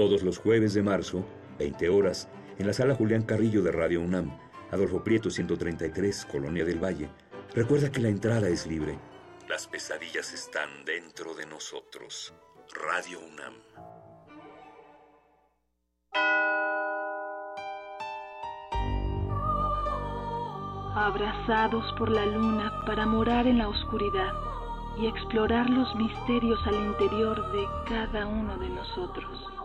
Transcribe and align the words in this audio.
Todos 0.00 0.22
los 0.22 0.38
jueves 0.38 0.74
de 0.74 0.82
marzo, 0.84 1.24
20 1.58 1.88
horas, 1.88 2.28
en 2.56 2.68
la 2.68 2.72
sala 2.72 2.94
Julián 2.94 3.24
Carrillo 3.24 3.64
de 3.64 3.72
Radio 3.72 4.00
UNAM, 4.00 4.30
Adolfo 4.70 5.02
Prieto 5.02 5.28
133, 5.28 6.24
Colonia 6.26 6.64
del 6.64 6.78
Valle. 6.78 7.08
Recuerda 7.52 7.90
que 7.90 8.00
la 8.00 8.08
entrada 8.08 8.48
es 8.48 8.64
libre. 8.68 8.96
Las 9.48 9.66
pesadillas 9.66 10.32
están 10.32 10.84
dentro 10.84 11.34
de 11.34 11.46
nosotros. 11.46 12.32
Radio 12.80 13.18
UNAM. 13.18 13.54
Abrazados 20.94 21.92
por 21.98 22.08
la 22.08 22.24
luna 22.24 22.84
para 22.86 23.04
morar 23.04 23.48
en 23.48 23.58
la 23.58 23.68
oscuridad 23.68 24.32
y 25.00 25.08
explorar 25.08 25.68
los 25.68 25.92
misterios 25.96 26.60
al 26.66 26.76
interior 26.76 27.50
de 27.50 27.66
cada 27.88 28.28
uno 28.28 28.56
de 28.58 28.68
nosotros. 28.68 29.57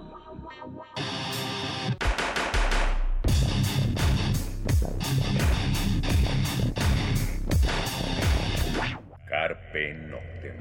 Carpe 9.27 9.93
Noctem. 9.93 10.55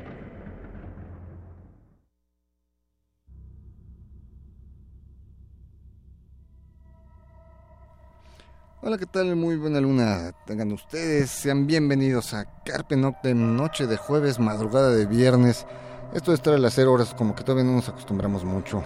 Hola, 8.81 8.99
¿qué 8.99 9.07
tal? 9.07 9.37
Muy 9.37 9.57
buena 9.57 9.81
luna 9.81 10.33
tengan 10.47 10.73
ustedes. 10.73 11.31
Sean 11.31 11.67
bienvenidos 11.67 12.35
a 12.35 12.63
Carpe 12.65 12.97
Noctem, 12.97 13.57
noche 13.57 13.87
de 13.87 13.97
jueves, 13.97 14.39
madrugada 14.39 14.91
de 14.91 15.07
viernes. 15.07 15.67
Esto 16.15 16.31
de 16.31 16.37
estar 16.37 16.55
a 16.55 16.59
las 16.59 16.75
0 16.75 16.93
horas, 16.93 17.15
como 17.15 17.35
que 17.35 17.45
todavía 17.45 17.65
no 17.65 17.77
nos 17.77 17.89
acostumbramos 17.89 18.45
mucho. 18.45 18.83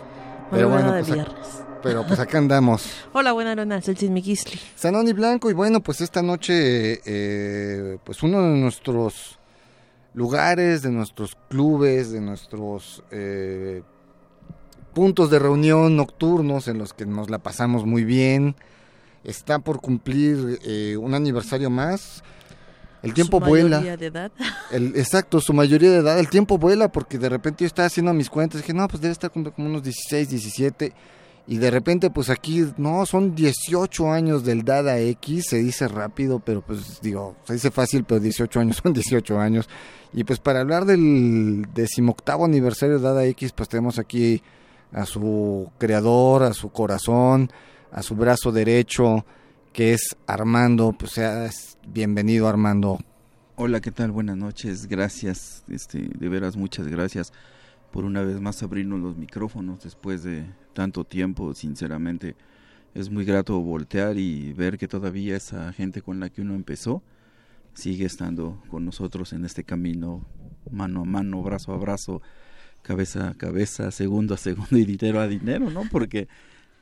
Pero 0.50 0.68
bueno, 0.68 0.92
de 0.92 1.02
pues, 1.02 1.12
viernes. 1.12 1.64
pero 1.82 2.06
pues 2.06 2.20
acá 2.20 2.38
andamos. 2.38 2.88
Hola, 3.12 3.32
buena 3.32 3.54
luna, 3.54 3.80
soy 3.80 3.94
Chismi 3.94 4.22
Gisli. 4.22 4.60
Sanón 4.74 5.08
y 5.08 5.12
Blanco, 5.12 5.50
y 5.50 5.54
bueno, 5.54 5.80
pues 5.80 6.00
esta 6.00 6.22
noche, 6.22 7.00
eh, 7.04 7.98
pues 8.04 8.22
uno 8.22 8.42
de 8.42 8.58
nuestros 8.58 9.38
lugares, 10.14 10.82
de 10.82 10.90
nuestros 10.90 11.36
clubes, 11.48 12.12
de 12.12 12.20
nuestros 12.20 13.02
eh, 13.10 13.82
puntos 14.94 15.30
de 15.30 15.38
reunión 15.38 15.96
nocturnos 15.96 16.68
en 16.68 16.78
los 16.78 16.94
que 16.94 17.06
nos 17.06 17.28
la 17.28 17.38
pasamos 17.38 17.84
muy 17.84 18.04
bien, 18.04 18.56
está 19.24 19.58
por 19.58 19.80
cumplir 19.80 20.58
eh, 20.64 20.96
un 20.96 21.14
aniversario 21.14 21.70
más. 21.70 22.22
El 23.02 23.14
tiempo 23.14 23.38
Su 23.38 23.46
vuela. 23.46 23.78
mayoría 23.78 23.96
de 23.96 24.06
edad. 24.06 24.32
El, 24.70 24.96
exacto, 24.96 25.40
su 25.40 25.52
mayoría 25.52 25.90
de 25.90 25.98
edad. 25.98 26.18
El 26.18 26.28
tiempo 26.28 26.58
vuela 26.58 26.90
porque 26.90 27.18
de 27.18 27.28
repente 27.28 27.64
yo 27.64 27.66
estaba 27.66 27.86
haciendo 27.86 28.12
mis 28.12 28.30
cuentas. 28.30 28.60
Dije, 28.60 28.72
no, 28.72 28.88
pues 28.88 29.00
debe 29.00 29.12
estar 29.12 29.30
como, 29.30 29.52
unos 29.56 29.82
16, 29.82 30.28
17. 30.28 30.92
Y 31.48 31.58
de 31.58 31.70
repente, 31.70 32.10
pues 32.10 32.28
aquí, 32.28 32.66
no, 32.76 33.06
son 33.06 33.34
18 33.34 34.10
años 34.10 34.44
del 34.44 34.64
Dada 34.64 34.98
X. 34.98 35.46
Se 35.50 35.58
dice 35.58 35.86
rápido, 35.86 36.40
pero 36.40 36.62
pues 36.62 37.00
digo, 37.00 37.36
se 37.44 37.54
dice 37.54 37.70
fácil, 37.70 38.04
pero 38.04 38.20
18 38.20 38.60
años 38.60 38.76
son 38.82 38.92
18 38.92 39.38
años. 39.38 39.68
Y 40.12 40.24
pues 40.24 40.40
para 40.40 40.60
hablar 40.60 40.86
del 40.86 41.66
decimoctavo 41.74 42.44
aniversario 42.44 42.98
de 42.98 43.04
Dada 43.04 43.24
X, 43.26 43.52
pues 43.52 43.68
tenemos 43.68 43.98
aquí 43.98 44.42
a 44.92 45.04
su 45.04 45.70
creador, 45.78 46.42
a 46.42 46.52
su 46.52 46.70
corazón, 46.70 47.50
a 47.92 48.02
su 48.02 48.14
brazo 48.16 48.50
derecho, 48.50 49.24
que 49.76 49.92
es 49.92 50.16
Armando. 50.26 50.94
Pues 50.98 51.12
seas 51.12 51.76
bienvenido, 51.86 52.48
Armando. 52.48 52.98
Hola, 53.56 53.82
¿qué 53.82 53.92
tal? 53.92 54.10
Buenas 54.10 54.38
noches. 54.38 54.86
Gracias, 54.86 55.64
este, 55.68 56.08
de 56.18 56.28
veras 56.30 56.56
muchas 56.56 56.88
gracias 56.88 57.30
por 57.92 58.06
una 58.06 58.22
vez 58.22 58.40
más 58.40 58.62
abrirnos 58.62 59.00
los 59.00 59.18
micrófonos 59.18 59.84
después 59.84 60.22
de 60.22 60.46
tanto 60.72 61.04
tiempo. 61.04 61.52
Sinceramente, 61.52 62.36
es 62.94 63.10
muy 63.10 63.26
grato 63.26 63.60
voltear 63.60 64.16
y 64.16 64.54
ver 64.54 64.78
que 64.78 64.88
todavía 64.88 65.36
esa 65.36 65.70
gente 65.74 66.00
con 66.00 66.20
la 66.20 66.30
que 66.30 66.40
uno 66.40 66.54
empezó 66.54 67.02
sigue 67.74 68.06
estando 68.06 68.62
con 68.70 68.86
nosotros 68.86 69.34
en 69.34 69.44
este 69.44 69.62
camino, 69.62 70.24
mano 70.70 71.02
a 71.02 71.04
mano, 71.04 71.42
brazo 71.42 71.74
a 71.74 71.76
brazo, 71.76 72.22
cabeza 72.80 73.28
a 73.28 73.34
cabeza, 73.34 73.90
segundo 73.90 74.32
a 74.32 74.38
segundo 74.38 74.78
y 74.78 74.84
dinero 74.86 75.20
a 75.20 75.28
dinero, 75.28 75.68
¿no? 75.68 75.82
Porque 75.90 76.28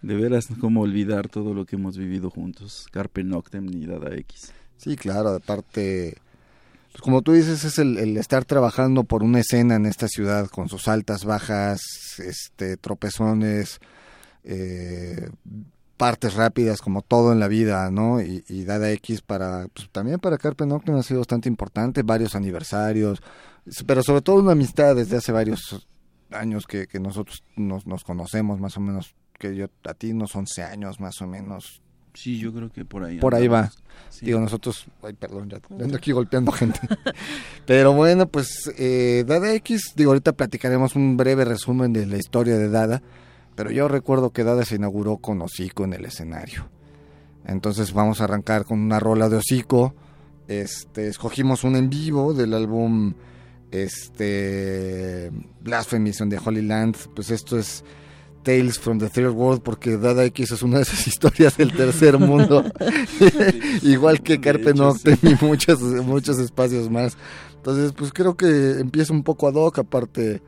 de 0.06 0.14
veras, 0.14 0.48
¿cómo 0.60 0.82
olvidar 0.82 1.28
todo 1.28 1.54
lo 1.54 1.64
que 1.64 1.76
hemos 1.76 1.96
vivido 1.96 2.28
juntos? 2.28 2.86
Carpe 2.92 3.24
Noctem 3.24 3.64
ni 3.64 3.86
Dada 3.86 4.14
X. 4.16 4.52
Sí, 4.76 4.96
claro, 4.96 5.30
aparte, 5.30 6.18
pues 6.92 7.00
como 7.00 7.22
tú 7.22 7.32
dices, 7.32 7.64
es 7.64 7.78
el, 7.78 7.96
el 7.96 8.16
estar 8.18 8.44
trabajando 8.44 9.04
por 9.04 9.22
una 9.22 9.40
escena 9.40 9.76
en 9.76 9.86
esta 9.86 10.06
ciudad 10.08 10.48
con 10.48 10.68
sus 10.68 10.88
altas, 10.88 11.24
bajas, 11.24 11.80
este, 12.18 12.76
tropezones, 12.76 13.80
eh, 14.44 15.30
partes 15.96 16.34
rápidas, 16.34 16.82
como 16.82 17.00
todo 17.00 17.32
en 17.32 17.40
la 17.40 17.48
vida, 17.48 17.90
¿no? 17.90 18.20
Y, 18.20 18.44
y 18.46 18.64
Dada 18.64 18.90
X 18.90 19.22
para, 19.22 19.68
pues, 19.68 19.88
también 19.90 20.18
para 20.18 20.36
Carpe 20.36 20.66
Noctem 20.66 20.96
ha 20.96 21.02
sido 21.02 21.20
bastante 21.20 21.48
importante, 21.48 22.02
varios 22.02 22.34
aniversarios, 22.34 23.22
pero 23.86 24.02
sobre 24.02 24.20
todo 24.20 24.36
una 24.36 24.52
amistad 24.52 24.96
desde 24.96 25.16
hace 25.16 25.32
varios 25.32 25.88
años 26.30 26.66
que, 26.66 26.86
que 26.88 27.00
nosotros 27.00 27.42
nos, 27.56 27.86
nos 27.86 28.04
conocemos, 28.04 28.60
más 28.60 28.76
o 28.76 28.80
menos, 28.80 29.14
que 29.38 29.54
yo 29.54 29.66
a 29.84 29.94
ti 29.94 30.12
unos 30.12 30.34
11 30.34 30.62
años 30.62 31.00
más 31.00 31.20
o 31.20 31.26
menos, 31.26 31.82
Sí, 32.14 32.38
yo 32.38 32.52
creo 32.52 32.70
que 32.70 32.84
por 32.84 33.02
ahí. 33.04 33.18
Por 33.18 33.34
ahí 33.34 33.48
va. 33.48 33.72
Sí. 34.08 34.26
Digo, 34.26 34.38
nosotros, 34.38 34.86
ay, 35.02 35.14
perdón, 35.14 35.50
ya 35.50 35.58
ando 35.82 35.96
aquí 35.96 36.12
golpeando 36.12 36.52
gente. 36.52 36.78
Pero 37.66 37.92
bueno, 37.92 38.28
pues 38.28 38.72
eh, 38.78 39.24
Dada 39.26 39.52
X, 39.54 39.94
digo, 39.96 40.12
ahorita 40.12 40.32
platicaremos 40.32 40.94
un 40.94 41.16
breve 41.16 41.44
resumen 41.44 41.92
de 41.92 42.06
la 42.06 42.16
historia 42.16 42.56
de 42.56 42.68
Dada, 42.68 43.02
pero 43.56 43.70
yo 43.70 43.88
recuerdo 43.88 44.30
que 44.30 44.44
Dada 44.44 44.64
se 44.64 44.76
inauguró 44.76 45.16
con 45.18 45.40
Hocico 45.42 45.84
en 45.84 45.92
el 45.92 46.04
escenario. 46.04 46.68
Entonces 47.46 47.92
vamos 47.92 48.20
a 48.20 48.24
arrancar 48.24 48.64
con 48.64 48.80
una 48.80 49.00
rola 49.00 49.28
de 49.28 49.36
Hocico. 49.36 49.94
Este, 50.48 51.08
escogimos 51.08 51.64
un 51.64 51.76
en 51.76 51.90
vivo 51.90 52.34
del 52.34 52.54
álbum 52.54 53.14
este 53.70 55.30
Blasphemy 55.62 56.12
on 56.20 56.30
the 56.30 56.38
Holy 56.44 56.62
Land, 56.62 56.96
pues 57.14 57.30
esto 57.30 57.58
es 57.58 57.84
Tales 58.44 58.78
from 58.78 58.98
the 59.00 59.08
Third 59.08 59.32
World 59.32 59.62
porque 59.62 59.96
Dada 59.96 60.24
X 60.26 60.52
es 60.52 60.62
una 60.62 60.76
de 60.76 60.82
esas 60.84 61.06
historias 61.08 61.56
del 61.56 61.72
tercer 61.72 62.18
mundo. 62.18 62.62
Igual 63.82 64.20
que 64.22 64.40
Carpe 64.40 64.74
Noctem 64.74 65.18
y 65.22 65.44
muchos, 65.44 65.80
muchos 65.80 66.38
espacios 66.38 66.88
más. 66.90 67.16
Entonces, 67.56 67.92
pues 67.92 68.12
creo 68.12 68.36
que 68.36 68.78
empieza 68.78 69.12
un 69.12 69.22
poco 69.22 69.48
ad 69.48 69.54
hoc, 69.54 69.78
aparte, 69.78 70.42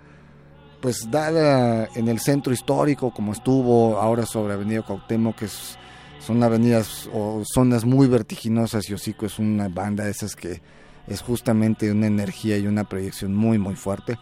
pues 0.80 1.10
Dada 1.10 1.88
en 1.94 2.08
el 2.08 2.20
centro 2.20 2.52
histórico, 2.52 3.12
como 3.12 3.32
estuvo 3.32 3.98
ahora 3.98 4.26
sobre 4.26 4.52
Avenida 4.54 4.82
Cuauhtémoc, 4.82 5.36
que 5.36 5.44
es- 5.46 5.78
son 6.20 6.42
avenidas 6.42 7.08
o 7.12 7.42
zonas 7.44 7.84
muy 7.84 8.06
vertiginosas 8.08 8.88
y 8.90 8.94
Hocico 8.94 9.26
es 9.26 9.38
una 9.38 9.68
banda 9.68 10.04
de 10.04 10.10
esas 10.10 10.34
que 10.34 10.60
es 11.06 11.20
justamente 11.22 11.90
una 11.92 12.06
energía 12.08 12.58
y 12.58 12.66
una 12.66 12.84
proyección 12.84 13.32
muy, 13.34 13.58
muy 13.58 13.76
fuerte. 13.76 14.18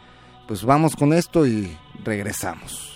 Pues 0.46 0.64
vamos 0.64 0.96
con 0.96 1.14
esto 1.14 1.46
y 1.46 1.74
regresamos. 2.04 2.93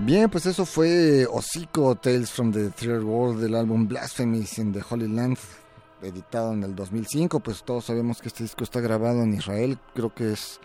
Bien, 0.00 0.30
pues 0.30 0.46
eso 0.46 0.64
fue 0.64 1.26
Hocico 1.28 1.96
Tales 1.96 2.30
from 2.30 2.52
the 2.52 2.70
Third 2.70 3.02
World 3.02 3.42
del 3.42 3.56
álbum 3.56 3.88
Blasphemies 3.88 4.56
in 4.58 4.72
the 4.72 4.80
Holy 4.88 5.08
Land, 5.08 5.38
editado 6.00 6.52
en 6.52 6.62
el 6.62 6.76
2005. 6.76 7.40
Pues 7.40 7.64
todos 7.64 7.86
sabemos 7.86 8.22
que 8.22 8.28
este 8.28 8.44
disco 8.44 8.62
está 8.62 8.78
grabado 8.80 9.24
en 9.24 9.34
Israel. 9.34 9.76
Creo 9.96 10.14
que 10.14 10.34
es. 10.34 10.60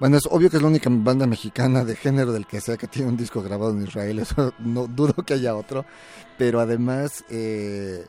Bueno, 0.00 0.16
es 0.16 0.24
obvio 0.24 0.48
que 0.48 0.56
es 0.56 0.62
la 0.62 0.68
única 0.68 0.88
banda 0.90 1.26
mexicana 1.26 1.84
de 1.84 1.96
género 1.96 2.32
del 2.32 2.46
que 2.46 2.62
sea 2.62 2.78
que 2.78 2.86
tiene 2.86 3.10
un 3.10 3.18
disco 3.18 3.42
grabado 3.42 3.72
en 3.72 3.82
Israel. 3.82 4.18
Eso 4.20 4.54
no 4.58 4.86
dudo 4.86 5.12
que 5.22 5.34
haya 5.34 5.54
otro. 5.54 5.84
Pero 6.38 6.58
además, 6.58 7.26
eh, 7.28 8.06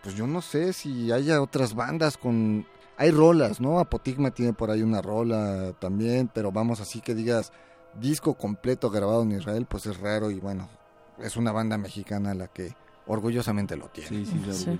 pues 0.00 0.14
yo 0.14 0.28
no 0.28 0.42
sé 0.42 0.72
si 0.72 1.10
haya 1.10 1.42
otras 1.42 1.74
bandas 1.74 2.16
con. 2.16 2.64
Hay 2.98 3.10
rolas, 3.10 3.60
¿no? 3.60 3.80
Apotigma 3.80 4.30
tiene 4.30 4.52
por 4.52 4.70
ahí 4.70 4.82
una 4.82 5.02
rola 5.02 5.72
también, 5.80 6.30
pero 6.32 6.52
vamos 6.52 6.80
así 6.80 7.00
que 7.00 7.16
digas 7.16 7.50
disco 7.94 8.34
completo 8.34 8.90
grabado 8.90 9.22
en 9.22 9.32
Israel, 9.32 9.66
pues 9.68 9.86
es 9.86 9.98
raro 9.98 10.30
y 10.30 10.40
bueno, 10.40 10.68
es 11.18 11.36
una 11.36 11.52
banda 11.52 11.78
mexicana 11.78 12.34
la 12.34 12.48
que 12.48 12.74
orgullosamente 13.06 13.76
lo 13.76 13.88
tiene. 13.88 14.08
Sí, 14.08 14.26
sí, 14.26 14.52
sí. 14.52 14.78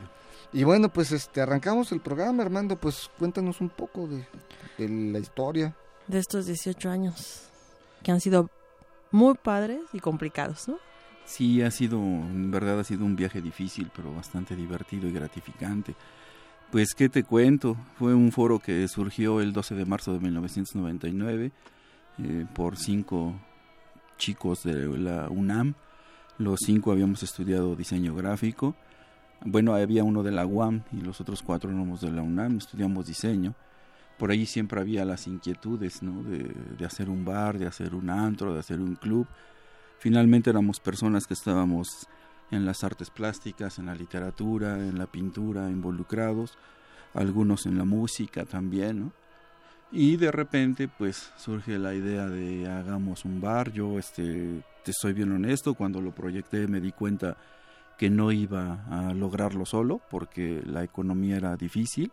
Y 0.53 0.65
bueno, 0.65 0.89
pues 0.89 1.13
este 1.13 1.41
arrancamos 1.41 1.93
el 1.93 2.01
programa, 2.01 2.43
Armando, 2.43 2.77
pues 2.77 3.11
cuéntanos 3.19 3.61
un 3.61 3.69
poco 3.69 4.09
de, 4.09 4.27
de, 4.79 4.89
la 5.13 5.19
historia. 5.19 5.77
De 6.09 6.19
estos 6.19 6.47
18 6.47 6.91
años, 6.91 7.43
que 8.03 8.11
han 8.11 8.21
sido 8.21 8.51
muy 9.13 9.35
padres 9.35 9.81
y 9.93 10.01
complicados, 10.01 10.69
¿no? 10.69 10.79
Sí, 11.25 11.63
ha 11.63 11.71
sido, 11.71 11.99
en 11.99 12.51
verdad 12.51 12.81
ha 12.81 12.85
sido 12.85 13.05
un 13.05 13.15
viaje 13.15 13.41
difícil, 13.41 13.91
pero 13.95 14.13
bastante 14.13 14.57
divertido 14.57 15.09
y 15.09 15.13
gratificante. 15.13 15.95
Pues, 16.73 16.95
¿qué 16.95 17.09
te 17.09 17.23
cuento? 17.23 17.77
Fue 17.97 18.15
un 18.15 18.33
foro 18.33 18.59
que 18.59 18.87
surgió 18.89 19.41
el 19.41 19.53
12 19.53 19.77
de 19.77 19.85
marzo 19.85 20.13
de 20.13 20.21
1999 20.21 21.53
eh, 22.23 22.47
por 22.55 22.77
cinco 22.77 23.35
chicos 24.19 24.63
de 24.63 24.87
la 24.99 25.29
UNAM. 25.29 25.75
Los 26.39 26.61
cinco 26.65 26.93
habíamos 26.93 27.23
estudiado 27.23 27.75
diseño 27.77 28.15
gráfico. 28.15 28.75
Bueno, 29.45 29.75
había 29.75 30.05
uno 30.05 30.23
de 30.23 30.31
la 30.31 30.45
UAM 30.47 30.83
y 30.93 31.01
los 31.01 31.21
otros 31.21 31.43
cuatro 31.43 31.71
éramos 31.71 32.03
de 32.03 32.11
la 32.11 32.23
UNAM, 32.23 32.59
estudiamos 32.59 33.07
diseño. 33.07 33.55
Por 34.19 34.31
ahí 34.31 34.45
siempre 34.45 34.81
había 34.81 35.05
las 35.07 35.27
inquietudes 35.27 36.03
¿no? 36.03 36.23
de, 36.23 36.55
de 36.79 36.85
hacer 36.85 37.09
un 37.09 37.25
bar, 37.25 37.59
de 37.59 37.67
hacer 37.67 37.95
un 37.95 38.11
antro, 38.11 38.53
de 38.53 38.61
hacer 38.61 38.81
un 38.81 38.97
club. 38.97 39.27
Finalmente 39.99 40.51
éramos 40.51 40.79
personas 40.79 41.27
que 41.27 41.35
estábamos 41.35 42.07
en 42.51 42.67
las 42.67 42.85
artes 42.85 43.11
plásticas, 43.11 43.79
en 43.79 43.87
la 43.87 43.95
literatura, 43.95 44.77
en 44.77 44.99
la 44.99 45.07
pintura, 45.07 45.71
involucrados, 45.71 46.59
algunos 47.15 47.65
en 47.65 47.79
la 47.79 47.85
música 47.85 48.45
también, 48.45 49.01
¿no? 49.01 49.20
Y 49.93 50.17
de 50.17 50.31
repente 50.31 50.89
pues 50.89 51.33
surge 51.37 51.79
la 51.79 51.95
idea 51.95 52.27
de 52.29 52.69
hagamos 52.69 53.25
un 53.25 53.41
bar. 53.41 53.73
Yo 53.73 53.99
este 53.99 54.63
te 54.85 54.93
soy 54.93 55.13
bien 55.13 55.33
honesto, 55.33 55.75
cuando 55.75 56.01
lo 56.01 56.13
proyecté 56.13 56.67
me 56.69 56.81
di 56.81 56.93
cuenta 56.93 57.37
que 57.99 58.09
no 58.09 58.33
iba 58.33 58.85
a 58.89 59.13
lograrlo 59.13 59.67
solo 59.67 60.01
porque 60.11 60.63
la 60.65 60.83
economía 60.83 61.37
era 61.37 61.57
difícil 61.57 62.11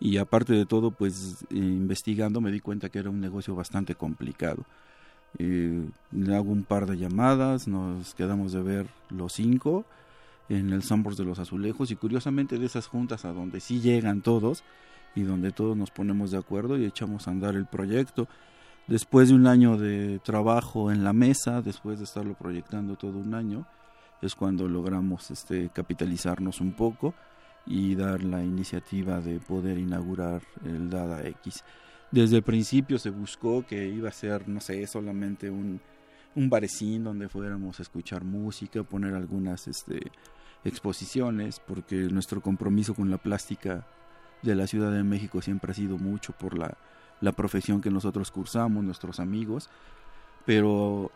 y 0.00 0.16
aparte 0.16 0.52
de 0.52 0.66
todo 0.66 0.90
pues 0.90 1.44
investigando 1.50 2.40
me 2.40 2.50
di 2.50 2.58
cuenta 2.58 2.88
que 2.88 2.98
era 2.98 3.10
un 3.10 3.20
negocio 3.20 3.54
bastante 3.54 3.94
complicado. 3.94 4.64
Eh, 5.38 5.88
hago 6.28 6.50
un 6.50 6.64
par 6.64 6.86
de 6.86 6.98
llamadas, 6.98 7.68
nos 7.68 8.14
quedamos 8.14 8.52
de 8.52 8.62
ver 8.62 8.86
los 9.10 9.34
cinco 9.34 9.84
en 10.48 10.70
el 10.70 10.82
Sambors 10.82 11.16
de 11.16 11.24
los 11.24 11.38
Azulejos 11.38 11.90
y 11.90 11.96
curiosamente 11.96 12.58
de 12.58 12.66
esas 12.66 12.88
juntas 12.88 13.24
a 13.24 13.32
donde 13.32 13.60
sí 13.60 13.80
llegan 13.80 14.22
todos, 14.22 14.64
y 15.14 15.22
donde 15.22 15.52
todos 15.52 15.76
nos 15.76 15.90
ponemos 15.90 16.30
de 16.30 16.38
acuerdo 16.38 16.78
y 16.78 16.84
echamos 16.84 17.26
a 17.26 17.30
andar 17.30 17.54
el 17.54 17.66
proyecto. 17.66 18.28
Después 18.86 19.28
de 19.28 19.34
un 19.34 19.46
año 19.46 19.76
de 19.76 20.18
trabajo 20.20 20.90
en 20.90 21.04
la 21.04 21.12
mesa, 21.12 21.62
después 21.62 21.98
de 21.98 22.04
estarlo 22.04 22.34
proyectando 22.34 22.96
todo 22.96 23.18
un 23.18 23.34
año, 23.34 23.66
es 24.20 24.34
cuando 24.34 24.68
logramos 24.68 25.30
este, 25.30 25.68
capitalizarnos 25.70 26.60
un 26.60 26.72
poco 26.72 27.14
y 27.66 27.94
dar 27.94 28.22
la 28.24 28.42
iniciativa 28.42 29.20
de 29.20 29.38
poder 29.38 29.78
inaugurar 29.78 30.42
el 30.64 30.90
Dada 30.90 31.26
X. 31.26 31.62
Desde 32.10 32.36
el 32.36 32.42
principio 32.42 32.98
se 32.98 33.10
buscó 33.10 33.64
que 33.66 33.88
iba 33.88 34.08
a 34.08 34.12
ser, 34.12 34.48
no 34.48 34.60
sé, 34.60 34.86
solamente 34.86 35.50
un, 35.50 35.80
un 36.34 36.50
barecín 36.50 37.04
donde 37.04 37.28
fuéramos 37.28 37.78
a 37.78 37.82
escuchar 37.82 38.24
música, 38.24 38.82
poner 38.82 39.14
algunas 39.14 39.66
este, 39.68 40.10
exposiciones, 40.64 41.60
porque 41.60 41.96
nuestro 41.96 42.40
compromiso 42.40 42.94
con 42.94 43.10
la 43.10 43.18
plástica 43.18 43.86
de 44.42 44.54
la 44.54 44.66
Ciudad 44.66 44.92
de 44.92 45.02
México 45.02 45.40
siempre 45.40 45.72
ha 45.72 45.74
sido 45.74 45.98
mucho 45.98 46.32
por 46.32 46.58
la, 46.58 46.76
la 47.20 47.32
profesión 47.32 47.80
que 47.80 47.90
nosotros 47.90 48.30
cursamos, 48.30 48.84
nuestros 48.84 49.20
amigos, 49.20 49.70
pero 50.44 51.10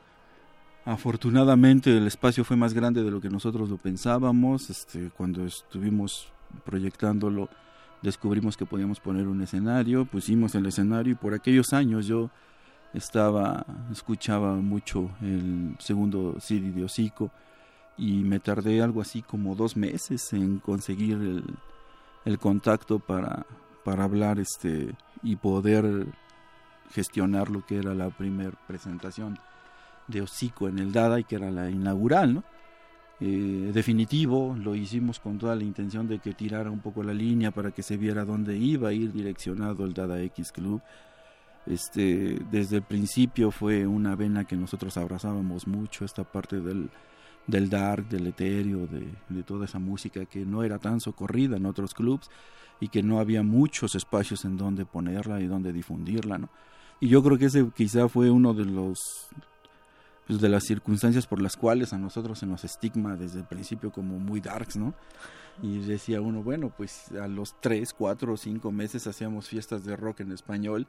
afortunadamente 0.85 1.97
el 1.97 2.07
espacio 2.07 2.45
fue 2.45 2.57
más 2.57 2.73
grande 2.73 3.03
de 3.03 3.11
lo 3.11 3.21
que 3.21 3.29
nosotros 3.29 3.69
lo 3.69 3.77
pensábamos, 3.77 4.71
este, 4.71 5.11
cuando 5.11 5.45
estuvimos 5.45 6.29
proyectándolo 6.65 7.49
descubrimos 8.03 8.57
que 8.57 8.67
podíamos 8.67 9.01
poner 9.01 9.27
un 9.27 9.43
escenario, 9.43 10.05
pusimos 10.05 10.55
el 10.55 10.67
escenario 10.67 11.13
y 11.13 11.17
por 11.17 11.35
aquellos 11.35 11.73
años 11.73 12.07
yo 12.07 12.31
estaba, 12.95 13.67
escuchaba 13.91 14.55
mucho 14.55 15.11
el 15.21 15.75
segundo 15.81 16.37
CD 16.39 16.71
de 16.71 16.85
Hocico 16.85 17.31
y 17.99 18.23
me 18.23 18.39
tardé 18.39 18.81
algo 18.81 19.01
así 19.01 19.23
como 19.23 19.57
dos 19.57 19.77
meses 19.77 20.33
en 20.33 20.59
conseguir 20.59 21.17
el, 21.17 21.45
el 22.27 22.39
contacto 22.39 22.99
para, 22.99 23.47
para 23.85 24.05
hablar 24.05 24.39
este 24.39 24.95
y 25.23 25.37
poder 25.37 26.07
gestionar 26.91 27.51
lo 27.51 27.65
que 27.65 27.79
era 27.79 27.95
la 27.95 28.11
primera 28.11 28.53
presentación 28.67 29.39
de 30.09 30.23
Hocico 30.23 30.69
en 30.69 30.79
el 30.79 30.93
Dada 30.93 31.19
y 31.19 31.25
que 31.25 31.37
era 31.37 31.51
la 31.51 31.71
inaugural, 31.71 32.35
¿no? 32.35 32.45
Eh, 33.19 33.71
definitivo, 33.73 34.55
lo 34.63 34.75
hicimos 34.75 35.21
con 35.21 35.39
toda 35.39 35.57
la 35.57 35.65
intención 35.65 36.07
de 36.07 36.19
que 36.19 36.35
tirara 36.35 36.71
un 36.71 36.81
poco 36.81 37.03
la 37.03 37.15
línea 37.15 37.51
para 37.51 37.71
que 37.71 37.83
se 37.83 37.97
viera 37.97 38.27
dónde 38.27 38.57
iba 38.59 38.91
a 38.91 38.93
ir 38.93 39.11
direccionado 39.11 39.87
el 39.87 39.95
Dada 39.95 40.21
X 40.21 40.53
Club. 40.53 40.83
Este, 41.65 42.39
desde 42.51 42.77
el 42.77 42.83
principio 42.83 43.51
fue 43.51 43.87
una 43.87 44.15
vena 44.17 44.45
que 44.45 44.57
nosotros 44.57 44.97
abrazábamos 44.99 45.67
mucho, 45.67 46.05
esta 46.05 46.25
parte 46.25 46.61
del, 46.61 46.91
del 47.47 47.71
dark, 47.71 48.09
del 48.09 48.27
etéreo, 48.27 48.87
de, 48.87 49.07
de, 49.29 49.43
toda 49.43 49.67
esa 49.67 49.79
música 49.79 50.25
que 50.27 50.45
no 50.45 50.65
era 50.65 50.79
tan 50.79 51.01
socorrida 51.01 51.57
en 51.57 51.67
otros 51.67 51.95
clubs 51.95 52.29
y 52.81 52.89
que 52.89 53.03
no 53.03 53.21
había 53.21 53.43
muchos 53.43 53.95
espacios 53.95 54.45
en 54.45 54.57
donde 54.57 54.85
ponerla 54.85 55.41
y 55.41 55.47
donde 55.47 55.73
difundirla, 55.73 56.39
¿no? 56.39 56.49
Y 57.01 57.09
yo 57.09 57.23
creo 57.23 57.39
que 57.39 57.47
ese 57.47 57.71
quizá 57.75 58.09
fue 58.09 58.31
uno 58.31 58.55
de 58.55 58.65
los 58.65 59.29
pues, 60.27 60.41
de 60.41 60.49
las 60.49 60.65
circunstancias 60.65 61.27
por 61.27 61.41
las 61.41 61.57
cuales 61.57 61.93
a 61.93 61.99
nosotros 61.99 62.39
se 62.39 62.47
nos 62.47 62.65
estigma 62.65 63.17
desde 63.17 63.41
el 63.41 63.45
principio 63.45 63.93
como 63.93 64.19
muy 64.19 64.41
darks, 64.41 64.77
¿no? 64.77 64.95
Y 65.63 65.79
decía 65.79 66.21
uno, 66.21 66.43
bueno, 66.43 66.73
pues 66.77 67.13
a 67.13 67.29
los 67.29 67.55
tres, 67.61 67.95
cuatro 67.95 68.35
o 68.35 68.37
cinco 68.37 68.73
meses 68.73 69.07
hacíamos 69.07 69.49
fiestas 69.49 69.85
de 69.85 69.97
rock 69.97 70.21
en 70.21 70.33
español 70.33 70.87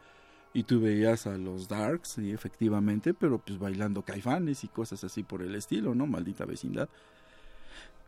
y 0.58 0.64
tú 0.64 0.82
veías 0.82 1.28
a 1.28 1.38
los 1.38 1.68
Darks, 1.68 2.18
y 2.18 2.32
efectivamente, 2.32 3.14
pero 3.14 3.38
pues 3.38 3.60
bailando 3.60 4.02
caifanes 4.02 4.64
y 4.64 4.68
cosas 4.68 5.04
así 5.04 5.22
por 5.22 5.44
el 5.44 5.54
estilo, 5.54 5.94
¿no? 5.94 6.08
Maldita 6.08 6.46
vecindad. 6.46 6.90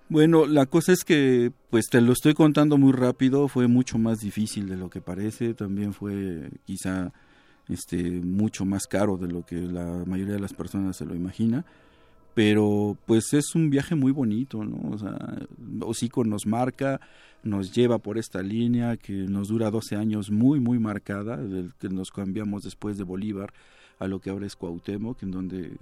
Bueno, 0.07 0.47
la 0.47 0.65
cosa 0.65 0.93
es 0.93 1.03
que, 1.03 1.51
pues 1.69 1.89
te 1.91 2.01
lo 2.01 2.11
estoy 2.11 2.33
contando 2.33 2.79
muy 2.79 2.91
rápido, 2.91 3.47
fue 3.49 3.67
mucho 3.67 3.99
más 3.99 4.17
difícil 4.17 4.67
de 4.67 4.77
lo 4.77 4.89
que 4.89 4.99
parece, 4.99 5.53
también 5.53 5.93
fue 5.93 6.49
quizá 6.65 7.13
este 7.67 8.01
mucho 8.09 8.65
más 8.65 8.87
caro 8.87 9.15
de 9.17 9.27
lo 9.27 9.45
que 9.45 9.57
la 9.57 10.03
mayoría 10.07 10.33
de 10.33 10.39
las 10.39 10.53
personas 10.53 10.97
se 10.97 11.05
lo 11.05 11.13
imagina, 11.13 11.65
pero 12.39 12.95
pues 13.05 13.33
es 13.33 13.53
un 13.53 13.69
viaje 13.69 13.95
muy 13.95 14.13
bonito, 14.13 14.63
¿no? 14.63 14.91
O 14.91 14.97
sea, 14.97 15.45
Hocico 15.81 16.23
nos 16.23 16.45
marca, 16.45 17.01
nos 17.43 17.73
lleva 17.73 17.97
por 17.97 18.17
esta 18.17 18.41
línea 18.41 18.95
que 18.95 19.11
nos 19.11 19.49
dura 19.49 19.69
12 19.69 19.97
años 19.97 20.31
muy, 20.31 20.61
muy 20.61 20.79
marcada, 20.79 21.35
del 21.35 21.73
que 21.77 21.89
nos 21.89 22.11
cambiamos 22.11 22.63
después 22.63 22.97
de 22.97 23.03
Bolívar 23.03 23.51
a 23.99 24.07
lo 24.07 24.21
que 24.21 24.29
ahora 24.29 24.45
es 24.45 24.55
Cuauhtémoc, 24.55 25.21
en 25.21 25.31
donde 25.31 25.73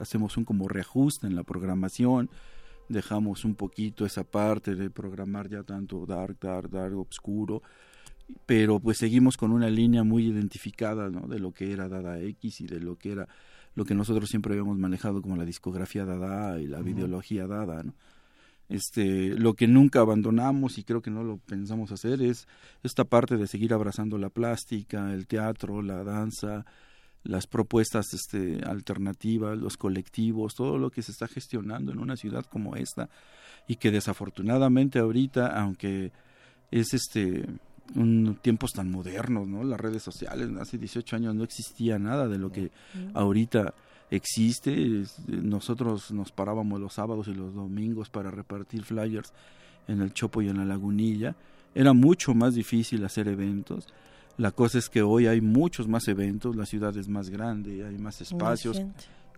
hacemos 0.00 0.38
un 0.38 0.46
como 0.46 0.68
reajuste 0.68 1.26
en 1.26 1.36
la 1.36 1.42
programación, 1.42 2.30
dejamos 2.88 3.44
un 3.44 3.54
poquito 3.54 4.06
esa 4.06 4.24
parte 4.24 4.74
de 4.74 4.88
programar 4.88 5.50
ya 5.50 5.64
tanto 5.64 6.06
dark, 6.06 6.38
dark, 6.40 6.70
dark, 6.70 6.96
obscuro, 6.96 7.62
pero 8.46 8.80
pues 8.80 8.96
seguimos 8.96 9.36
con 9.36 9.52
una 9.52 9.68
línea 9.68 10.02
muy 10.02 10.28
identificada 10.28 11.10
¿no? 11.10 11.28
de 11.28 11.40
lo 11.40 11.52
que 11.52 11.72
era 11.72 11.90
Dada 11.90 12.18
X 12.22 12.62
y 12.62 12.66
de 12.68 12.80
lo 12.80 12.96
que 12.96 13.12
era 13.12 13.28
lo 13.76 13.84
que 13.84 13.94
nosotros 13.94 14.28
siempre 14.28 14.54
habíamos 14.54 14.78
manejado 14.78 15.22
como 15.22 15.36
la 15.36 15.44
discografía 15.44 16.04
Dada 16.04 16.58
y 16.60 16.66
la 16.66 16.80
videología 16.80 17.46
Dada, 17.46 17.84
¿no? 17.84 17.94
Este, 18.68 19.28
lo 19.28 19.54
que 19.54 19.68
nunca 19.68 20.00
abandonamos 20.00 20.76
y 20.78 20.82
creo 20.82 21.00
que 21.00 21.10
no 21.10 21.22
lo 21.22 21.36
pensamos 21.36 21.92
hacer 21.92 22.20
es 22.20 22.48
esta 22.82 23.04
parte 23.04 23.36
de 23.36 23.46
seguir 23.46 23.72
abrazando 23.72 24.18
la 24.18 24.28
plástica, 24.28 25.14
el 25.14 25.28
teatro, 25.28 25.82
la 25.82 26.02
danza, 26.02 26.66
las 27.22 27.46
propuestas 27.46 28.06
este, 28.12 28.60
alternativas, 28.64 29.56
los 29.56 29.76
colectivos, 29.76 30.54
todo 30.56 30.78
lo 30.78 30.90
que 30.90 31.02
se 31.02 31.12
está 31.12 31.28
gestionando 31.28 31.92
en 31.92 32.00
una 32.00 32.16
ciudad 32.16 32.44
como 32.44 32.74
esta 32.74 33.08
y 33.68 33.76
que 33.76 33.92
desafortunadamente 33.92 34.98
ahorita, 34.98 35.46
aunque 35.60 36.10
es 36.72 36.92
este 36.92 37.46
un 37.94 38.38
tiempos 38.42 38.72
tan 38.72 38.90
modernos, 38.90 39.46
¿no? 39.46 39.62
Las 39.64 39.80
redes 39.80 40.02
sociales, 40.02 40.50
hace 40.60 40.78
18 40.78 41.16
años 41.16 41.34
no 41.34 41.44
existía 41.44 41.98
nada 41.98 42.28
de 42.28 42.38
lo 42.38 42.50
que 42.50 42.70
ahorita 43.14 43.74
existe. 44.10 45.04
Nosotros 45.26 46.10
nos 46.10 46.32
parábamos 46.32 46.80
los 46.80 46.94
sábados 46.94 47.28
y 47.28 47.34
los 47.34 47.54
domingos 47.54 48.10
para 48.10 48.30
repartir 48.30 48.84
flyers 48.84 49.32
en 49.88 50.00
el 50.00 50.12
Chopo 50.12 50.42
y 50.42 50.48
en 50.48 50.58
la 50.58 50.64
Lagunilla. 50.64 51.34
Era 51.74 51.92
mucho 51.92 52.34
más 52.34 52.54
difícil 52.54 53.04
hacer 53.04 53.28
eventos. 53.28 53.86
La 54.38 54.50
cosa 54.50 54.78
es 54.78 54.90
que 54.90 55.02
hoy 55.02 55.26
hay 55.26 55.40
muchos 55.40 55.88
más 55.88 56.08
eventos, 56.08 56.56
la 56.56 56.66
ciudad 56.66 56.96
es 56.96 57.08
más 57.08 57.30
grande, 57.30 57.86
hay 57.86 57.96
más 57.98 58.20
espacios, 58.20 58.82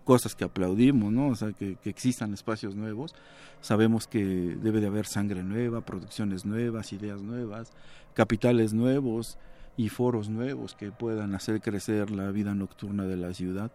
cosas 0.09 0.35
que 0.35 0.45
aplaudimos, 0.45 1.13
¿no? 1.13 1.29
O 1.29 1.37
sea, 1.37 1.53
que, 1.53 1.77
que, 1.77 1.91
existan 1.91 2.33
espacios 2.33 2.75
nuevos. 2.75 3.15
Sabemos 3.61 4.07
que 4.07 4.25
debe 4.25 4.81
de 4.81 4.87
haber 4.87 5.05
sangre 5.05 5.43
nueva, 5.43 5.83
producciones 5.83 6.47
nuevas, 6.47 6.95
ideas 6.95 7.21
nuevas, 7.21 7.73
capitales 8.15 8.73
nuevos 8.73 9.37
y 9.77 9.91
foros 9.91 10.31
nuevos 10.31 10.75
que 10.75 10.93
puedan 10.93 11.35
hacer 11.35 11.61
crecer 11.61 12.11
la 12.11 12.31
vida 12.31 12.55
nocturna 12.55 13.05
de 13.05 13.19
la 13.19 13.35
ciudad. 13.35 13.71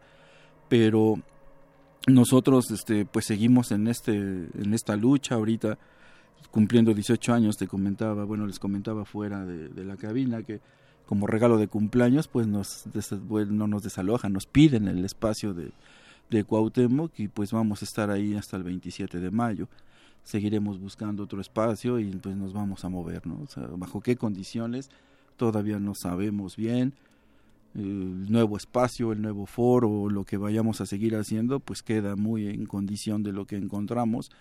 Pero 0.69 1.19
nosotros 2.07 2.71
este 2.71 3.05
pues 3.05 3.25
seguimos 3.25 3.71
en 3.71 3.87
este 3.87 4.13
en 4.13 4.73
esta 4.73 4.95
lucha 4.95 5.35
ahorita 5.35 5.77
cumpliendo 6.49 6.95
18 6.95 7.31
años 7.31 7.57
te 7.57 7.67
comentaba 7.67 8.25
bueno 8.25 8.47
les 8.47 8.57
comentaba 8.57 9.05
fuera 9.05 9.45
de, 9.45 9.85
la 9.85 9.95
cabina 9.97 10.41
que 10.41 10.61
como 11.05 11.27
regalo 11.27 11.57
de 11.59 11.67
cumpleaños 11.67 12.27
pues 12.27 12.47
nos 12.47 12.85
no 13.49 13.67
nos 13.67 13.83
desalojan 13.83 14.33
nos 14.33 14.47
piden 14.47 14.89
el 14.89 15.05
espacio 15.05 15.53
de 15.53 15.71
de 16.29 16.43
Cuauhtémoc 16.43 17.19
y 17.19 17.27
pues 17.27 17.51
vamos 17.51 17.81
a 17.81 17.85
estar 17.85 18.09
ahí 18.09 18.35
hasta 18.35 18.57
el 18.57 18.63
27 18.63 19.19
de 19.19 19.31
mayo. 19.31 19.67
Seguiremos 20.23 20.79
buscando 20.79 21.23
otro 21.23 21.41
espacio 21.41 21.99
y 21.99 22.05
pues 22.11 22.35
nos 22.35 22.53
vamos 22.53 22.85
a 22.85 22.89
mover 22.89 23.27
no 23.27 23.41
o 23.43 23.47
sea, 23.47 23.67
bajo 23.67 24.01
qué 24.01 24.15
condiciones 24.15 24.89
todavía 25.37 25.79
no 25.79 25.95
sabemos 25.95 26.55
bien. 26.55 26.93
El 27.75 28.31
nuevo 28.31 28.55
espacio, 28.55 29.11
el 29.11 29.21
nuevo 29.21 29.47
foro, 29.47 30.09
lo 30.09 30.25
que 30.25 30.37
vayamos 30.37 30.79
a 30.79 30.85
seguir 30.85 31.15
haciendo, 31.15 31.59
pues 31.59 31.81
queda 31.81 32.15
muy 32.15 32.47
en 32.47 32.65
condición 32.67 33.23
de 33.23 33.33
lo 33.33 33.45
que 33.47 33.55
encontramos 33.55 34.31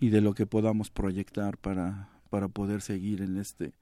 y 0.00 0.10
de 0.10 0.20
lo 0.20 0.34
que 0.34 0.44
podamos 0.44 0.90
proyectar 0.90 1.56
para, 1.56 2.10
para 2.28 2.48
poder 2.48 2.82
seguir 2.82 3.22
en 3.22 3.38
este, 3.38 3.72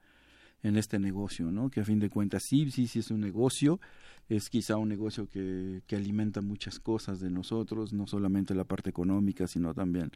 en 0.63 0.77
este 0.77 0.99
negocio, 0.99 1.51
¿no? 1.51 1.69
Que 1.69 1.81
a 1.81 1.85
fin 1.85 1.99
de 1.99 2.09
cuentas 2.09 2.43
sí, 2.43 2.71
sí, 2.71 2.87
sí 2.87 2.99
es 2.99 3.11
un 3.11 3.19
negocio, 3.19 3.81
es 4.29 4.49
quizá 4.49 4.77
un 4.77 4.89
negocio 4.89 5.27
que, 5.27 5.81
que 5.87 5.95
alimenta 5.95 6.41
muchas 6.41 6.79
cosas 6.79 7.19
de 7.19 7.29
nosotros, 7.29 7.93
no 7.93 8.07
solamente 8.07 8.55
la 8.55 8.63
parte 8.63 8.89
económica, 8.89 9.47
sino 9.47 9.73
también 9.73 10.11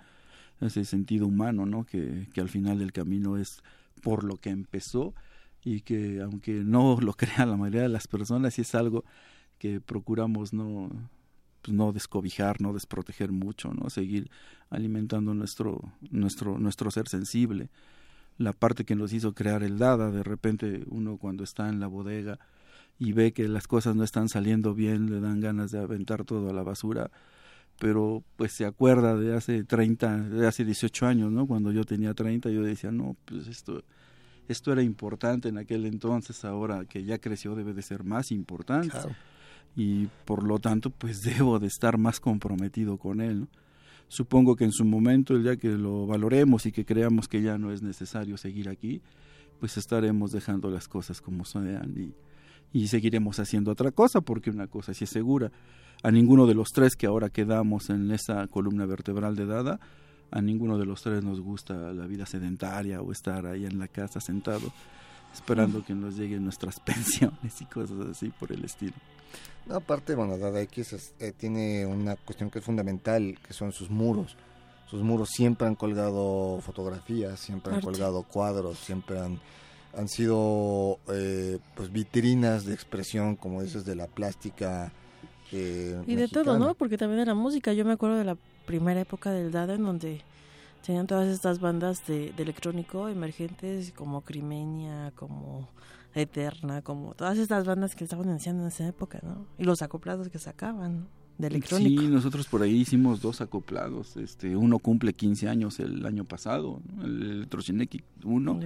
ese 0.61 0.85
sentido 0.85 1.27
humano, 1.27 1.65
¿no? 1.65 1.85
Que, 1.85 2.27
que 2.33 2.41
al 2.41 2.49
final 2.49 2.79
del 2.79 2.91
camino 2.91 3.37
es 3.37 3.61
por 4.01 4.23
lo 4.23 4.37
que 4.37 4.49
empezó 4.49 5.13
y 5.63 5.81
que 5.81 6.21
aunque 6.21 6.63
no 6.63 6.97
lo 7.01 7.13
crean 7.17 7.49
la 7.49 7.57
mayoría 7.57 7.83
de 7.83 7.89
las 7.89 8.07
personas, 8.07 8.57
es 8.59 8.75
algo 8.75 9.03
que 9.59 9.81
procuramos 9.81 10.53
no 10.53 10.89
pues 11.61 11.75
no 11.75 11.91
descobijar, 11.91 12.61
no 12.61 12.73
desproteger 12.73 13.31
mucho, 13.31 13.73
no 13.73 13.89
seguir 13.89 14.29
alimentando 14.69 15.33
nuestro 15.33 15.91
nuestro 16.11 16.57
nuestro 16.59 16.91
ser 16.91 17.07
sensible. 17.07 17.69
La 18.37 18.53
parte 18.53 18.85
que 18.85 18.95
nos 18.95 19.13
hizo 19.13 19.33
crear 19.33 19.63
el 19.63 19.79
Dada, 19.79 20.11
de 20.11 20.23
repente 20.23 20.83
uno 20.89 21.17
cuando 21.17 21.43
está 21.43 21.69
en 21.69 21.79
la 21.79 21.87
bodega 21.87 22.39
y 22.99 23.13
ve 23.13 23.31
que 23.31 23.47
las 23.47 23.67
cosas 23.67 23.95
no 23.95 24.03
están 24.03 24.29
saliendo 24.29 24.73
bien, 24.73 25.09
le 25.09 25.19
dan 25.19 25.39
ganas 25.39 25.71
de 25.71 25.79
aventar 25.79 26.23
todo 26.23 26.49
a 26.49 26.53
la 26.53 26.63
basura, 26.63 27.11
pero 27.79 28.23
pues 28.35 28.53
se 28.53 28.65
acuerda 28.65 29.15
de 29.15 29.35
hace 29.35 29.63
30, 29.63 30.17
de 30.29 30.47
hace 30.47 30.65
18 30.65 31.05
años, 31.05 31.31
¿no? 31.31 31.45
Cuando 31.45 31.71
yo 31.71 31.83
tenía 31.83 32.13
30, 32.13 32.49
yo 32.49 32.63
decía, 32.63 32.91
"No, 32.91 33.15
pues 33.25 33.47
esto 33.47 33.83
esto 34.47 34.71
era 34.71 34.81
importante 34.81 35.49
en 35.49 35.57
aquel 35.57 35.85
entonces, 35.85 36.45
ahora 36.45 36.85
que 36.85 37.03
ya 37.03 37.17
creció 37.19 37.55
debe 37.55 37.73
de 37.73 37.81
ser 37.81 38.03
más 38.03 38.31
importante. 38.31 38.97
Y 39.75 40.07
por 40.25 40.43
lo 40.43 40.59
tanto, 40.59 40.89
pues 40.89 41.21
debo 41.21 41.59
de 41.59 41.67
estar 41.67 41.97
más 41.97 42.19
comprometido 42.19 42.97
con 42.97 43.21
él. 43.21 43.47
Supongo 44.07 44.55
que 44.55 44.63
en 44.63 44.71
su 44.71 44.85
momento, 44.85 45.35
el 45.35 45.43
día 45.43 45.57
que 45.57 45.69
lo 45.69 46.07
valoremos 46.07 46.65
y 46.65 46.71
que 46.71 46.85
creamos 46.85 47.27
que 47.27 47.41
ya 47.41 47.57
no 47.57 47.71
es 47.71 47.81
necesario 47.81 48.37
seguir 48.37 48.69
aquí, 48.69 49.01
pues 49.59 49.75
estaremos 49.77 50.31
dejando 50.31 50.71
las 50.71 50.87
cosas 50.87 51.19
como 51.19 51.43
sean 51.43 51.93
y, 51.97 52.13
y 52.73 52.87
seguiremos 52.87 53.39
haciendo 53.39 53.71
otra 53.71 53.91
cosa, 53.91 54.21
porque 54.21 54.49
una 54.49 54.67
cosa 54.67 54.93
sí 54.93 55.05
es 55.05 55.09
segura. 55.09 55.51
A 56.03 56.11
ninguno 56.11 56.45
de 56.45 56.53
los 56.53 56.69
tres 56.71 56.95
que 56.95 57.07
ahora 57.07 57.29
quedamos 57.29 57.89
en 57.89 58.11
esa 58.11 58.47
columna 58.47 58.85
vertebral 58.85 59.35
de 59.35 59.45
Dada, 59.45 59.79
a 60.29 60.41
ninguno 60.41 60.77
de 60.77 60.85
los 60.85 61.01
tres 61.01 61.23
nos 61.23 61.39
gusta 61.39 61.73
la 61.93 62.05
vida 62.05 62.25
sedentaria 62.25 63.01
o 63.01 63.11
estar 63.11 63.45
ahí 63.45 63.65
en 63.65 63.79
la 63.79 63.87
casa 63.87 64.19
sentado 64.19 64.71
esperando 65.33 65.83
que 65.83 65.93
nos 65.93 66.15
lleguen 66.17 66.43
nuestras 66.43 66.79
pensiones 66.85 67.61
y 67.61 67.65
cosas 67.65 67.97
así 68.11 68.29
por 68.29 68.51
el 68.51 68.65
estilo. 68.65 68.93
No, 69.65 69.75
aparte, 69.75 70.15
bueno, 70.15 70.37
Dada 70.37 70.61
X 70.61 71.13
eh, 71.19 71.33
tiene 71.37 71.85
una 71.85 72.15
cuestión 72.15 72.49
que 72.49 72.59
es 72.59 72.65
fundamental, 72.65 73.37
que 73.45 73.53
son 73.53 73.71
sus 73.71 73.89
muros. 73.89 74.35
Sus 74.89 75.01
muros 75.01 75.29
siempre 75.29 75.67
han 75.67 75.75
colgado 75.75 76.61
fotografías, 76.61 77.39
siempre 77.39 77.73
han 77.73 77.81
colgado 77.81 78.23
cuadros, 78.23 78.79
siempre 78.79 79.19
han, 79.19 79.39
han 79.95 80.07
sido 80.07 80.99
eh, 81.09 81.59
pues 81.75 81.91
vitrinas 81.91 82.65
de 82.65 82.73
expresión, 82.73 83.35
como 83.35 83.61
dices, 83.61 83.85
de 83.85 83.95
la 83.95 84.07
plástica. 84.07 84.91
Eh, 85.51 86.01
y 86.05 86.15
de 86.15 86.27
todo, 86.27 86.59
¿no? 86.59 86.73
Porque 86.75 86.97
también 86.97 87.19
de 87.19 87.25
la 87.25 87.33
música. 87.33 87.73
Yo 87.73 87.85
me 87.85 87.93
acuerdo 87.93 88.17
de 88.17 88.25
la 88.25 88.37
primera 88.65 88.99
época 88.99 89.31
del 89.31 89.51
Dada 89.51 89.75
en 89.75 89.83
donde 89.83 90.21
tenían 90.85 91.07
todas 91.07 91.27
estas 91.27 91.59
bandas 91.59 92.05
de, 92.07 92.33
electrónico 92.37 93.09
emergentes 93.09 93.91
como 93.91 94.21
Crimenia, 94.21 95.11
como 95.15 95.67
Eterna, 96.13 96.81
como 96.81 97.13
todas 97.13 97.37
estas 97.37 97.65
bandas 97.65 97.95
que 97.95 98.03
estaban 98.03 98.29
iniciando 98.29 98.63
en 98.63 98.69
esa 98.69 98.87
época, 98.87 99.19
¿no? 99.23 99.45
Y 99.57 99.63
los 99.63 99.81
acoplados 99.81 100.29
que 100.29 100.39
sacaban, 100.39 101.07
De 101.37 101.47
electrónico. 101.47 102.01
Sí, 102.01 102.07
nosotros 102.07 102.47
por 102.47 102.63
ahí 102.63 102.75
hicimos 102.77 103.21
dos 103.21 103.41
acoplados. 103.41 104.17
Este, 104.17 104.55
uno 104.55 104.79
cumple 104.79 105.13
15 105.13 105.49
años 105.49 105.79
el 105.79 106.05
año 106.05 106.23
pasado, 106.23 106.81
el 107.03 107.21
Electrocinetic 107.21 108.03
1. 108.23 108.59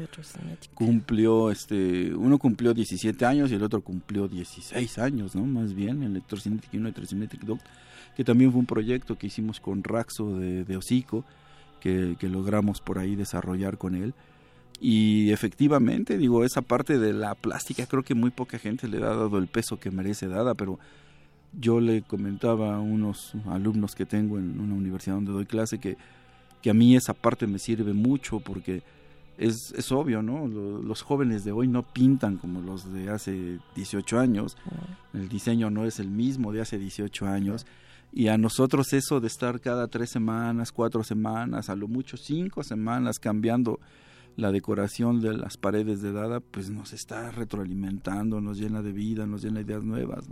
Cumplió, 0.73 1.51
este, 1.51 2.13
uno 2.13 2.39
cumplió 2.39 2.73
17 2.73 3.25
años 3.25 3.51
y 3.51 3.55
el 3.55 3.63
otro 3.63 3.81
cumplió 3.81 4.27
16 4.27 4.97
años, 4.99 5.35
¿no? 5.35 5.45
Más 5.45 5.73
bien, 5.73 6.03
el 6.03 6.11
Electrocinetic 6.11 6.69
1 6.73 6.79
y 6.79 6.83
Electrocinetic 6.83 7.41
2 7.41 7.59
que 8.15 8.23
también 8.23 8.51
fue 8.51 8.59
un 8.59 8.65
proyecto 8.65 9.17
que 9.17 9.27
hicimos 9.27 9.59
con 9.59 9.83
Raxo 9.83 10.37
de, 10.37 10.63
de 10.63 10.77
Hocico, 10.77 11.23
que, 11.79 12.15
logramos 12.21 12.81
por 12.81 12.99
ahí 12.99 13.15
desarrollar 13.15 13.77
con 13.77 13.95
él. 13.95 14.13
Y 14.79 15.31
efectivamente, 15.31 16.17
digo, 16.17 16.43
esa 16.43 16.61
parte 16.61 16.97
de 16.97 17.13
la 17.13 17.35
plástica 17.35 17.85
creo 17.85 18.03
que 18.03 18.15
muy 18.15 18.31
poca 18.31 18.57
gente 18.57 18.87
le 18.87 18.97
ha 18.97 19.07
dado 19.07 19.37
el 19.37 19.47
peso 19.47 19.79
que 19.79 19.91
merece 19.91 20.27
dada, 20.27 20.55
pero 20.55 20.79
yo 21.53 21.79
le 21.79 22.01
comentaba 22.01 22.75
a 22.75 22.79
unos 22.79 23.33
alumnos 23.47 23.95
que 23.95 24.05
tengo 24.05 24.37
en 24.37 24.59
una 24.59 24.73
universidad 24.73 25.15
donde 25.15 25.33
doy 25.33 25.45
clase 25.45 25.79
que, 25.79 25.97
que 26.61 26.69
a 26.69 26.73
mí 26.73 26.95
esa 26.95 27.13
parte 27.13 27.47
me 27.47 27.59
sirve 27.59 27.93
mucho 27.93 28.39
porque 28.39 28.83
es, 29.37 29.73
es 29.75 29.91
obvio, 29.91 30.21
¿no? 30.21 30.47
Los 30.47 31.01
jóvenes 31.01 31.43
de 31.43 31.51
hoy 31.51 31.67
no 31.67 31.83
pintan 31.83 32.37
como 32.37 32.61
los 32.61 32.91
de 32.93 33.09
hace 33.09 33.59
18 33.75 34.19
años, 34.19 34.55
el 35.13 35.29
diseño 35.29 35.69
no 35.69 35.85
es 35.85 35.99
el 35.99 36.09
mismo 36.09 36.51
de 36.51 36.61
hace 36.61 36.77
18 36.77 37.25
años. 37.25 37.65
Y 38.13 38.27
a 38.27 38.37
nosotros 38.37 38.91
eso 38.91 39.21
de 39.21 39.27
estar 39.27 39.61
cada 39.61 39.87
tres 39.87 40.09
semanas, 40.09 40.73
cuatro 40.73 41.03
semanas, 41.03 41.69
a 41.69 41.75
lo 41.75 41.87
mucho 41.87 42.17
cinco 42.17 42.61
semanas 42.61 43.19
cambiando 43.19 43.79
la 44.35 44.51
decoración 44.51 45.21
de 45.21 45.33
las 45.33 45.57
paredes 45.57 46.01
de 46.01 46.11
Dada, 46.11 46.39
pues 46.41 46.69
nos 46.69 46.93
está 46.93 47.31
retroalimentando, 47.31 48.41
nos 48.41 48.59
llena 48.59 48.81
de 48.81 48.91
vida, 48.91 49.25
nos 49.25 49.43
llena 49.43 49.59
de 49.59 49.65
ideas 49.65 49.83
nuevas. 49.83 50.25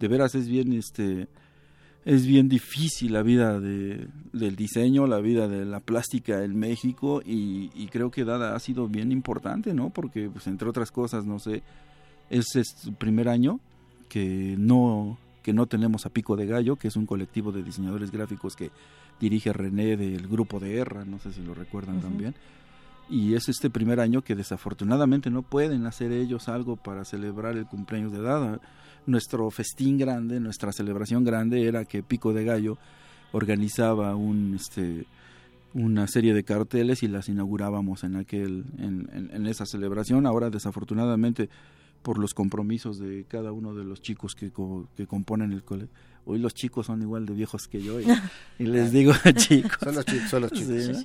De 0.00 0.08
veras 0.08 0.34
es 0.34 0.48
bien, 0.48 0.72
este, 0.72 1.28
es 2.04 2.26
bien 2.26 2.48
difícil 2.48 3.12
la 3.12 3.22
vida 3.22 3.60
de, 3.60 4.08
del 4.32 4.56
diseño, 4.56 5.06
la 5.06 5.20
vida 5.20 5.48
de 5.48 5.64
la 5.64 5.80
plástica 5.80 6.42
en 6.44 6.58
México 6.58 7.22
y, 7.24 7.70
y, 7.74 7.86
creo 7.86 8.10
que 8.10 8.24
Dada 8.24 8.56
ha 8.56 8.58
sido 8.58 8.88
bien 8.88 9.12
importante, 9.12 9.74
¿no? 9.74 9.90
Porque, 9.90 10.28
pues, 10.28 10.46
entre 10.46 10.68
otras 10.68 10.90
cosas, 10.90 11.24
no 11.24 11.38
sé, 11.38 11.62
es 12.30 12.56
el 12.56 12.94
primer 12.94 13.28
año 13.28 13.60
que 14.08 14.56
no 14.58 15.18
que 15.42 15.52
no 15.52 15.66
tenemos 15.66 16.06
a 16.06 16.10
Pico 16.10 16.36
de 16.36 16.46
Gallo, 16.46 16.76
que 16.76 16.88
es 16.88 16.96
un 16.96 17.06
colectivo 17.06 17.52
de 17.52 17.62
diseñadores 17.62 18.10
gráficos 18.10 18.56
que 18.56 18.70
dirige 19.20 19.52
René 19.52 19.96
del 19.96 20.26
grupo 20.28 20.60
de 20.60 20.76
Erra, 20.76 21.04
no 21.04 21.18
sé 21.18 21.32
si 21.32 21.42
lo 21.42 21.54
recuerdan 21.54 22.00
también. 22.00 22.34
Y 23.12 23.34
es 23.34 23.50
este 23.50 23.68
primer 23.68 24.00
año 24.00 24.22
que 24.22 24.34
desafortunadamente 24.34 25.28
no 25.28 25.42
pueden 25.42 25.84
hacer 25.84 26.12
ellos 26.12 26.48
algo 26.48 26.76
para 26.76 27.04
celebrar 27.04 27.58
el 27.58 27.66
cumpleaños 27.66 28.10
de 28.10 28.22
Dada. 28.22 28.58
Nuestro 29.04 29.50
festín 29.50 29.98
grande, 29.98 30.40
nuestra 30.40 30.72
celebración 30.72 31.22
grande 31.22 31.68
era 31.68 31.84
que 31.84 32.02
Pico 32.02 32.32
de 32.32 32.46
Gallo 32.46 32.78
organizaba 33.32 34.16
un 34.16 34.54
este 34.54 35.04
una 35.74 36.06
serie 36.06 36.32
de 36.32 36.42
carteles 36.42 37.02
y 37.02 37.08
las 37.08 37.28
inaugurábamos 37.28 38.02
en 38.02 38.16
aquel 38.16 38.64
en, 38.78 39.30
en 39.30 39.46
esa 39.46 39.66
celebración. 39.66 40.26
Ahora 40.26 40.48
desafortunadamente 40.48 41.50
por 42.02 42.16
los 42.16 42.32
compromisos 42.32 42.98
de 42.98 43.26
cada 43.28 43.52
uno 43.52 43.74
de 43.74 43.84
los 43.84 44.00
chicos 44.00 44.34
que, 44.34 44.50
que 44.96 45.06
componen 45.06 45.52
el 45.52 45.64
colegio. 45.64 45.92
Hoy 46.24 46.38
los 46.38 46.54
chicos 46.54 46.86
son 46.86 47.02
igual 47.02 47.26
de 47.26 47.34
viejos 47.34 47.68
que 47.68 47.82
yo 47.82 48.00
y, 48.00 48.06
les 48.58 48.90
digo 48.92 49.12
chicos. 49.36 49.76
Son 49.82 49.94
los 49.96 50.06
chicos, 50.06 50.30
son 50.30 50.42
los 50.42 50.52
chicos. 50.52 51.04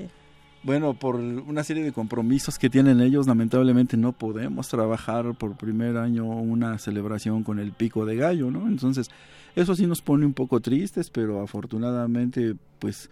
Bueno, 0.67 0.95
por 0.95 1.15
una 1.15 1.63
serie 1.63 1.81
de 1.81 1.93
compromisos 1.93 2.59
que 2.59 2.69
tienen 2.69 2.99
ellos, 2.99 3.25
lamentablemente 3.25 3.95
no 3.95 4.11
podemos 4.11 4.67
trabajar 4.67 5.33
por 5.37 5.55
primer 5.55 5.95
año 5.95 6.25
una 6.25 6.77
celebración 6.77 7.45
con 7.45 7.59
el 7.59 7.71
pico 7.71 8.05
de 8.05 8.17
gallo, 8.17 8.51
¿no? 8.51 8.67
Entonces, 8.67 9.09
eso 9.55 9.77
sí 9.77 9.87
nos 9.87 10.01
pone 10.01 10.25
un 10.25 10.33
poco 10.33 10.59
tristes, 10.59 11.09
pero 11.09 11.41
afortunadamente, 11.41 12.57
pues, 12.79 13.09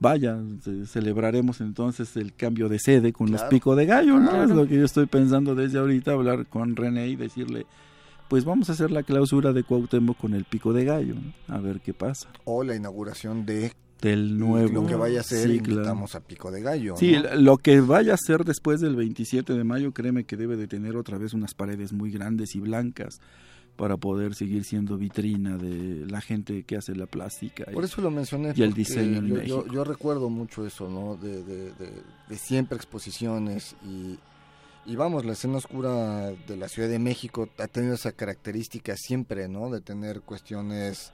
vaya, 0.00 0.36
celebraremos 0.84 1.60
entonces 1.60 2.16
el 2.16 2.34
cambio 2.34 2.68
de 2.68 2.80
sede 2.80 3.12
con 3.12 3.30
los 3.30 3.44
pico 3.44 3.76
de 3.76 3.86
gallo, 3.86 4.18
¿no? 4.18 4.42
Es 4.42 4.50
lo 4.50 4.66
que 4.66 4.74
yo 4.74 4.84
estoy 4.84 5.06
pensando 5.06 5.54
desde 5.54 5.78
ahorita, 5.78 6.10
hablar 6.10 6.46
con 6.46 6.74
René 6.74 7.06
y 7.06 7.14
decirle, 7.14 7.66
pues 8.28 8.44
vamos 8.44 8.68
a 8.68 8.72
hacer 8.72 8.90
la 8.90 9.04
clausura 9.04 9.52
de 9.52 9.62
Cuauhtémoc 9.62 10.16
con 10.16 10.34
el 10.34 10.44
pico 10.44 10.72
de 10.72 10.86
gallo, 10.86 11.14
a 11.46 11.58
ver 11.58 11.78
qué 11.82 11.94
pasa. 11.94 12.28
O 12.42 12.64
la 12.64 12.74
inauguración 12.74 13.46
de 13.46 13.74
del 14.00 14.38
nuevo. 14.38 14.82
Lo 14.82 14.86
que 14.86 14.94
vaya 14.94 15.20
a 15.20 15.22
ser, 15.22 15.50
invitamos 15.50 16.14
a 16.14 16.20
Pico 16.20 16.50
de 16.50 16.62
Gallo. 16.62 16.96
Sí, 16.96 17.16
lo 17.36 17.58
que 17.58 17.80
vaya 17.80 18.14
a 18.14 18.16
ser 18.16 18.44
después 18.44 18.80
del 18.80 18.96
27 18.96 19.52
de 19.52 19.64
mayo, 19.64 19.92
créeme 19.92 20.24
que 20.24 20.36
debe 20.36 20.56
de 20.56 20.66
tener 20.66 20.96
otra 20.96 21.18
vez 21.18 21.34
unas 21.34 21.54
paredes 21.54 21.92
muy 21.92 22.10
grandes 22.10 22.54
y 22.54 22.60
blancas 22.60 23.20
para 23.76 23.96
poder 23.96 24.34
seguir 24.34 24.64
siendo 24.64 24.98
vitrina 24.98 25.56
de 25.56 26.06
la 26.06 26.20
gente 26.20 26.64
que 26.64 26.76
hace 26.76 26.94
la 26.94 27.06
plástica. 27.06 27.64
Por 27.72 27.84
eso 27.84 28.02
lo 28.02 28.10
mencioné. 28.10 28.52
Y 28.54 28.62
el 28.62 28.74
diseño 28.74 29.18
en 29.18 29.26
yo, 29.26 29.34
México. 29.36 29.66
Yo, 29.72 29.84
recuerdo 29.84 30.28
mucho 30.28 30.66
eso, 30.66 30.88
¿no? 30.90 31.16
De, 31.16 31.42
de, 31.42 31.72
de, 32.28 32.36
siempre 32.36 32.76
exposiciones 32.76 33.76
y, 33.82 34.18
y 34.84 34.96
vamos, 34.96 35.24
la 35.24 35.32
escena 35.32 35.56
oscura 35.56 36.30
de 36.30 36.56
la 36.58 36.68
Ciudad 36.68 36.90
de 36.90 36.98
México 36.98 37.48
ha 37.58 37.68
tenido 37.68 37.94
esa 37.94 38.12
característica 38.12 38.94
siempre, 38.96 39.48
¿no? 39.48 39.70
De 39.70 39.80
tener 39.80 40.20
cuestiones 40.20 41.12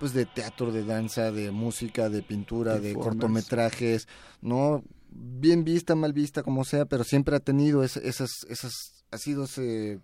pues 0.00 0.14
de 0.14 0.24
teatro, 0.24 0.72
de 0.72 0.82
danza, 0.82 1.30
de 1.30 1.50
música, 1.50 2.08
de 2.08 2.22
pintura, 2.22 2.80
de, 2.80 2.94
cortometrajes, 2.94 4.08
no 4.40 4.82
bien 5.10 5.62
vista, 5.62 5.94
mal 5.94 6.14
vista, 6.14 6.42
como 6.42 6.64
sea, 6.64 6.86
pero 6.86 7.04
siempre 7.04 7.36
ha 7.36 7.40
tenido 7.40 7.84
esas, 7.84 8.02
esas, 8.48 8.72
ha 9.10 9.18
sido 9.18 9.44
ese 9.44 10.00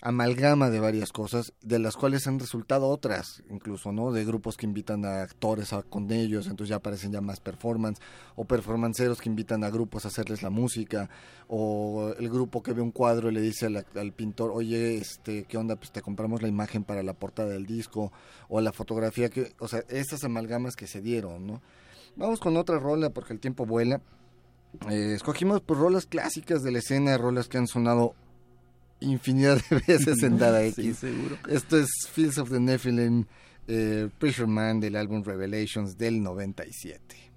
amalgama 0.00 0.70
de 0.70 0.78
varias 0.78 1.12
cosas, 1.12 1.52
de 1.60 1.78
las 1.80 1.96
cuales 1.96 2.26
han 2.28 2.38
resultado 2.38 2.88
otras, 2.88 3.42
incluso, 3.50 3.90
¿no? 3.90 4.12
De 4.12 4.24
grupos 4.24 4.56
que 4.56 4.64
invitan 4.64 5.04
a 5.04 5.22
actores 5.22 5.72
a, 5.72 5.82
con 5.82 6.10
ellos, 6.12 6.46
entonces 6.46 6.70
ya 6.70 6.76
aparecen 6.76 7.12
ya 7.12 7.20
más 7.20 7.40
performance, 7.40 8.00
o 8.36 8.44
performanceros 8.44 9.20
que 9.20 9.28
invitan 9.28 9.64
a 9.64 9.70
grupos 9.70 10.04
a 10.04 10.08
hacerles 10.08 10.42
la 10.42 10.50
música, 10.50 11.10
o 11.48 12.12
el 12.16 12.28
grupo 12.28 12.62
que 12.62 12.72
ve 12.72 12.80
un 12.80 12.92
cuadro 12.92 13.28
y 13.30 13.34
le 13.34 13.40
dice 13.40 13.66
al, 13.66 14.12
pintor, 14.12 14.52
oye, 14.54 14.98
este, 14.98 15.44
¿qué 15.44 15.56
onda? 15.56 15.74
Pues 15.74 15.90
te 15.90 16.00
compramos 16.00 16.42
la 16.42 16.48
imagen 16.48 16.84
para 16.84 17.02
la 17.02 17.14
portada 17.14 17.48
del 17.50 17.66
disco, 17.66 18.12
o 18.48 18.60
la 18.60 18.72
fotografía, 18.72 19.30
que, 19.30 19.52
o 19.58 19.66
sea, 19.66 19.82
estas 19.88 20.22
amalgamas 20.22 20.76
que 20.76 20.86
se 20.86 21.00
dieron, 21.00 21.46
¿no? 21.46 21.60
Vamos 22.14 22.40
con 22.40 22.56
otra 22.56 22.78
rola 22.78 23.10
porque 23.10 23.32
el 23.32 23.40
tiempo 23.40 23.66
vuela. 23.66 24.00
Eh, 24.90 25.14
escogimos 25.14 25.60
pues 25.60 25.78
rolas 25.78 26.06
clásicas 26.06 26.62
de 26.62 26.72
la 26.72 26.78
escena, 26.78 27.16
rolas 27.16 27.48
que 27.48 27.58
han 27.58 27.66
sonado 27.66 28.14
infinidad 29.00 29.60
de 29.68 29.76
veces 29.86 30.22
en 30.22 30.38
Dada 30.38 30.64
X. 30.64 31.04
Esto 31.48 31.78
es 31.78 31.88
Fields 32.12 32.38
of 32.38 32.50
the 32.50 32.60
Nephilim, 32.60 33.26
eh, 33.66 34.08
Pressure 34.18 34.46
Man 34.46 34.80
del 34.80 34.96
álbum 34.96 35.22
Revelations 35.22 35.96
del 35.96 36.22
97. 36.22 37.27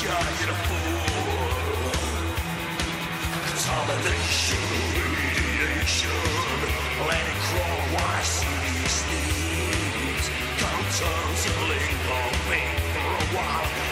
giant 0.00 0.56
fool. 0.64 1.90
Contamination, 3.44 4.64
radiation, 4.96 6.20
let 7.06 7.24
it 7.32 7.40
crawl 7.44 7.80
while 7.92 8.24
city 8.24 8.88
sleeps. 8.98 10.26
Linger 11.68 12.80
for 12.92 13.10
a 13.12 13.36
while. 13.36 13.89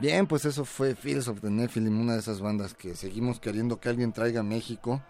Bien, 0.00 0.26
pues 0.26 0.46
eso 0.46 0.64
fue 0.64 0.94
Fields 0.94 1.28
of 1.28 1.42
the 1.42 1.50
Nephilim, 1.50 2.00
una 2.00 2.14
de 2.14 2.20
esas 2.20 2.40
bandas 2.40 2.72
que 2.72 2.94
seguimos 2.94 3.38
queriendo 3.38 3.80
que 3.80 3.90
alguien 3.90 4.12
traiga 4.14 4.40
a 4.40 4.42
México. 4.42 5.02